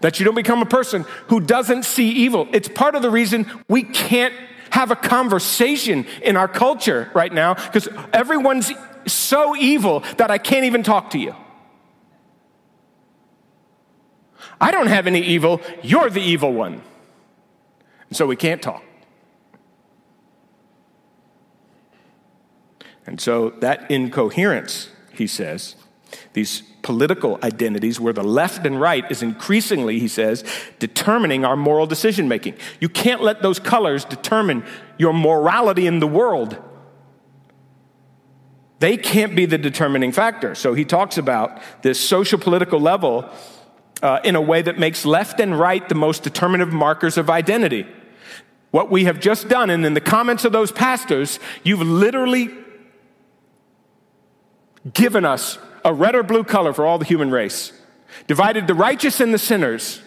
that 0.00 0.18
you 0.18 0.24
don't 0.24 0.34
become 0.34 0.62
a 0.62 0.66
person 0.66 1.04
who 1.26 1.40
doesn't 1.40 1.82
see 1.82 2.08
evil. 2.08 2.48
It's 2.54 2.68
part 2.68 2.94
of 2.94 3.02
the 3.02 3.10
reason 3.10 3.44
we 3.68 3.82
can't 3.82 4.32
have 4.70 4.90
a 4.90 4.96
conversation 4.96 6.06
in 6.22 6.38
our 6.38 6.48
culture 6.48 7.10
right 7.12 7.30
now 7.30 7.52
because 7.52 7.86
everyone's 8.14 8.72
so 9.06 9.54
evil 9.54 10.02
that 10.16 10.30
I 10.30 10.38
can't 10.38 10.64
even 10.64 10.82
talk 10.82 11.10
to 11.10 11.18
you. 11.18 11.36
I 14.58 14.70
don't 14.70 14.86
have 14.86 15.06
any 15.06 15.20
evil, 15.20 15.60
you're 15.82 16.08
the 16.08 16.22
evil 16.22 16.50
one. 16.50 16.80
And 18.08 18.16
so 18.16 18.26
we 18.26 18.36
can't 18.36 18.62
talk. 18.62 18.82
And 23.06 23.20
so 23.20 23.50
that 23.60 23.90
incoherence, 23.90 24.88
he 25.12 25.26
says, 25.26 25.74
these 26.34 26.62
political 26.82 27.38
identities 27.42 28.00
where 28.00 28.12
the 28.12 28.24
left 28.24 28.66
and 28.66 28.80
right 28.80 29.08
is 29.10 29.22
increasingly, 29.22 29.98
he 29.98 30.08
says, 30.08 30.44
determining 30.78 31.44
our 31.44 31.56
moral 31.56 31.86
decision 31.86 32.28
making. 32.28 32.54
You 32.80 32.88
can't 32.88 33.22
let 33.22 33.42
those 33.42 33.58
colors 33.58 34.04
determine 34.04 34.64
your 34.98 35.12
morality 35.12 35.86
in 35.86 36.00
the 36.00 36.06
world. 36.06 36.56
They 38.78 38.96
can't 38.96 39.36
be 39.36 39.46
the 39.46 39.58
determining 39.58 40.12
factor. 40.12 40.54
So 40.54 40.74
he 40.74 40.84
talks 40.84 41.16
about 41.16 41.62
this 41.82 42.00
social 42.00 42.38
political 42.38 42.80
level 42.80 43.30
uh, 44.02 44.18
in 44.24 44.34
a 44.34 44.40
way 44.40 44.60
that 44.62 44.78
makes 44.78 45.06
left 45.06 45.38
and 45.38 45.58
right 45.58 45.88
the 45.88 45.94
most 45.94 46.24
determinative 46.24 46.74
markers 46.74 47.16
of 47.16 47.30
identity. 47.30 47.86
What 48.72 48.90
we 48.90 49.04
have 49.04 49.20
just 49.20 49.48
done, 49.48 49.70
and 49.70 49.86
in 49.86 49.94
the 49.94 50.00
comments 50.00 50.44
of 50.44 50.52
those 50.52 50.72
pastors, 50.72 51.38
you've 51.62 51.82
literally 51.82 52.50
given 54.90 55.24
us 55.24 55.58
a 55.84 55.92
red 55.92 56.14
or 56.14 56.22
blue 56.22 56.44
color 56.44 56.72
for 56.72 56.86
all 56.86 56.98
the 56.98 57.04
human 57.04 57.30
race, 57.30 57.72
divided 58.26 58.66
the 58.66 58.74
righteous 58.74 59.20
and 59.20 59.32
the 59.32 59.38
sinners. 59.38 60.00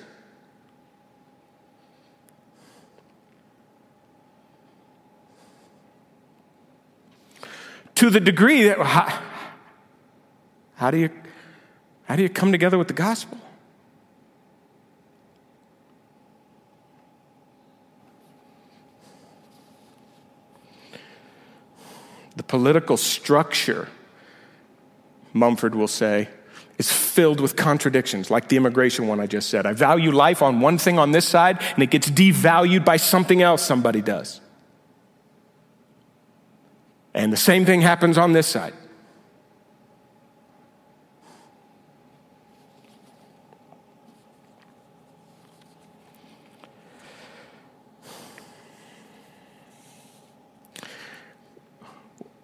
To 7.96 8.10
the 8.10 8.20
degree 8.20 8.64
that, 8.64 8.78
how, 8.80 9.22
how 10.76 10.92
do 10.92 10.98
you, 10.98 11.10
how 12.04 12.16
do 12.16 12.24
you 12.24 12.30
come 12.30 12.52
together 12.52 12.78
with 12.78 12.88
the 12.88 12.94
gospel? 12.94 13.38
the 22.36 22.44
political 22.44 22.98
structure 22.98 23.88
Mumford 25.36 25.76
will 25.76 25.90
say, 25.90 26.30
is 26.78 26.92
filled 26.92 27.42
with 27.42 27.58
contradictions, 27.58 28.32
like 28.32 28.48
the 28.48 28.56
immigration 28.56 29.08
one 29.08 29.20
I 29.20 29.28
just 29.28 29.50
said. 29.50 29.66
I 29.66 29.74
value 29.74 30.12
life 30.12 30.42
on 30.42 30.62
one 30.62 30.78
thing 30.78 30.98
on 30.98 31.12
this 31.12 31.28
side, 31.28 31.62
and 31.74 31.84
it 31.84 31.92
gets 31.92 32.10
devalued 32.10 32.86
by 32.86 32.96
something 32.96 33.42
else 33.42 33.62
somebody 33.62 34.02
does. 34.02 34.40
And 37.14 37.34
the 37.34 37.38
same 37.38 37.66
thing 37.66 37.82
happens 37.82 38.18
on 38.18 38.32
this 38.32 38.48
side. 38.48 38.74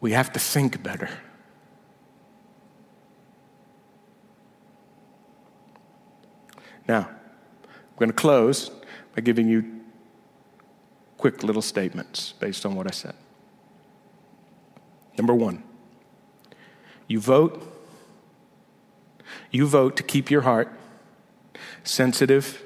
We 0.01 0.11
have 0.11 0.33
to 0.33 0.39
think 0.39 0.83
better. 0.83 1.09
Now, 6.91 7.07
I'm 7.07 7.95
going 7.97 8.09
to 8.09 8.13
close 8.13 8.69
by 9.15 9.21
giving 9.21 9.47
you 9.47 9.79
quick 11.17 11.41
little 11.41 11.61
statements 11.61 12.33
based 12.33 12.65
on 12.65 12.75
what 12.75 12.85
I 12.85 12.91
said. 12.91 13.15
Number 15.17 15.33
one, 15.33 15.63
you 17.07 17.21
vote. 17.21 17.65
You 19.51 19.67
vote 19.67 19.95
to 19.95 20.03
keep 20.03 20.29
your 20.29 20.41
heart 20.41 20.67
sensitive 21.85 22.61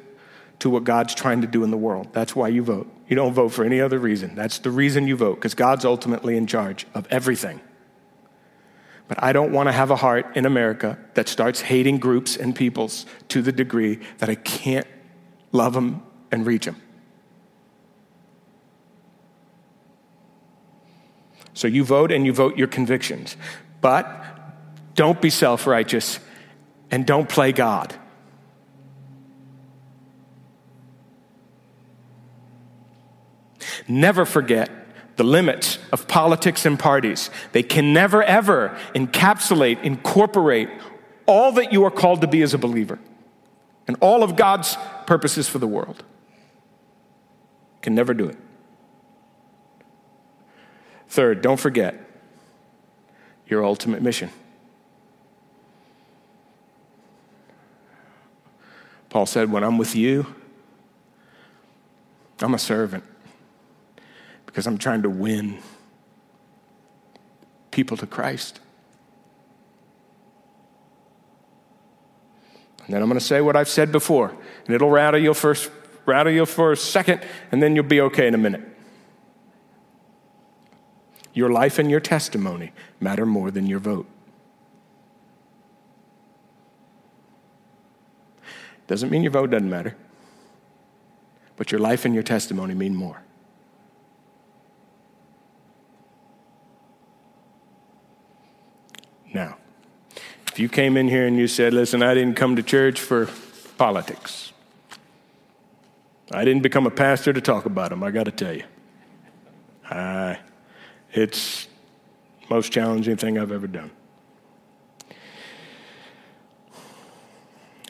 to 0.57 0.71
what 0.71 0.85
God's 0.85 1.13
trying 1.13 1.41
to 1.41 1.47
do 1.47 1.63
in 1.63 1.69
the 1.69 1.77
world. 1.77 2.07
That's 2.11 2.35
why 2.35 2.47
you 2.47 2.63
vote. 2.63 2.91
You 3.07 3.15
don't 3.15 3.33
vote 3.33 3.49
for 3.49 3.63
any 3.63 3.79
other 3.79 3.99
reason. 3.99 4.33
That's 4.33 4.57
the 4.57 4.71
reason 4.71 5.05
you 5.05 5.17
vote, 5.17 5.35
because 5.35 5.53
God's 5.53 5.85
ultimately 5.85 6.35
in 6.35 6.47
charge 6.47 6.87
of 6.95 7.05
everything. 7.11 7.61
But 9.07 9.21
I 9.23 9.33
don't 9.33 9.51
want 9.51 9.67
to 9.67 9.71
have 9.71 9.91
a 9.91 9.95
heart 9.95 10.35
in 10.35 10.45
America 10.45 10.97
that 11.13 11.27
starts 11.27 11.61
hating 11.61 11.99
groups 11.99 12.35
and 12.35 12.55
peoples 12.55 13.05
to 13.29 13.41
the 13.41 13.51
degree 13.51 13.99
that 14.17 14.29
I 14.29 14.35
can't 14.35 14.87
love 15.51 15.73
them 15.73 16.01
and 16.31 16.45
reach 16.45 16.65
them. 16.65 16.81
So 21.53 21.67
you 21.67 21.83
vote 21.83 22.11
and 22.11 22.25
you 22.25 22.33
vote 22.33 22.57
your 22.57 22.67
convictions. 22.67 23.37
But 23.79 24.23
don't 24.95 25.21
be 25.21 25.29
self 25.29 25.67
righteous 25.67 26.19
and 26.91 27.05
don't 27.05 27.29
play 27.29 27.51
God. 27.51 27.95
Never 33.87 34.25
forget 34.25 34.69
the 35.15 35.23
limits 35.23 35.79
of 35.91 36.07
politics 36.07 36.65
and 36.65 36.77
parties. 36.77 37.29
They 37.51 37.63
can 37.63 37.93
never, 37.93 38.23
ever 38.23 38.77
encapsulate, 38.93 39.83
incorporate 39.83 40.69
all 41.25 41.51
that 41.53 41.71
you 41.71 41.83
are 41.85 41.91
called 41.91 42.21
to 42.21 42.27
be 42.27 42.41
as 42.41 42.53
a 42.53 42.57
believer 42.57 42.99
and 43.87 43.97
all 44.01 44.23
of 44.23 44.35
God's 44.35 44.77
purposes 45.05 45.47
for 45.47 45.59
the 45.59 45.67
world. 45.67 46.03
Can 47.81 47.95
never 47.95 48.13
do 48.13 48.27
it. 48.27 48.37
Third, 51.07 51.41
don't 51.41 51.59
forget 51.59 51.95
your 53.47 53.63
ultimate 53.63 54.01
mission. 54.01 54.29
Paul 59.09 59.25
said, 59.25 59.49
When 59.51 59.63
I'm 59.63 59.77
with 59.77 59.95
you, 59.95 60.25
I'm 62.41 62.53
a 62.53 62.59
servant 62.59 63.03
because 64.55 64.67
I'm 64.67 64.77
trying 64.77 65.01
to 65.01 65.09
win 65.09 65.57
people 67.71 67.97
to 67.97 68.07
Christ. 68.07 68.61
And 72.85 72.93
then 72.93 73.01
I'm 73.01 73.09
going 73.09 73.19
to 73.19 73.25
say 73.25 73.41
what 73.41 73.57
I've 73.57 73.67
said 73.67 73.91
before, 73.91 74.33
and 74.65 74.73
it'll 74.73 74.89
rattle 74.89 75.19
you 75.19 75.33
first, 75.33 75.69
rattle 76.05 76.31
you 76.31 76.45
for 76.45 76.71
a 76.71 76.77
second, 76.77 77.21
and 77.51 77.61
then 77.61 77.75
you'll 77.75 77.83
be 77.83 77.99
okay 77.99 78.29
in 78.29 78.33
a 78.33 78.37
minute. 78.37 78.61
Your 81.33 81.49
life 81.49 81.77
and 81.77 81.91
your 81.91 81.99
testimony 81.99 82.71
matter 83.01 83.25
more 83.25 83.51
than 83.51 83.65
your 83.65 83.79
vote. 83.79 84.07
Doesn't 88.87 89.09
mean 89.09 89.21
your 89.21 89.33
vote 89.33 89.49
doesn't 89.49 89.69
matter, 89.69 89.97
but 91.57 91.73
your 91.73 91.81
life 91.81 92.05
and 92.05 92.13
your 92.13 92.23
testimony 92.23 92.73
mean 92.73 92.95
more. 92.95 93.24
Now, 99.35 99.57
if 100.47 100.59
you 100.59 100.69
came 100.69 100.95
in 100.95 101.09
here 101.09 101.27
and 101.27 101.37
you 101.37 101.49
said, 101.49 101.73
listen, 101.73 102.01
I 102.01 102.13
didn't 102.13 102.35
come 102.37 102.55
to 102.55 102.63
church 102.63 103.01
for 103.01 103.29
politics, 103.77 104.53
I 106.31 106.45
didn't 106.45 106.63
become 106.63 106.87
a 106.87 106.89
pastor 106.89 107.33
to 107.33 107.41
talk 107.41 107.65
about 107.65 107.89
them, 107.89 108.01
I 108.01 108.11
got 108.11 108.23
to 108.23 108.31
tell 108.31 108.53
you. 108.53 108.63
Uh, 109.89 110.35
it's 111.11 111.67
most 112.49 112.71
challenging 112.71 113.17
thing 113.17 113.37
I've 113.37 113.51
ever 113.51 113.67
done. 113.67 113.91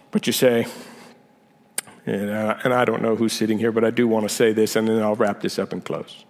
But 0.09 0.25
you 0.25 0.33
say, 0.33 0.65
and, 2.07 2.31
uh, 2.31 2.57
and 2.63 2.73
I 2.73 2.85
don't 2.85 3.03
know 3.03 3.15
who's 3.15 3.33
sitting 3.33 3.59
here, 3.59 3.71
but 3.71 3.83
I 3.83 3.91
do 3.91 4.07
want 4.07 4.27
to 4.27 4.33
say 4.33 4.51
this, 4.51 4.75
and 4.75 4.87
then 4.87 4.99
I'll 4.99 5.15
wrap 5.15 5.41
this 5.41 5.59
up 5.59 5.73
and 5.73 5.85
close. 5.85 6.25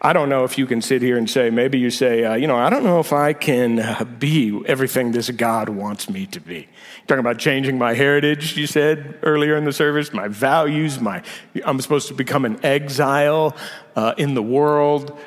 I 0.00 0.12
don't 0.12 0.28
know 0.28 0.44
if 0.44 0.58
you 0.58 0.66
can 0.66 0.82
sit 0.82 1.02
here 1.02 1.16
and 1.16 1.28
say, 1.28 1.50
maybe 1.50 1.78
you 1.78 1.90
say, 1.90 2.24
uh, 2.24 2.34
you 2.34 2.46
know, 2.46 2.56
I 2.56 2.70
don't 2.70 2.84
know 2.84 3.00
if 3.00 3.12
I 3.12 3.32
can 3.32 3.78
uh, 3.78 4.04
be 4.04 4.62
everything 4.66 5.12
this 5.12 5.30
God 5.30 5.68
wants 5.68 6.08
me 6.08 6.26
to 6.26 6.40
be. 6.40 6.54
You're 6.54 7.06
talking 7.06 7.20
about 7.20 7.38
changing 7.38 7.78
my 7.78 7.94
heritage, 7.94 8.56
you 8.56 8.66
said 8.66 9.18
earlier 9.22 9.56
in 9.56 9.64
the 9.64 9.72
service, 9.72 10.12
my 10.12 10.28
values, 10.28 11.00
my, 11.00 11.22
I'm 11.64 11.80
supposed 11.80 12.08
to 12.08 12.14
become 12.14 12.44
an 12.44 12.64
exile 12.64 13.56
uh, 13.94 14.14
in 14.16 14.34
the 14.34 14.42
world, 14.42 15.18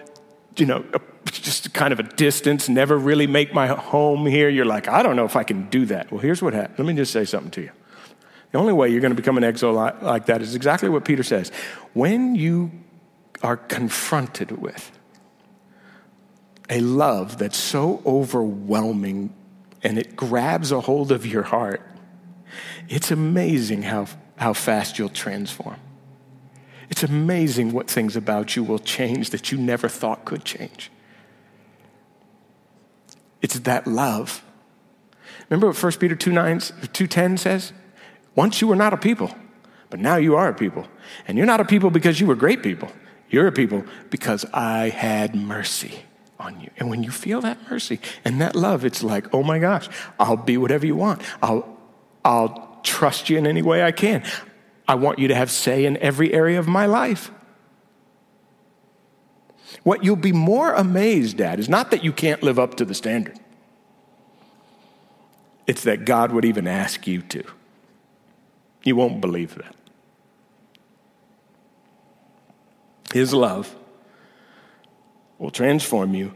you 0.55 0.65
know, 0.65 0.85
just 1.25 1.73
kind 1.73 1.93
of 1.93 1.99
a 1.99 2.03
distance, 2.03 2.69
never 2.69 2.97
really 2.97 3.27
make 3.27 3.53
my 3.53 3.67
home 3.67 4.25
here. 4.25 4.49
You're 4.49 4.65
like, 4.65 4.87
I 4.87 5.03
don't 5.03 5.15
know 5.15 5.25
if 5.25 5.35
I 5.35 5.43
can 5.43 5.69
do 5.69 5.85
that. 5.87 6.11
Well, 6.11 6.21
here's 6.21 6.41
what 6.41 6.53
happened. 6.53 6.79
Let 6.79 6.87
me 6.87 6.95
just 6.95 7.13
say 7.13 7.25
something 7.25 7.51
to 7.51 7.61
you. 7.61 7.71
The 8.51 8.57
only 8.57 8.73
way 8.73 8.89
you're 8.89 9.01
going 9.01 9.11
to 9.11 9.15
become 9.15 9.37
an 9.37 9.43
exile 9.43 9.73
like 9.73 10.25
that 10.25 10.41
is 10.41 10.55
exactly 10.55 10.89
what 10.89 11.05
Peter 11.05 11.23
says. 11.23 11.51
When 11.93 12.35
you 12.35 12.71
are 13.41 13.57
confronted 13.57 14.51
with 14.51 14.91
a 16.69 16.79
love 16.79 17.39
that's 17.39 17.57
so 17.57 18.01
overwhelming 18.05 19.33
and 19.81 19.97
it 19.97 20.15
grabs 20.15 20.71
a 20.71 20.81
hold 20.81 21.11
of 21.11 21.25
your 21.25 21.43
heart, 21.43 21.81
it's 22.87 23.11
amazing 23.11 23.83
how, 23.83 24.07
how 24.37 24.53
fast 24.53 24.99
you'll 24.99 25.09
transform. 25.09 25.77
It's 26.89 27.03
amazing 27.03 27.71
what 27.71 27.89
things 27.89 28.15
about 28.15 28.55
you 28.55 28.63
will 28.63 28.79
change 28.79 29.29
that 29.29 29.51
you 29.51 29.57
never 29.57 29.87
thought 29.87 30.25
could 30.25 30.43
change. 30.43 30.91
It's 33.41 33.59
that 33.59 33.87
love. 33.87 34.43
Remember 35.49 35.67
what 35.67 35.81
1 35.81 35.91
Peter 35.93 36.15
2 36.15 36.31
9, 36.31 36.57
2.10 36.57 37.39
says? 37.39 37.73
Once 38.35 38.61
you 38.61 38.67
were 38.67 38.75
not 38.75 38.93
a 38.93 38.97
people, 38.97 39.33
but 39.89 39.99
now 39.99 40.17
you 40.17 40.35
are 40.35 40.49
a 40.49 40.53
people. 40.53 40.85
And 41.27 41.37
you're 41.37 41.47
not 41.47 41.61
a 41.61 41.65
people 41.65 41.89
because 41.89 42.19
you 42.19 42.27
were 42.27 42.35
great 42.35 42.61
people. 42.61 42.91
You're 43.29 43.47
a 43.47 43.51
people 43.51 43.83
because 44.09 44.45
I 44.53 44.89
had 44.89 45.35
mercy 45.35 45.99
on 46.39 46.59
you. 46.61 46.69
And 46.77 46.89
when 46.89 47.03
you 47.03 47.11
feel 47.11 47.41
that 47.41 47.69
mercy 47.69 47.99
and 48.25 48.41
that 48.41 48.55
love, 48.55 48.85
it's 48.85 49.03
like, 49.03 49.33
oh 49.33 49.43
my 49.43 49.59
gosh, 49.59 49.89
I'll 50.19 50.37
be 50.37 50.57
whatever 50.57 50.85
you 50.85 50.95
want. 50.95 51.21
I'll, 51.41 51.77
I'll 52.23 52.79
trust 52.83 53.29
you 53.29 53.37
in 53.37 53.45
any 53.45 53.61
way 53.61 53.83
I 53.83 53.91
can. 53.91 54.23
I 54.87 54.95
want 54.95 55.19
you 55.19 55.27
to 55.27 55.35
have 55.35 55.51
say 55.51 55.85
in 55.85 55.97
every 55.97 56.33
area 56.33 56.57
of 56.57 56.67
my 56.67 56.85
life. 56.85 57.31
What 59.83 60.03
you'll 60.03 60.15
be 60.15 60.31
more 60.31 60.73
amazed 60.73 61.39
at 61.39 61.59
is 61.59 61.69
not 61.69 61.91
that 61.91 62.03
you 62.03 62.11
can't 62.11 62.41
live 62.41 62.57
up 62.57 62.75
to 62.75 62.85
the 62.85 62.93
standard, 62.93 63.37
it's 65.67 65.83
that 65.83 66.05
God 66.05 66.31
would 66.31 66.45
even 66.45 66.67
ask 66.67 67.05
you 67.05 67.21
to. 67.23 67.43
You 68.83 68.95
won't 68.95 69.21
believe 69.21 69.55
that. 69.55 69.75
His 73.13 73.33
love 73.33 73.75
will 75.37 75.49
transform 75.51 76.13
you 76.13 76.33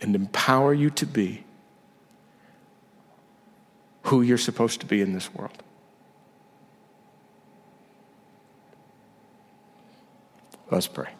and 0.00 0.14
empower 0.14 0.72
you 0.72 0.90
to 0.90 1.06
be 1.06 1.44
who 4.04 4.22
you're 4.22 4.38
supposed 4.38 4.80
to 4.80 4.86
be 4.86 5.00
in 5.00 5.12
this 5.12 5.34
world. 5.34 5.62
Let's 10.70 10.86
pray. 10.86 11.10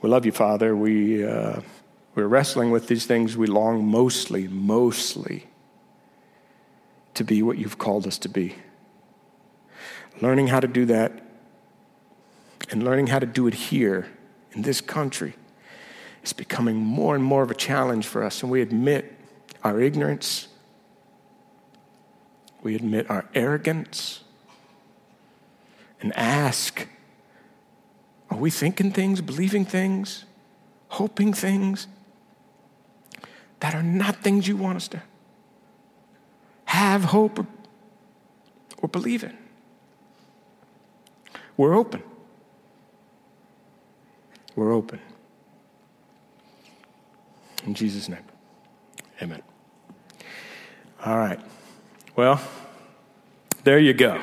We 0.00 0.08
love 0.08 0.24
you, 0.24 0.32
Father. 0.32 0.76
We, 0.76 1.26
uh, 1.26 1.60
we're 2.14 2.26
wrestling 2.26 2.70
with 2.70 2.86
these 2.86 3.06
things. 3.06 3.36
We 3.36 3.46
long 3.46 3.86
mostly, 3.86 4.46
mostly 4.48 5.46
to 7.14 7.24
be 7.24 7.42
what 7.42 7.58
you've 7.58 7.78
called 7.78 8.06
us 8.06 8.18
to 8.18 8.28
be. 8.28 8.54
Learning 10.20 10.46
how 10.48 10.60
to 10.60 10.68
do 10.68 10.86
that 10.86 11.25
and 12.70 12.82
learning 12.82 13.08
how 13.08 13.18
to 13.18 13.26
do 13.26 13.46
it 13.46 13.54
here 13.54 14.08
in 14.52 14.62
this 14.62 14.80
country 14.80 15.34
is 16.22 16.32
becoming 16.32 16.76
more 16.76 17.14
and 17.14 17.22
more 17.22 17.42
of 17.42 17.50
a 17.50 17.54
challenge 17.54 18.06
for 18.06 18.24
us, 18.24 18.42
and 18.42 18.50
we 18.50 18.60
admit 18.60 19.14
our 19.62 19.80
ignorance, 19.80 20.48
we 22.62 22.74
admit 22.74 23.08
our 23.08 23.26
arrogance, 23.34 24.24
and 26.00 26.16
ask 26.16 26.88
are 28.28 28.36
we 28.36 28.50
thinking 28.50 28.90
things, 28.90 29.20
believing 29.20 29.64
things, 29.64 30.24
hoping 30.88 31.32
things 31.32 31.86
that 33.60 33.74
are 33.74 33.82
not 33.82 34.16
things 34.16 34.48
you 34.48 34.56
want 34.56 34.76
us 34.76 34.88
to 34.88 35.02
have, 36.66 37.04
hope, 37.04 37.38
or, 37.38 37.46
or 38.78 38.88
believe 38.88 39.22
in? 39.22 39.36
We're 41.56 41.74
open. 41.74 42.02
We're 44.56 44.72
open. 44.72 45.00
In 47.66 47.74
Jesus' 47.74 48.08
name, 48.08 48.24
amen. 49.22 49.42
All 51.04 51.18
right. 51.18 51.40
Well, 52.16 52.40
there 53.64 53.78
you 53.78 53.92
go. 53.92 54.22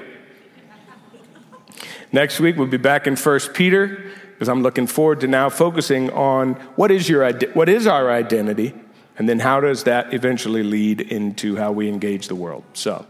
Next 2.12 2.40
week, 2.40 2.58
we'll 2.58 2.68
be 2.68 2.78
back 2.78 3.08
in 3.08 3.16
1 3.16 3.40
Peter 3.54 4.12
because 4.32 4.50
I'm 4.50 4.64
looking 4.64 4.88
forward 4.88 5.22
to 5.22 5.28
now 5.28 5.50
focusing 5.50 6.10
on 6.12 6.54
what 6.76 6.92
is, 6.92 7.08
your, 7.08 7.32
what 7.54 7.70
is 7.70 7.88
our 7.88 8.12
identity 8.12 8.74
and 9.18 9.30
then 9.30 9.40
how 9.40 9.60
does 9.60 9.84
that 9.84 10.14
eventually 10.14 10.64
lead 10.64 11.02
into 11.02 11.56
how 11.56 11.72
we 11.72 11.88
engage 11.88 12.28
the 12.28 12.36
world. 12.36 12.64
So. 12.74 13.06